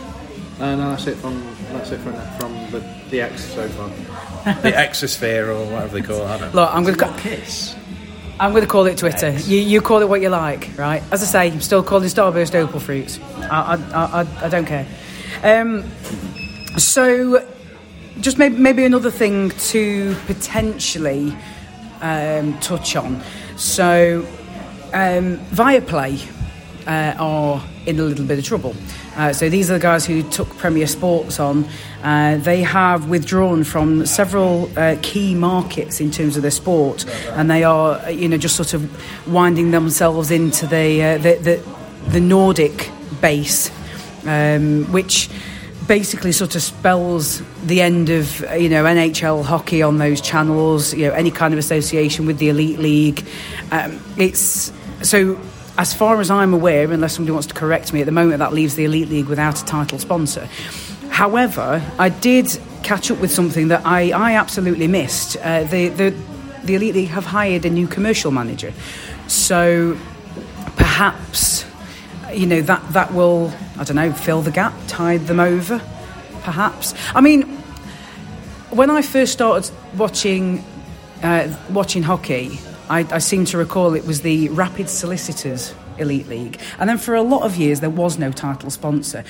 Uh, 0.61 0.77
no, 0.77 0.91
that's 0.91 1.07
it 1.07 1.17
from 1.17 1.43
that's 1.73 1.91
it 1.91 1.99
from, 1.99 2.13
from 2.39 2.71
the, 2.71 2.85
the 3.11 3.21
X 3.23 3.45
so 3.45 3.69
far. 3.71 3.89
the 4.63 4.73
exosphere 4.73 5.49
or 5.49 5.65
whatever 5.73 6.01
they 6.01 6.03
call 6.07 6.23
it. 6.23 6.25
I 6.25 6.39
don't 6.39 6.53
know. 6.53 6.63
Look, 6.63 6.75
I'm 6.75 6.83
going 6.83 6.97
to 6.97 7.21
kiss. 7.21 7.77
I'm 8.41 8.51
going 8.51 8.65
to 8.65 8.69
call 8.69 8.87
it 8.87 8.99
Twitter. 8.99 9.31
You, 9.31 9.59
you 9.59 9.81
call 9.81 10.03
it 10.03 10.09
what 10.09 10.21
you 10.21 10.31
like, 10.31 10.71
right? 10.77 11.01
As 11.13 11.23
I 11.23 11.27
say, 11.27 11.53
I'm 11.53 11.61
still 11.61 11.85
calling 11.85 12.09
Starburst 12.09 12.55
Opal 12.57 12.81
Fruits. 12.81 13.21
I, 13.37 13.77
I, 13.93 14.23
I, 14.23 14.47
I 14.47 14.49
don't 14.49 14.67
care. 14.67 14.85
Um, 15.45 15.89
so 16.77 17.47
just 18.21 18.39
maybe, 18.39 18.57
maybe 18.57 18.85
another 18.85 19.11
thing 19.11 19.51
to 19.51 20.15
potentially 20.27 21.35
um, 22.01 22.59
touch 22.61 22.97
on. 22.97 23.23
So, 23.57 24.27
um, 24.93 25.39
Viaplay 25.51 26.29
uh, 26.87 27.15
are 27.19 27.63
in 27.87 27.99
a 27.99 28.03
little 28.03 28.25
bit 28.25 28.39
of 28.39 28.45
trouble. 28.45 28.75
Uh, 29.17 29.33
so 29.33 29.49
these 29.49 29.71
are 29.71 29.75
the 29.75 29.81
guys 29.81 30.07
who 30.07 30.23
took 30.31 30.49
Premier 30.57 30.87
Sports 30.87 31.39
on. 31.39 31.67
Uh, 32.03 32.39
they 32.39 32.63
have 32.63 33.09
withdrawn 33.09 33.63
from 33.63 34.07
several 34.07 34.71
uh, 34.79 34.97
key 35.03 35.35
markets 35.35 36.01
in 36.01 36.11
terms 36.11 36.37
of 36.37 36.43
their 36.43 36.51
sport, 36.51 37.05
and 37.33 37.51
they 37.51 37.63
are, 37.63 38.11
you 38.11 38.29
know, 38.29 38.39
just 38.39 38.57
sort 38.57 38.75
of 38.75 39.31
winding 39.31 39.71
themselves 39.71 40.31
into 40.31 40.67
the 40.67 41.03
uh, 41.03 41.19
the, 41.19 41.35
the, 41.37 42.11
the 42.11 42.21
Nordic 42.21 42.91
base, 43.21 43.71
um, 44.27 44.85
which 44.93 45.29
basically 45.93 46.33
sort 46.33 46.55
of 46.55 46.63
spells 46.63 47.43
the 47.67 47.83
end 47.83 48.09
of 48.09 48.41
you 48.59 48.71
know 48.71 48.85
NHL 48.85 49.45
hockey 49.45 49.83
on 49.83 49.99
those 49.99 50.23
channels. 50.23 50.95
You 50.95 51.09
know 51.09 51.13
any 51.13 51.31
kind 51.31 51.53
of 51.53 51.59
association 51.59 52.25
with 52.25 52.39
the 52.39 52.49
elite 52.49 52.79
league. 52.79 53.27
Um, 53.71 54.01
it's 54.17 54.73
so. 55.03 55.39
As 55.77 55.93
far 55.93 56.21
as 56.21 56.31
I'm 56.31 56.55
aware, 56.55 56.91
unless 56.91 57.15
somebody 57.15 57.33
wants 57.33 57.47
to 57.49 57.55
correct 57.55 57.93
me, 57.93 58.01
at 58.01 58.07
the 58.07 58.13
moment 58.13 58.39
that 58.39 58.53
leaves 58.53 58.75
the 58.75 58.85
Elite 58.85 59.09
League 59.09 59.27
without 59.27 59.61
a 59.61 59.65
title 59.65 59.99
sponsor. 59.99 60.47
However, 61.09 61.83
I 61.99 62.11
did 62.11 62.47
catch 62.83 63.11
up 63.11 63.19
with 63.21 63.31
something 63.31 63.69
that 63.69 63.87
I, 63.87 64.11
I 64.11 64.35
absolutely 64.35 64.87
missed. 64.87 65.39
Uh, 65.39 65.65
the, 65.65 65.89
the, 65.89 66.15
the 66.65 66.75
Elite 66.75 66.95
League 66.95 67.09
have 67.09 67.25
hired 67.25 67.65
a 67.65 67.71
new 67.71 67.87
commercial 67.87 68.31
manager. 68.31 68.75
So 69.29 69.97
perhaps 70.77 71.65
you 72.35 72.47
know 72.47 72.61
that 72.63 72.93
that 72.93 73.13
will 73.13 73.53
I 73.79 73.85
don't 73.85 73.97
know 73.97 74.13
fill 74.13 74.43
the 74.43 74.51
gap, 74.51 74.75
tide 74.87 75.27
them 75.27 75.41
over, 75.41 75.79
perhaps. 76.43 76.95
I 77.15 77.21
mean, 77.21 77.43
when 78.71 78.91
I 78.91 79.03
first 79.03 79.33
started 79.33 79.71
watching 79.97 80.65
uh, 81.23 81.55
watching 81.71 82.03
hockey, 82.03 82.59
I, 82.89 83.07
I 83.11 83.19
seem 83.19 83.45
to 83.47 83.59
recall 83.59 83.95
it 83.95 84.07
was 84.07 84.23
the 84.23 84.49
Rapid 84.51 84.89
Solicitors 84.89 85.75
Elite 85.99 86.29
League, 86.29 86.61
and 86.79 86.89
then 86.89 86.99
for 86.99 87.15
a 87.15 87.23
lot 87.23 87.43
of 87.43 87.57
years 87.57 87.81
there 87.81 87.91
was 87.91 88.19
no 88.19 88.33
title 88.33 88.71
sponsor. 88.71 89.25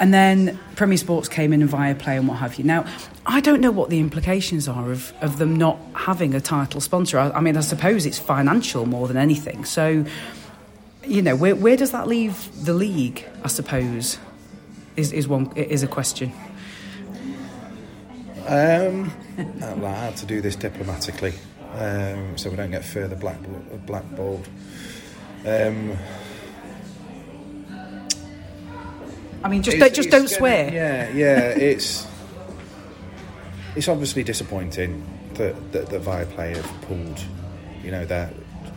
And 0.00 0.12
then 0.12 0.58
Premier 0.74 0.96
Sports 0.96 1.28
came 1.28 1.52
in 1.52 1.62
and 1.62 1.70
Viaplay 1.70 2.18
and 2.18 2.26
what 2.26 2.38
have 2.38 2.56
you. 2.56 2.64
Now, 2.64 2.84
I 3.24 3.40
don't 3.40 3.60
know 3.60 3.70
what 3.70 3.88
the 3.88 4.00
implications 4.00 4.66
are 4.66 4.90
of, 4.90 5.12
of 5.20 5.38
them 5.38 5.54
not 5.54 5.78
having 5.94 6.34
a 6.34 6.40
title 6.40 6.80
sponsor. 6.80 7.18
I, 7.18 7.30
I 7.30 7.40
mean, 7.40 7.56
I 7.56 7.60
suppose 7.60 8.04
it's 8.04 8.18
financial 8.18 8.84
more 8.84 9.06
than 9.06 9.16
anything. 9.16 9.64
So, 9.64 10.04
you 11.06 11.22
know, 11.22 11.36
where, 11.36 11.54
where 11.56 11.76
does 11.76 11.90
that 11.92 12.08
leave 12.08 12.64
the 12.64 12.72
league? 12.72 13.26
I 13.42 13.48
suppose 13.48 14.18
is 14.96 15.12
is 15.12 15.26
one 15.26 15.52
is 15.56 15.82
a 15.82 15.88
question. 15.88 16.32
Um, 18.46 19.12
I 19.38 19.88
had 19.88 20.16
to 20.16 20.26
do 20.26 20.40
this 20.40 20.56
diplomatically, 20.56 21.34
um, 21.74 22.36
so 22.36 22.50
we 22.50 22.56
don't 22.56 22.70
get 22.70 22.84
further 22.84 23.16
black 23.16 23.38
blackballed. 23.86 24.48
Um, 25.46 25.96
I 29.44 29.48
mean, 29.48 29.62
just 29.62 29.78
don't, 29.78 29.94
just 29.94 30.10
don't 30.10 30.28
swear. 30.28 30.72
Yeah, 30.72 31.10
yeah, 31.10 31.38
it's 31.56 32.06
it's 33.74 33.88
obviously 33.88 34.22
disappointing 34.22 35.02
that 35.34 35.72
that, 35.72 35.88
that 35.88 36.02
Viaplay 36.02 36.56
have 36.56 36.82
pulled, 36.82 37.24
you 37.82 37.90
know, 37.90 38.04
their 38.04 38.32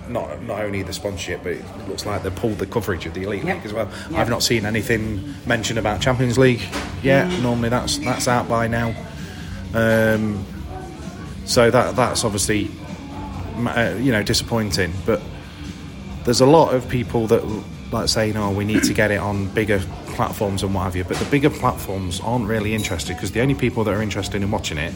not 0.10 0.42
not 0.44 0.62
only 0.62 0.84
the 0.84 0.94
sponsorship, 0.94 1.44
but 1.44 1.54
it 1.54 1.88
looks 1.88 2.06
like 2.06 2.24
they 2.24 2.30
pulled 2.30 2.60
the 2.60 2.66
coverage 2.66 3.06
of 3.06 3.14
the 3.14 3.24
Elite 3.24 3.44
yep. 3.44 3.58
League 3.58 3.66
as 3.66 3.74
well. 3.74 3.90
Yep. 4.10 4.20
I've 4.20 4.30
not 4.30 4.44
seen 4.44 4.66
anything 4.66 5.36
mentioned 5.46 5.80
about 5.80 6.02
Champions 6.02 6.38
League 6.38 6.62
yet. 7.04 7.28
Mm. 7.28 7.42
Normally 7.44 7.70
that's 7.70 7.98
that's 8.00 8.28
out 8.28 8.48
by 8.48 8.68
now. 8.68 8.96
Um, 9.74 10.46
so 11.46 11.70
that 11.70 11.96
that's 11.96 12.24
obviously 12.24 12.70
uh, 13.58 13.96
you 14.00 14.12
know 14.12 14.24
disappointing, 14.24 14.94
but 15.06 15.22
there's 16.24 16.42
a 16.42 16.46
lot 16.46 16.74
of 16.74 16.88
people 16.90 17.28
that 17.28 17.44
like 17.92 18.10
saying, 18.10 18.36
"Oh, 18.38 18.52
we 18.52 18.66
need 18.66 18.84
to 18.84 18.94
get 18.94 19.12
it 19.12 19.20
on 19.20 19.48
bigger 19.50 19.80
platforms 20.08 20.64
and 20.64 20.74
what 20.74 20.84
have 20.84 20.96
you, 20.96 21.04
but 21.04 21.18
the 21.18 21.26
bigger 21.26 21.50
platforms 21.50 22.20
aren't 22.22 22.48
really 22.48 22.74
interested 22.74 23.16
because 23.16 23.32
the 23.32 23.42
only 23.42 23.56
people 23.56 23.84
that 23.84 23.94
are 23.94 24.02
interested 24.02 24.42
in 24.42 24.50
watching 24.50 24.78
it, 24.78 24.94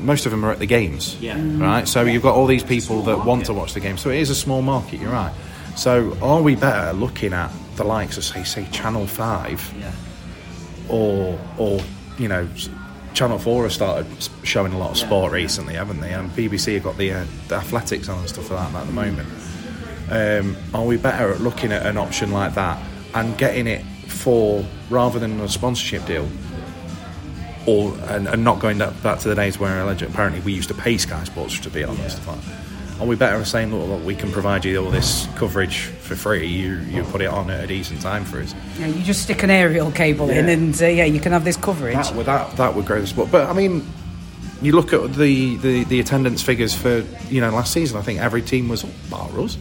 most 0.00 0.26
of 0.26 0.30
them 0.32 0.44
are 0.44 0.50
at 0.52 0.58
the 0.58 0.66
games. 0.66 1.16
Yeah. 1.20 1.36
Right? 1.58 1.86
So 1.88 2.02
you've 2.02 2.22
got 2.22 2.34
all 2.34 2.46
these 2.46 2.62
people 2.64 3.02
that 3.02 3.24
want 3.24 3.46
to 3.46 3.54
watch 3.54 3.74
the 3.74 3.80
game. 3.80 3.96
So 3.98 4.10
it 4.10 4.18
is 4.18 4.30
a 4.30 4.34
small 4.34 4.62
market, 4.62 5.00
you're 5.00 5.12
right. 5.12 5.32
So 5.76 6.16
are 6.22 6.40
we 6.42 6.54
better 6.56 6.92
looking 6.92 7.32
at 7.32 7.50
the 7.76 7.84
likes 7.84 8.16
of, 8.16 8.24
say, 8.24 8.44
say 8.44 8.66
Channel 8.72 9.06
5 9.06 9.74
Yeah. 9.78 9.92
or, 10.88 11.38
or 11.58 11.80
you 12.18 12.28
know, 12.28 12.48
Channel 13.14 13.38
4 13.38 13.64
has 13.64 13.74
started 13.74 14.06
showing 14.42 14.72
a 14.72 14.78
lot 14.78 14.90
of 14.90 14.98
sport 14.98 15.32
recently, 15.32 15.74
haven't 15.74 16.00
they? 16.00 16.12
And 16.12 16.30
BBC 16.30 16.74
have 16.74 16.82
got 16.84 16.96
the, 16.98 17.12
uh, 17.12 17.24
the 17.48 17.56
athletics 17.56 18.08
on 18.08 18.18
and 18.20 18.28
stuff 18.28 18.50
like 18.50 18.72
that 18.72 18.80
at 18.82 18.86
the 18.86 18.92
moment. 18.92 19.28
Um, 20.10 20.56
are 20.74 20.84
we 20.84 20.96
better 20.96 21.32
at 21.32 21.40
looking 21.40 21.72
at 21.72 21.84
an 21.84 21.96
option 21.96 22.30
like 22.30 22.54
that 22.54 22.80
and 23.14 23.36
getting 23.38 23.66
it 23.66 23.84
for 24.06 24.64
rather 24.90 25.18
than 25.18 25.40
a 25.40 25.48
sponsorship 25.48 26.04
deal? 26.06 26.28
Or 27.66 27.96
and, 28.08 28.28
and 28.28 28.44
not 28.44 28.60
going 28.60 28.78
back 28.78 29.02
back 29.02 29.18
to 29.20 29.28
the 29.28 29.34
days 29.34 29.58
where 29.58 29.80
alleged, 29.80 30.02
apparently 30.02 30.40
we 30.40 30.52
used 30.52 30.68
to 30.68 30.74
pay 30.74 30.98
Sky 30.98 31.24
Sports 31.24 31.58
to 31.60 31.70
be 31.70 31.82
on 31.84 31.96
and 31.96 32.10
stuff 32.10 32.28
like. 32.28 33.00
Are 33.00 33.06
we 33.06 33.14
better 33.14 33.36
at 33.36 33.46
saying, 33.46 33.74
look, 33.74 33.88
look, 33.88 34.04
we 34.06 34.14
can 34.14 34.32
provide 34.32 34.64
you 34.64 34.82
all 34.82 34.90
this 34.90 35.28
coverage 35.36 35.80
for 35.80 36.16
free? 36.16 36.46
You 36.46 36.76
you 36.78 37.02
put 37.02 37.20
it 37.20 37.26
on 37.26 37.50
at 37.50 37.62
a 37.62 37.66
decent 37.66 38.00
time 38.00 38.24
for 38.24 38.40
us. 38.40 38.54
Yeah, 38.78 38.86
you 38.86 39.02
just 39.02 39.22
stick 39.22 39.42
an 39.42 39.50
aerial 39.50 39.90
cable 39.90 40.30
in, 40.30 40.48
and 40.48 40.80
uh, 40.80 40.86
yeah, 40.86 41.04
you 41.04 41.20
can 41.20 41.32
have 41.32 41.44
this 41.44 41.58
coverage. 41.58 41.94
That 41.94 42.14
would 42.14 42.26
that, 42.26 42.56
that 42.56 42.74
would 42.74 42.86
grow 42.86 43.00
the 43.00 43.06
sport. 43.06 43.30
But 43.30 43.50
I 43.50 43.52
mean, 43.52 43.86
you 44.62 44.72
look 44.72 44.92
at 44.92 45.14
the, 45.14 45.56
the, 45.56 45.84
the 45.84 46.00
attendance 46.00 46.42
figures 46.42 46.74
for 46.74 47.04
you 47.28 47.40
know 47.40 47.50
last 47.50 47.72
season. 47.72 47.98
I 47.98 48.02
think 48.02 48.20
every 48.20 48.42
team 48.42 48.68
was 48.68 48.82
bar 48.82 49.28
us. 49.40 49.58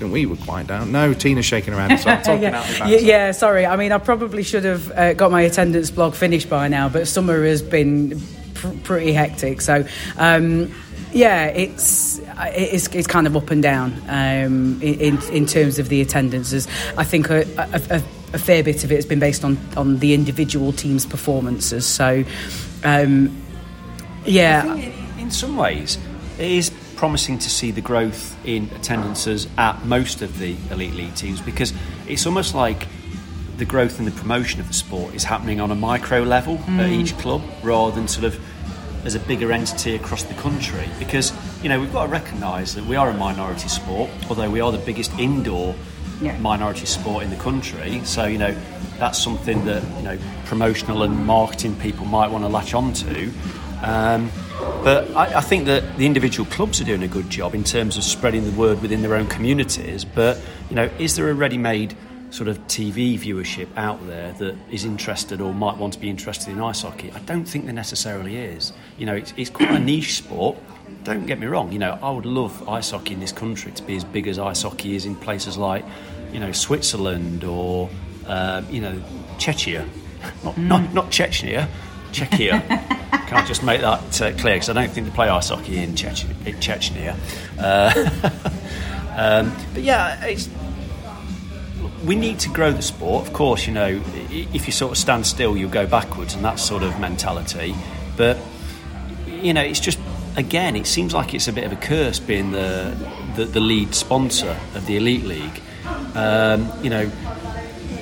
And 0.00 0.12
we 0.12 0.26
were 0.26 0.36
quite 0.36 0.66
down. 0.66 0.92
No, 0.92 1.12
Tina's 1.12 1.44
shaking 1.44 1.74
her 1.74 1.80
head. 1.80 1.98
So 1.98 2.04
talking 2.16 2.42
yeah. 2.42 2.66
my 2.80 2.88
yeah, 2.88 2.98
yeah, 2.98 3.30
sorry. 3.32 3.66
I 3.66 3.76
mean, 3.76 3.92
I 3.92 3.98
probably 3.98 4.42
should 4.42 4.64
have 4.64 4.90
uh, 4.92 5.14
got 5.14 5.30
my 5.30 5.42
attendance 5.42 5.90
blog 5.90 6.14
finished 6.14 6.48
by 6.48 6.68
now, 6.68 6.88
but 6.88 7.08
summer 7.08 7.44
has 7.44 7.62
been 7.62 8.20
pr- 8.54 8.76
pretty 8.84 9.12
hectic. 9.12 9.60
So, 9.60 9.86
um, 10.18 10.72
yeah, 11.12 11.46
it's 11.46 12.20
it's 12.38 12.86
it's 12.94 13.06
kind 13.06 13.26
of 13.26 13.36
up 13.36 13.50
and 13.50 13.62
down 13.62 13.94
um, 14.08 14.80
in 14.82 15.20
in 15.32 15.46
terms 15.46 15.78
of 15.78 15.88
the 15.88 16.00
attendances. 16.00 16.68
I 16.96 17.04
think 17.04 17.30
a, 17.30 17.42
a, 17.56 17.96
a, 17.96 18.02
a 18.34 18.38
fair 18.38 18.62
bit 18.62 18.84
of 18.84 18.92
it 18.92 18.96
has 18.96 19.06
been 19.06 19.20
based 19.20 19.44
on 19.44 19.58
on 19.76 19.98
the 19.98 20.14
individual 20.14 20.72
teams' 20.72 21.06
performances. 21.06 21.86
So, 21.86 22.24
um, 22.84 23.36
yeah. 24.24 24.64
I 24.66 24.80
think 24.80 24.94
in, 25.16 25.20
in 25.24 25.30
some 25.30 25.56
ways, 25.56 25.98
it 26.38 26.50
is 26.50 26.70
promising 27.02 27.38
to 27.38 27.48
see 27.48 27.70
the 27.70 27.80
growth 27.80 28.36
in 28.44 28.64
attendances 28.74 29.46
at 29.56 29.84
most 29.86 30.20
of 30.20 30.36
the 30.40 30.56
elite 30.72 30.94
league 30.94 31.14
teams 31.14 31.40
because 31.40 31.72
it's 32.08 32.26
almost 32.26 32.56
like 32.56 32.88
the 33.56 33.64
growth 33.64 34.00
and 34.00 34.06
the 34.08 34.12
promotion 34.20 34.60
of 34.60 34.66
the 34.66 34.74
sport 34.74 35.14
is 35.14 35.22
happening 35.22 35.60
on 35.60 35.70
a 35.70 35.74
micro 35.76 36.22
level 36.22 36.58
at 36.70 36.90
each 36.90 37.16
club 37.18 37.40
rather 37.62 37.94
than 37.94 38.08
sort 38.08 38.24
of 38.24 38.36
as 39.06 39.14
a 39.14 39.20
bigger 39.20 39.52
entity 39.52 39.94
across 39.94 40.24
the 40.24 40.34
country 40.34 40.88
because 40.98 41.32
you 41.62 41.68
know 41.68 41.78
we've 41.80 41.92
got 41.92 42.06
to 42.06 42.10
recognise 42.10 42.74
that 42.74 42.84
we 42.84 42.96
are 42.96 43.10
a 43.10 43.14
minority 43.14 43.68
sport 43.68 44.10
although 44.28 44.50
we 44.50 44.60
are 44.60 44.72
the 44.72 44.78
biggest 44.84 45.12
indoor 45.20 45.76
Yeah. 46.20 46.36
minority 46.38 46.86
sport 46.86 47.22
in 47.22 47.30
the 47.30 47.36
country. 47.36 48.00
So 48.04 48.24
you 48.26 48.38
know 48.38 48.52
that's 48.98 49.22
something 49.22 49.64
that 49.66 49.82
you 49.98 50.02
know 50.02 50.18
promotional 50.46 51.04
and 51.04 51.14
marketing 51.24 51.76
people 51.76 52.06
might 52.06 52.28
want 52.32 52.42
to 52.42 52.48
latch 52.48 52.74
onto. 52.74 53.30
Um, 53.82 54.30
but 54.58 55.10
I, 55.16 55.38
I 55.38 55.40
think 55.40 55.66
that 55.66 55.96
the 55.96 56.06
individual 56.06 56.48
clubs 56.50 56.80
are 56.80 56.84
doing 56.84 57.02
a 57.02 57.08
good 57.08 57.30
job 57.30 57.54
in 57.54 57.64
terms 57.64 57.96
of 57.96 58.04
spreading 58.04 58.44
the 58.44 58.58
word 58.58 58.80
within 58.82 59.02
their 59.02 59.14
own 59.14 59.26
communities. 59.26 60.04
But 60.04 60.40
you 60.68 60.76
know, 60.76 60.90
is 60.98 61.16
there 61.16 61.28
a 61.30 61.34
ready-made 61.34 61.96
sort 62.30 62.48
of 62.48 62.58
TV 62.66 63.18
viewership 63.18 63.68
out 63.76 64.06
there 64.06 64.32
that 64.32 64.56
is 64.70 64.84
interested 64.84 65.40
or 65.40 65.54
might 65.54 65.76
want 65.76 65.94
to 65.94 65.98
be 65.98 66.10
interested 66.10 66.52
in 66.52 66.60
ice 66.60 66.82
hockey? 66.82 67.12
I 67.12 67.20
don't 67.20 67.44
think 67.44 67.64
there 67.64 67.74
necessarily 67.74 68.36
is. 68.36 68.72
You 68.98 69.06
know, 69.06 69.14
it's, 69.14 69.32
it's 69.36 69.50
quite 69.50 69.70
a 69.70 69.78
niche 69.78 70.16
sport. 70.16 70.58
Don't 71.04 71.26
get 71.26 71.38
me 71.38 71.46
wrong. 71.46 71.72
You 71.72 71.78
know, 71.78 71.98
I 72.02 72.10
would 72.10 72.26
love 72.26 72.68
ice 72.68 72.90
hockey 72.90 73.14
in 73.14 73.20
this 73.20 73.32
country 73.32 73.72
to 73.72 73.82
be 73.82 73.96
as 73.96 74.04
big 74.04 74.26
as 74.26 74.38
ice 74.38 74.62
hockey 74.62 74.94
is 74.94 75.04
in 75.06 75.16
places 75.16 75.56
like, 75.56 75.84
you 76.32 76.40
know, 76.40 76.52
Switzerland 76.52 77.44
or 77.44 77.88
um, 78.28 78.66
you 78.70 78.80
know, 78.80 79.02
Chechnya. 79.38 79.88
Not, 80.44 80.58
not, 80.58 80.92
not 80.92 81.10
Chechnya, 81.10 81.68
Czechia. 82.12 82.62
Can't 83.26 83.46
just 83.46 83.62
make 83.62 83.80
that 83.80 84.22
uh, 84.22 84.32
clear? 84.32 84.54
Because 84.54 84.70
I 84.70 84.72
don't 84.72 84.90
think 84.90 85.06
they 85.06 85.12
play 85.12 85.28
ice 85.28 85.50
hockey 85.50 85.78
in, 85.78 85.94
Chech- 85.94 86.24
in 86.46 86.56
Chechnya. 86.56 87.16
Uh, 87.58 87.92
um, 89.16 89.54
but 89.74 89.82
yeah, 89.82 90.34
we 92.04 92.14
need 92.14 92.38
to 92.40 92.48
grow 92.48 92.72
the 92.72 92.82
sport. 92.82 93.26
Of 93.26 93.32
course, 93.32 93.66
you 93.66 93.74
know, 93.74 94.02
if 94.30 94.66
you 94.66 94.72
sort 94.72 94.92
of 94.92 94.98
stand 94.98 95.26
still, 95.26 95.56
you'll 95.56 95.70
go 95.70 95.86
backwards, 95.86 96.34
and 96.34 96.44
that 96.44 96.58
sort 96.58 96.82
of 96.82 96.98
mentality. 97.00 97.74
But 98.16 98.38
you 99.26 99.52
know, 99.52 99.62
it's 99.62 99.80
just 99.80 99.98
again, 100.36 100.76
it 100.76 100.86
seems 100.86 101.12
like 101.12 101.34
it's 101.34 101.48
a 101.48 101.52
bit 101.52 101.64
of 101.64 101.72
a 101.72 101.76
curse 101.76 102.18
being 102.18 102.52
the 102.52 102.96
the, 103.36 103.44
the 103.44 103.60
lead 103.60 103.94
sponsor 103.94 104.56
of 104.74 104.86
the 104.86 104.96
elite 104.96 105.24
league. 105.24 105.60
Um, 106.14 106.70
you 106.82 106.90
know, 106.90 107.10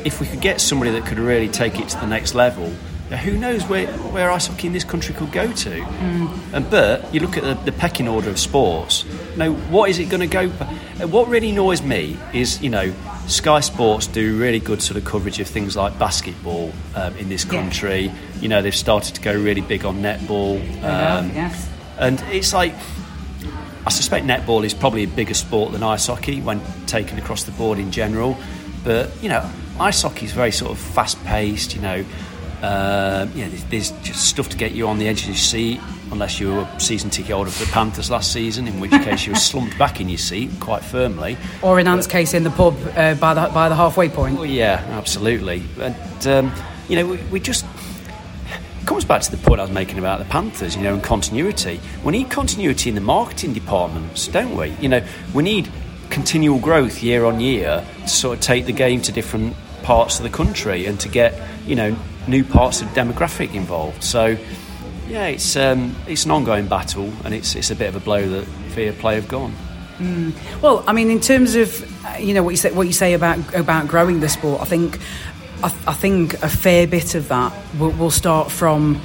if 0.05 0.21
we 0.21 0.27
could 0.27 0.41
get 0.41 0.61
somebody 0.61 0.93
that 0.93 1.07
could 1.07 1.19
really 1.19 1.49
take 1.49 1.79
it 1.79 1.89
to 1.91 1.99
the 1.99 2.07
next 2.07 2.35
level, 2.35 2.73
now 3.11 3.17
who 3.19 3.37
knows 3.37 3.65
where, 3.69 3.87
where 4.13 4.31
ice 4.31 4.47
hockey 4.49 4.67
in 4.67 4.73
this 4.73 4.85
country 4.85 5.15
could 5.15 5.31
go 5.33 5.53
to? 5.53 5.83
And 6.53 6.69
but 6.71 7.13
you 7.15 7.21
look 7.21 7.37
at 7.37 7.45
the, 7.45 7.55
the 7.71 7.73
pecking 7.73 8.09
order 8.09 8.31
of 8.31 8.39
sports. 8.39 9.05
Now, 9.37 9.53
what 9.53 9.91
is 9.91 9.99
it 9.99 10.09
going 10.09 10.21
to 10.21 10.27
go? 10.27 10.49
What 11.07 11.29
really 11.29 11.51
annoys 11.51 11.83
me 11.83 12.17
is 12.33 12.63
you 12.63 12.71
know. 12.71 12.93
Sky 13.27 13.59
Sports 13.59 14.07
do 14.07 14.39
really 14.39 14.61
good 14.61 14.81
sort 14.81 14.97
of 14.97 15.05
coverage 15.05 15.41
of 15.41 15.49
things 15.49 15.75
like 15.75 15.99
basketball 15.99 16.73
um, 16.95 17.17
in 17.17 17.29
this 17.29 17.45
Yeah. 17.45 17.51
country. 17.61 18.13
You 18.41 18.47
know, 18.49 18.63
they've 18.63 18.73
started 18.73 19.17
to 19.17 19.21
go 19.21 19.33
really 19.35 19.63
big 19.63 19.85
on 19.85 19.97
netball. 19.97 20.61
um, 20.85 21.33
yes. 21.35 21.69
And 21.99 22.21
it's 22.31 22.53
like, 22.53 22.73
I 23.85 23.91
suspect 23.91 24.27
netball 24.27 24.65
is 24.65 24.75
probably 24.75 25.03
a 25.03 25.09
bigger 25.09 25.35
sport 25.35 25.73
than 25.73 25.83
ice 25.83 26.07
hockey 26.07 26.41
when 26.41 26.61
taken 26.87 27.19
across 27.19 27.43
the 27.43 27.51
board 27.51 27.81
in 27.81 27.91
general. 27.91 28.37
But, 28.85 29.11
you 29.21 29.29
know, 29.29 29.51
ice 29.81 30.03
hockey 30.03 30.27
is 30.27 30.33
very 30.33 30.53
sort 30.53 30.71
of 30.71 30.79
fast 30.79 31.19
paced, 31.25 31.75
you 31.75 31.81
know. 31.83 32.05
Um, 32.63 33.31
you 33.37 33.45
know, 33.45 33.51
there's, 33.71 33.91
just 34.03 34.29
stuff 34.29 34.49
to 34.49 34.57
get 34.57 34.73
you 34.73 34.89
on 34.89 34.99
the 34.99 35.09
edge 35.09 35.23
of 35.23 35.29
your 35.29 35.37
seat, 35.37 35.81
unless 36.11 36.41
you 36.41 36.53
were 36.53 36.61
a 36.61 36.81
season 36.81 37.11
ticket 37.11 37.33
holder 37.33 37.51
for 37.51 37.65
the 37.65 37.71
Panthers 37.71 38.11
last 38.11 38.33
season, 38.33 38.67
in 38.67 38.81
which 38.81 38.91
case 38.91 39.27
you 39.27 39.33
were 39.33 39.39
slumped 39.39 39.79
back 39.79 40.01
in 40.01 40.09
your 40.09 40.19
seat 40.19 40.51
quite 40.59 40.83
firmly. 40.83 41.37
Or 41.63 41.79
in 41.79 41.87
Ant's 41.87 42.07
case, 42.07 42.33
in 42.33 42.45
the 42.45 42.51
pub 42.51 42.75
uh, 42.97 43.15
by 43.17 43.35
the 43.35 43.51
by 43.53 43.69
the 43.69 43.75
halfway 43.75 44.09
point. 44.09 44.37
Well, 44.37 44.47
yeah, 44.47 44.85
absolutely. 44.91 45.63
And, 45.79 46.27
um, 46.27 46.53
you 46.89 46.97
know, 46.97 47.07
we, 47.07 47.17
we 47.31 47.41
just. 47.41 47.65
It 48.81 48.87
comes 48.87 49.05
back 49.05 49.21
to 49.23 49.31
the 49.31 49.37
point 49.37 49.61
I 49.61 49.65
was 49.65 49.73
making 49.73 49.99
about 49.99 50.21
the 50.21 50.25
Panthers, 50.27 50.77
you 50.77 50.83
know, 50.83 50.95
and 50.95 51.03
continuity. 51.03 51.81
We 52.05 52.13
need 52.13 52.31
continuity 52.31 52.89
in 52.89 52.95
the 52.95 53.01
marketing 53.01 53.53
departments, 53.53 54.29
don't 54.29 54.57
we? 54.57 54.71
You 54.81 54.89
know, 54.89 55.05
we 55.35 55.43
need 55.43 55.69
continual 56.09 56.61
growth 56.61 57.03
year 57.03 57.25
on 57.25 57.41
year 57.41 57.85
to 58.03 58.09
sort 58.09 58.39
of 58.39 58.45
take 58.45 58.65
the 58.65 58.73
game 58.73 59.03
to 59.03 59.13
different 59.13 59.57
parts 59.83 60.19
of 60.19 60.23
the 60.23 60.31
country 60.31 60.87
and 60.87 60.99
to 61.01 61.09
get, 61.09 61.35
you 61.67 61.75
know, 61.75 61.97
new 62.29 62.45
parts 62.45 62.83
of 62.83 62.89
demographic 62.89 63.55
involved. 63.55 64.03
So, 64.03 64.37
yeah, 65.09 65.27
it's 65.27 65.57
um, 65.57 65.95
it's 66.07 66.24
an 66.24 66.31
ongoing 66.31 66.66
battle, 66.66 67.12
and 67.24 67.35
it's 67.35 67.55
it's 67.55 67.70
a 67.70 67.77
bit 67.77 67.89
of 67.89 67.97
a 67.97 68.01
blow 68.01 68.29
that 68.29 68.45
Viaplay 68.74 69.14
have 69.14 69.29
gone. 69.29 69.55
Well, 70.61 70.85
I 70.87 70.93
mean, 70.93 71.11
in 71.11 71.20
terms 71.20 71.55
of 71.55 72.05
uh, 72.05 72.18
you 72.18 72.35
know 72.35 72.43
what 72.43 72.51
you 72.51 72.57
say, 72.57 72.72
what 72.72 72.87
you 72.87 72.93
say 72.93 73.14
about 73.14 73.55
about 73.55 73.89
growing 73.89 74.20
the 74.20 74.29
sport, 74.29 74.61
I 74.61 74.64
think 74.64 74.99
I, 75.62 75.66
I 75.87 75.95
think 75.95 76.35
a 76.43 76.49
fair 76.49 76.87
bit 76.87 77.14
of 77.14 77.29
that 77.29 77.55
will, 77.79 77.93
will 77.93 78.11
start 78.11 78.51
from 78.51 79.01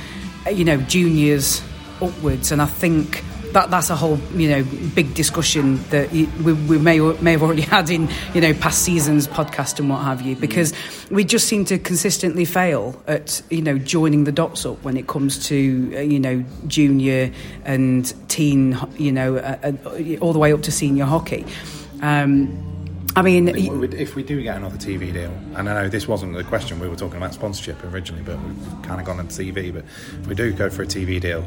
you 0.51 0.65
know 0.65 0.77
juniors 0.77 1.63
upwards, 2.01 2.51
and 2.51 2.61
I 2.61 2.65
think 2.65 3.23
that 3.53 3.69
that's 3.69 3.89
a 3.89 3.95
whole 3.95 4.17
you 4.35 4.49
know 4.49 4.63
big 4.95 5.13
discussion 5.13 5.81
that 5.89 6.11
we, 6.11 6.25
we 6.53 6.77
may 6.77 6.99
may 6.99 7.31
have 7.33 7.43
already 7.43 7.61
had 7.75 7.89
in 7.89 8.09
you 8.33 8.41
know 8.41 8.53
past 8.53 8.83
seasons 8.83 9.27
podcast 9.27 9.79
and 9.79 9.89
what 9.89 10.03
have 10.03 10.21
you, 10.21 10.35
because 10.35 10.73
we 11.09 11.23
just 11.23 11.47
seem 11.47 11.65
to 11.65 11.77
consistently 11.77 12.45
fail 12.45 13.01
at 13.07 13.41
you 13.49 13.61
know 13.61 13.77
joining 13.77 14.23
the 14.23 14.31
dots 14.31 14.65
up 14.65 14.81
when 14.83 14.97
it 14.97 15.07
comes 15.07 15.47
to 15.47 15.91
uh, 15.95 15.99
you 15.99 16.19
know 16.19 16.43
junior 16.67 17.31
and 17.65 18.13
teen 18.29 18.77
you 18.97 19.11
know 19.11 19.37
uh, 19.37 19.57
uh, 19.63 20.17
all 20.19 20.33
the 20.33 20.39
way 20.39 20.53
up 20.53 20.61
to 20.61 20.71
senior 20.71 21.05
hockey. 21.05 21.45
Um, 22.01 22.67
I 23.13 23.21
mean, 23.21 23.49
if 23.49 24.15
we 24.15 24.23
do 24.23 24.41
get 24.41 24.55
another 24.55 24.77
TV 24.77 25.11
deal, 25.11 25.31
and 25.55 25.69
I 25.69 25.73
know 25.73 25.89
this 25.89 26.07
wasn't 26.07 26.33
the 26.33 26.45
question, 26.45 26.79
we 26.79 26.87
were 26.87 26.95
talking 26.95 27.17
about 27.17 27.33
sponsorship 27.33 27.83
originally, 27.83 28.23
but 28.23 28.39
we've 28.39 28.81
kind 28.83 29.01
of 29.01 29.05
gone 29.05 29.19
on 29.19 29.27
TV. 29.27 29.73
But 29.73 29.83
if 30.21 30.27
we 30.27 30.33
do 30.33 30.53
go 30.53 30.69
for 30.69 30.83
a 30.83 30.85
TV 30.85 31.19
deal, 31.19 31.45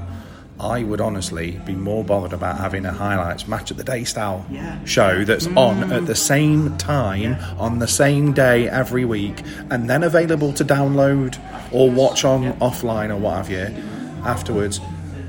I 0.61 0.85
would 0.85 1.01
honestly 1.01 1.61
be 1.67 1.75
more 1.75 2.05
bothered 2.05 2.33
about 2.33 2.59
having 2.59 2.87
a 2.87 2.93
highlights 2.93 3.49
Match 3.49 3.73
of 3.73 3.77
the 3.77 3.83
Day 3.85 4.05
style 4.05 4.47
show 4.85 5.25
that's 5.25 5.49
on 5.57 5.93
at 5.93 6.07
the 6.07 6.15
same 6.15 6.77
time 6.79 7.37
on 7.59 7.81
the 7.81 7.89
same 7.89 8.33
day 8.33 8.69
every 8.69 9.05
week, 9.05 9.43
and 9.71 9.91
then 9.91 10.05
available 10.05 10.53
to 10.53 10.65
download 10.65 11.37
or 11.73 11.91
watch 11.91 12.25
on 12.25 12.53
offline 12.61 13.11
or 13.11 13.17
what 13.17 13.37
have 13.37 13.51
you 13.51 13.75
afterwards. 14.25 14.81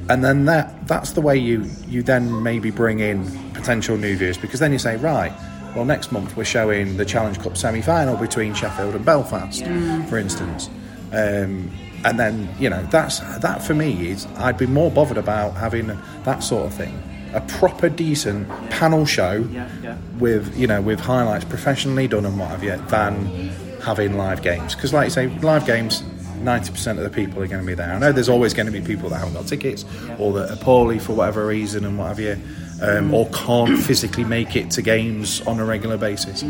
And 0.09 0.23
then 0.23 0.45
that 0.45 0.87
that's 0.87 1.13
the 1.13 1.21
way 1.21 1.35
you 1.37 1.65
you 1.87 2.03
then 2.03 2.43
maybe 2.43 2.69
bring 2.69 2.99
in 2.99 3.25
potential 3.53 3.97
new 3.97 4.15
viewers 4.15 4.37
because 4.37 4.59
then 4.59 4.71
you 4.71 4.77
say 4.77 4.97
right 4.97 5.33
Well, 5.75 5.83
next 5.85 6.11
month 6.11 6.37
we're 6.37 6.45
showing 6.45 6.95
the 6.95 7.03
Challenge 7.05 7.37
Cup 7.39 7.57
semi-final 7.57 8.15
between 8.17 8.53
Sheffield 8.53 8.95
and 8.95 9.03
Belfast, 9.03 9.63
for 10.09 10.17
instance. 10.17 10.69
Um, 11.11 11.69
and 12.05 12.19
then 12.19 12.47
you 12.59 12.69
know 12.69 12.81
that's 12.91 13.19
that 13.39 13.61
for 13.63 13.73
me 13.73 14.07
is 14.09 14.25
I'd 14.37 14.57
be 14.57 14.67
more 14.67 14.89
bothered 14.91 15.17
about 15.17 15.55
having 15.55 15.87
that 16.23 16.43
sort 16.43 16.67
of 16.67 16.73
thing, 16.73 16.97
a 17.33 17.41
proper 17.41 17.89
decent 17.89 18.47
panel 18.69 19.05
show 19.05 19.47
Yeah, 19.51 19.67
yeah. 19.83 19.97
with 20.19 20.55
you 20.57 20.67
know 20.67 20.81
with 20.81 20.99
highlights 20.99 21.45
professionally 21.45 22.07
done 22.07 22.25
and 22.25 22.39
what 22.39 22.49
have 22.49 22.63
you 22.63 22.77
than 22.89 23.49
having 23.81 24.17
live 24.17 24.41
games. 24.41 24.75
Because 24.75 24.93
like 24.93 25.05
you 25.05 25.11
say 25.11 25.27
live 25.39 25.65
games 25.65 26.03
90% 26.39 26.97
of 26.97 27.03
the 27.03 27.09
people 27.09 27.41
are 27.41 27.47
going 27.47 27.61
to 27.61 27.65
be 27.65 27.73
there. 27.73 27.91
I 27.91 27.97
know 27.97 28.11
there's 28.11 28.29
always 28.29 28.53
going 28.53 28.67
to 28.67 28.71
be 28.71 28.81
people 28.81 29.09
that 29.09 29.17
haven't 29.17 29.33
got 29.33 29.47
tickets 29.47 29.83
or 30.19 30.31
that 30.33 30.51
are 30.51 30.57
poorly 30.57 30.99
for 30.99 31.13
whatever 31.13 31.47
reason 31.47 31.85
and 31.85 31.97
what 31.97 32.09
have 32.09 32.19
you 32.19 32.37
um, 32.83 33.13
or 33.13 33.27
can't 33.29 33.79
physically 33.87 34.23
make 34.25 34.55
it 34.55 34.69
to 34.71 34.81
games 34.83 35.41
on 35.47 35.59
a 35.59 35.65
regular 35.65 35.97
basis 35.97 36.43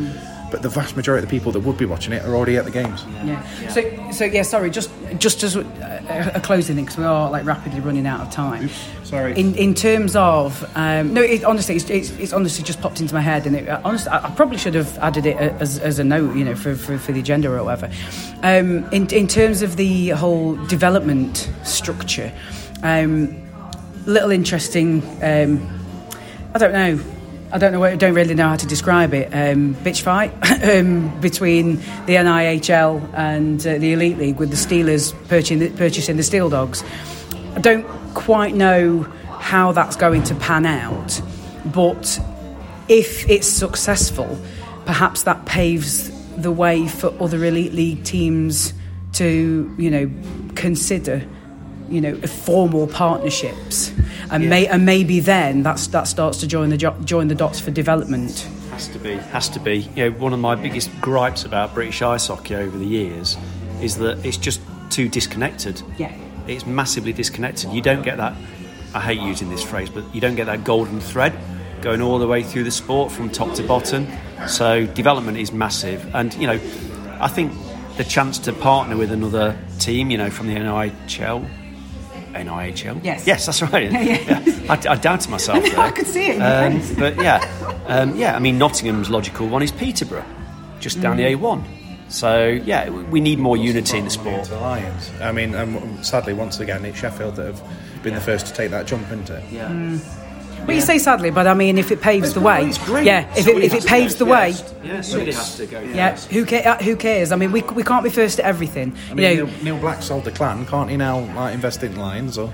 but 0.55 0.61
the 0.61 0.69
vast 0.69 0.95
majority 0.95 1.21
of 1.21 1.29
the 1.29 1.37
people 1.37 1.51
that 1.51 1.59
would 1.59 1.77
be 1.77 1.83
watching 1.83 2.13
it 2.13 2.23
are 2.23 2.33
already 2.33 2.55
at 2.55 2.63
the 2.63 2.71
games 2.71 3.03
Yeah. 3.25 3.67
So, 3.67 4.11
so 4.13 4.23
yeah. 4.23 4.43
Sorry, 4.43 4.69
just 4.69 4.89
just 5.17 5.43
as 5.43 5.57
a, 5.57 6.31
a 6.33 6.39
closing 6.39 6.77
thing 6.77 6.85
because 6.85 6.97
we 6.97 7.03
are 7.03 7.29
like 7.29 7.43
rapidly 7.43 7.81
running 7.81 8.07
out 8.07 8.21
of 8.21 8.31
time. 8.31 8.69
sorry. 9.03 9.37
In 9.37 9.53
in 9.55 9.73
terms 9.73 10.15
of 10.15 10.63
um, 10.77 11.13
no, 11.13 11.21
it, 11.21 11.43
honestly, 11.43 11.75
it's, 11.75 11.89
it's, 11.89 12.11
it's 12.11 12.31
honestly 12.31 12.63
just 12.63 12.79
popped 12.79 13.01
into 13.01 13.13
my 13.13 13.19
head, 13.19 13.45
and 13.45 13.57
it, 13.57 13.67
uh, 13.67 13.81
honestly, 13.83 14.09
I, 14.09 14.27
I 14.27 14.29
probably 14.31 14.57
should 14.57 14.75
have 14.75 14.97
added 14.99 15.25
it 15.25 15.35
as, 15.35 15.77
as 15.79 15.99
a 15.99 16.05
note, 16.05 16.37
you 16.37 16.45
know, 16.45 16.55
for, 16.55 16.73
for, 16.73 16.97
for 16.97 17.11
the 17.11 17.19
agenda 17.19 17.51
or 17.51 17.61
whatever. 17.61 17.91
Um, 18.41 18.89
in 18.93 19.13
in 19.13 19.27
terms 19.27 19.61
of 19.61 19.75
the 19.75 20.09
whole 20.11 20.55
development 20.67 21.51
structure, 21.65 22.31
um, 22.81 23.35
little 24.05 24.31
interesting. 24.31 25.03
Um, 25.21 25.69
I 26.53 26.59
don't 26.59 26.71
know. 26.71 27.14
I 27.51 27.57
don't 27.57 27.71
know. 27.71 27.83
I 27.83 27.95
don't 27.95 28.13
really 28.13 28.33
know 28.33 28.49
how 28.49 28.55
to 28.55 28.65
describe 28.65 29.13
it. 29.13 29.27
Um, 29.27 29.75
bitch 29.75 30.01
fight 30.01 30.31
um, 30.63 31.19
between 31.21 31.77
the 32.05 32.15
NIHL 32.15 33.13
and 33.13 33.59
uh, 33.65 33.77
the 33.77 33.93
Elite 33.93 34.17
League 34.17 34.37
with 34.37 34.49
the 34.49 34.55
Steelers 34.55 35.13
purchasing 35.27 35.59
the, 35.59 35.69
purchasing 35.69 36.17
the 36.17 36.23
Steeldogs. 36.23 36.83
I 37.55 37.61
don't 37.61 37.85
quite 38.13 38.55
know 38.55 39.03
how 39.39 39.71
that's 39.71 39.95
going 39.95 40.23
to 40.23 40.35
pan 40.35 40.65
out, 40.65 41.21
but 41.65 42.19
if 42.87 43.29
it's 43.29 43.47
successful, 43.47 44.37
perhaps 44.85 45.23
that 45.23 45.45
paves 45.45 46.11
the 46.35 46.51
way 46.51 46.87
for 46.87 47.13
other 47.21 47.43
Elite 47.45 47.73
League 47.73 48.03
teams 48.03 48.73
to, 49.13 49.73
you 49.77 49.89
know, 49.89 50.11
consider 50.55 51.25
you 51.89 52.01
know, 52.01 52.15
formal 52.15 52.87
partnerships, 52.87 53.93
and, 54.31 54.49
may, 54.49 54.67
and 54.67 54.85
maybe 54.85 55.19
then 55.19 55.63
that's, 55.63 55.87
that 55.87 56.07
starts 56.07 56.39
to 56.39 56.47
join 56.47 56.69
the 56.69 56.77
jo- 56.77 56.99
join 57.03 57.27
the 57.27 57.35
dots 57.35 57.59
for 57.59 57.71
development. 57.71 58.47
Has 58.71 58.87
to 58.89 58.99
be. 58.99 59.13
Has 59.15 59.49
to 59.49 59.59
be. 59.59 59.87
You 59.95 60.09
know, 60.09 60.17
one 60.17 60.33
of 60.33 60.39
my 60.39 60.55
biggest 60.55 60.89
gripes 60.99 61.45
about 61.45 61.73
British 61.73 62.01
ice 62.01 62.27
hockey 62.27 62.55
over 62.55 62.77
the 62.77 62.85
years 62.85 63.37
is 63.81 63.97
that 63.97 64.25
it's 64.25 64.37
just 64.37 64.61
too 64.89 65.07
disconnected. 65.07 65.81
Yeah. 65.97 66.13
It's 66.47 66.65
massively 66.65 67.13
disconnected. 67.13 67.71
You 67.71 67.81
don't 67.81 68.03
get 68.03 68.17
that. 68.17 68.33
I 68.93 69.01
hate 69.01 69.21
using 69.21 69.49
this 69.49 69.63
phrase, 69.63 69.89
but 69.89 70.03
you 70.13 70.21
don't 70.21 70.35
get 70.35 70.45
that 70.45 70.63
golden 70.63 70.99
thread 70.99 71.33
going 71.81 72.01
all 72.01 72.17
the 72.17 72.27
way 72.27 72.43
through 72.43 72.63
the 72.63 72.71
sport 72.71 73.11
from 73.11 73.29
top 73.29 73.53
to 73.55 73.63
bottom. 73.63 74.07
So 74.47 74.85
development 74.87 75.37
is 75.37 75.51
massive, 75.51 76.13
and 76.15 76.33
you 76.35 76.47
know, 76.47 76.59
I 77.19 77.27
think 77.27 77.53
the 77.97 78.03
chance 78.03 78.39
to 78.39 78.53
partner 78.53 78.97
with 78.97 79.11
another 79.11 79.57
team, 79.79 80.09
you 80.09 80.17
know, 80.17 80.29
from 80.29 80.47
the 80.47 80.55
NIHL. 80.55 81.47
NIHL? 82.35 83.03
Yes. 83.03 83.25
Yes, 83.25 83.45
that's 83.45 83.61
right. 83.61 83.91
Yeah, 84.05 84.41
yeah. 84.43 84.65
I, 84.69 84.93
I 84.93 84.95
doubted 84.95 85.29
myself 85.29 85.63
there. 85.71 85.79
I 85.79 85.91
could 85.91 86.07
see 86.07 86.27
it 86.27 86.35
in 86.37 86.41
Um, 86.41 86.79
face. 86.81 86.95
but 86.99 87.15
yeah, 87.17 87.39
um, 87.87 88.15
yeah. 88.15 88.35
I 88.35 88.39
mean, 88.39 88.57
Nottingham's 88.57 89.09
logical 89.09 89.47
one 89.47 89.63
is 89.63 89.71
Peterborough, 89.71 90.25
just 90.79 91.01
down 91.01 91.17
Mm. 91.17 91.17
the 91.17 91.23
A1. 91.35 91.63
So 92.09 92.47
yeah, 92.47 92.89
we- 92.89 93.03
we 93.03 93.19
need 93.19 93.39
more 93.39 93.57
unity 93.57 93.97
in 93.97 94.03
the 94.05 94.11
sport. 94.11 94.43
to 94.45 94.55
Lions. 94.59 95.09
I 95.21 95.31
mean, 95.31 95.55
um, 95.55 96.03
sadly, 96.03 96.33
once 96.33 96.59
again, 96.59 96.85
it's 96.85 96.97
Sheffield 96.99 97.35
that 97.37 97.45
have 97.47 97.61
been 98.03 98.13
the 98.13 98.21
first 98.21 98.45
to 98.47 98.53
take 98.53 98.69
that 98.71 98.85
jump 98.85 99.11
into 99.11 99.35
it. 99.35 99.43
Yeah. 99.51 99.97
Well, 100.65 100.75
you 100.75 100.81
say 100.81 100.97
sadly, 100.97 101.29
but 101.31 101.47
I 101.47 101.53
mean, 101.53 101.77
if 101.77 101.91
it 101.91 102.01
paves 102.01 102.33
the 102.33 102.39
way, 102.41 102.65
It's 102.65 102.77
great. 102.85 103.05
yeah, 103.05 103.31
if 103.35 103.47
it, 103.47 103.57
if 103.63 103.73
it 103.73 103.85
paves 103.85 104.15
the 104.15 104.25
way, 104.25 104.51
first. 104.53 104.75
yeah, 104.83 105.01
somebody 105.01 105.31
has 105.31 105.57
to 105.57 105.65
go. 105.67 105.79
yeah, 105.81 106.11
first. 106.11 106.31
who, 106.31 106.45
ca- 106.45 106.63
uh, 106.63 106.77
who 106.83 106.95
cares? 106.95 107.31
I 107.31 107.35
mean, 107.35 107.51
we, 107.51 107.61
we 107.61 107.83
can't 107.83 108.03
be 108.03 108.09
first 108.09 108.39
at 108.39 108.45
everything. 108.45 108.95
I 109.11 109.13
mean, 109.13 109.37
you 109.37 109.45
know, 109.45 109.51
Neil, 109.51 109.63
Neil 109.63 109.77
Black 109.79 110.01
sold 110.01 110.23
the 110.25 110.31
clan. 110.31 110.65
Can't 110.65 110.89
he 110.89 110.97
now 110.97 111.19
like 111.35 111.53
invest 111.53 111.83
in 111.83 111.95
Lions 111.95 112.37
or? 112.37 112.53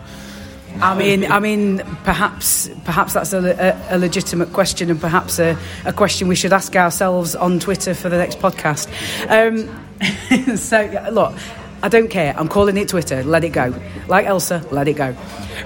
I 0.81 0.97
mean, 0.97 1.29
I 1.29 1.39
mean, 1.39 1.79
perhaps, 2.05 2.69
perhaps 2.85 3.13
that's 3.13 3.33
a, 3.33 3.39
a, 3.91 3.95
a 3.95 3.97
legitimate 3.97 4.53
question, 4.53 4.89
and 4.89 5.01
perhaps 5.01 5.37
a, 5.37 5.57
a 5.85 5.91
question 5.91 6.29
we 6.29 6.35
should 6.35 6.53
ask 6.53 6.75
ourselves 6.77 7.35
on 7.35 7.59
Twitter 7.59 7.93
for 7.93 8.07
the 8.07 8.17
next 8.17 8.39
podcast. 8.39 8.87
Um, 9.29 9.67
so, 10.57 11.09
look, 11.11 11.35
I 11.83 11.89
don't 11.89 12.09
care. 12.09 12.33
I'm 12.37 12.47
calling 12.47 12.77
it 12.77 12.89
Twitter. 12.89 13.23
Let 13.23 13.43
it 13.43 13.49
go. 13.49 13.73
Like 14.07 14.25
Elsa, 14.27 14.63
let 14.71 14.87
it 14.87 14.93
go. 14.93 15.15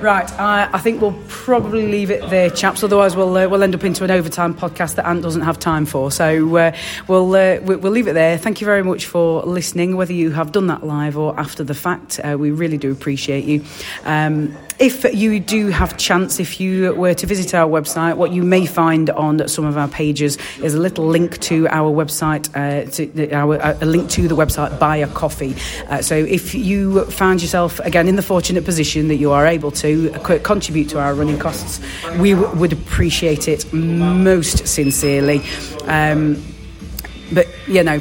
Right, 0.01 0.29
I, 0.39 0.69
I 0.73 0.79
think 0.79 1.01
we'll 1.01 1.17
probably 1.27 1.87
leave 1.87 2.09
it 2.11 2.29
there, 2.29 2.49
chaps. 2.49 2.83
Otherwise, 2.83 3.15
we'll 3.15 3.35
uh, 3.35 3.47
we'll 3.47 3.63
end 3.63 3.75
up 3.75 3.83
into 3.83 4.03
an 4.03 4.11
overtime 4.11 4.53
podcast 4.53 4.95
that 4.95 5.05
Ant 5.07 5.21
doesn't 5.23 5.41
have 5.41 5.57
time 5.59 5.85
for. 5.85 6.11
So 6.11 6.55
uh, 6.57 6.75
we'll 7.07 7.33
uh, 7.33 7.59
we- 7.61 7.75
we'll 7.77 7.91
leave 7.93 8.07
it 8.07 8.13
there. 8.13 8.37
Thank 8.37 8.59
you 8.61 8.65
very 8.65 8.83
much 8.83 9.05
for 9.05 9.41
listening. 9.43 9.95
Whether 9.95 10.13
you 10.13 10.31
have 10.31 10.51
done 10.51 10.67
that 10.67 10.85
live 10.85 11.17
or 11.17 11.37
after 11.39 11.63
the 11.63 11.73
fact, 11.73 12.19
uh, 12.23 12.35
we 12.37 12.51
really 12.51 12.77
do 12.77 12.91
appreciate 12.91 13.45
you. 13.45 13.63
Um, 14.03 14.55
if 14.77 15.05
you 15.13 15.39
do 15.39 15.69
have 15.69 15.95
chance, 15.95 16.37
if 16.41 16.59
you 16.59 16.93
were 16.95 17.13
to 17.13 17.25
visit 17.25 17.53
our 17.55 17.69
website, 17.69 18.17
what 18.17 18.31
you 18.33 18.43
may 18.43 18.65
find 18.65 19.09
on 19.09 19.47
some 19.47 19.63
of 19.63 19.77
our 19.77 19.87
pages 19.87 20.37
is 20.61 20.73
a 20.73 20.79
little 20.79 21.07
link 21.07 21.39
to 21.41 21.65
our 21.69 21.89
website, 21.89 22.49
uh, 22.53 22.89
to 22.91 23.31
our, 23.33 23.55
a 23.81 23.85
link 23.85 24.09
to 24.11 24.27
the 24.27 24.35
website 24.35 24.77
Buy 24.77 24.97
a 24.97 25.07
Coffee. 25.07 25.55
So 26.05 26.15
if 26.15 26.53
you 26.53 27.05
found 27.05 27.41
yourself 27.41 27.79
again 27.79 28.07
in 28.07 28.15
the 28.15 28.21
fortunate 28.21 28.63
position 28.63 29.07
that 29.07 29.15
you 29.15 29.31
are 29.31 29.47
able 29.47 29.71
to 29.71 30.11
contribute 30.43 30.89
to 30.89 30.99
our 30.99 31.15
running 31.15 31.39
costs, 31.39 31.81
we 32.19 32.33
w- 32.33 32.59
would 32.59 32.73
appreciate 32.73 33.47
it 33.47 33.73
most 33.73 34.67
sincerely. 34.67 35.41
Um, 35.85 36.43
but 37.33 37.47
you 37.67 37.81
know, 37.81 37.99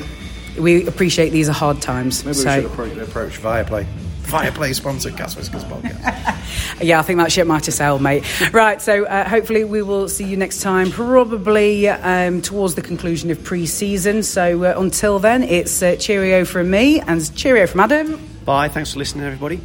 we 0.58 0.86
appreciate 0.86 1.30
these 1.30 1.48
are 1.48 1.52
hard 1.52 1.80
times. 1.80 2.24
Maybe 2.26 2.34
so. 2.34 2.56
we 2.56 2.62
should 2.62 2.70
approach, 2.70 2.96
approach 2.98 3.40
Viaplay. 3.40 3.86
Viaplay 4.24 4.74
sponsored 4.74 5.16
Gas 5.16 5.36
Whiskers 5.36 5.64
podcast. 5.64 6.40
Yeah, 6.80 6.98
I 6.98 7.02
think 7.02 7.18
that 7.20 7.30
ship 7.30 7.46
might 7.46 7.64
have 7.66 7.74
sailed, 7.74 8.02
mate. 8.02 8.24
Right, 8.52 8.82
so 8.82 9.04
uh, 9.04 9.28
hopefully 9.28 9.62
we 9.64 9.80
will 9.82 10.08
see 10.08 10.24
you 10.24 10.36
next 10.36 10.60
time, 10.60 10.90
probably 10.90 11.88
um, 11.88 12.42
towards 12.42 12.74
the 12.74 12.82
conclusion 12.82 13.30
of 13.30 13.42
pre-season. 13.44 14.22
So 14.24 14.64
uh, 14.64 14.74
until 14.80 15.18
then, 15.20 15.42
it's 15.44 15.80
uh, 15.82 15.94
cheerio 15.96 16.44
from 16.44 16.70
me 16.70 17.00
and 17.00 17.34
cheerio 17.36 17.66
from 17.66 17.80
Adam, 17.80 18.20
Bye. 18.44 18.68
Thanks 18.68 18.92
for 18.92 18.98
listening, 18.98 19.24
everybody. 19.24 19.60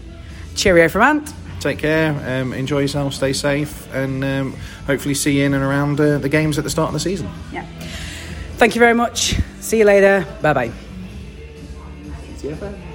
cheerio 0.55 0.87
from 0.87 1.01
Ant. 1.01 1.33
Take 1.61 1.79
care. 1.79 2.11
Um, 2.41 2.53
enjoy 2.53 2.79
yourself. 2.81 3.13
Stay 3.13 3.33
safe, 3.33 3.91
and 3.93 4.23
um, 4.23 4.55
hopefully 4.85 5.15
see 5.15 5.39
you 5.39 5.45
in 5.45 5.53
and 5.53 5.63
around 5.63 5.99
uh, 5.99 6.19
the 6.19 6.29
games 6.29 6.57
at 6.57 6.63
the 6.63 6.69
start 6.69 6.89
of 6.89 6.93
the 6.93 6.99
season. 6.99 7.29
Yeah. 7.51 7.65
Thank 8.57 8.75
you 8.75 8.79
very 8.79 8.93
much. 8.93 9.35
See 9.61 9.79
you 9.79 9.85
later. 9.85 10.25
Bye 10.41 10.53
bye. 10.53 10.71
TFN. 12.37 12.88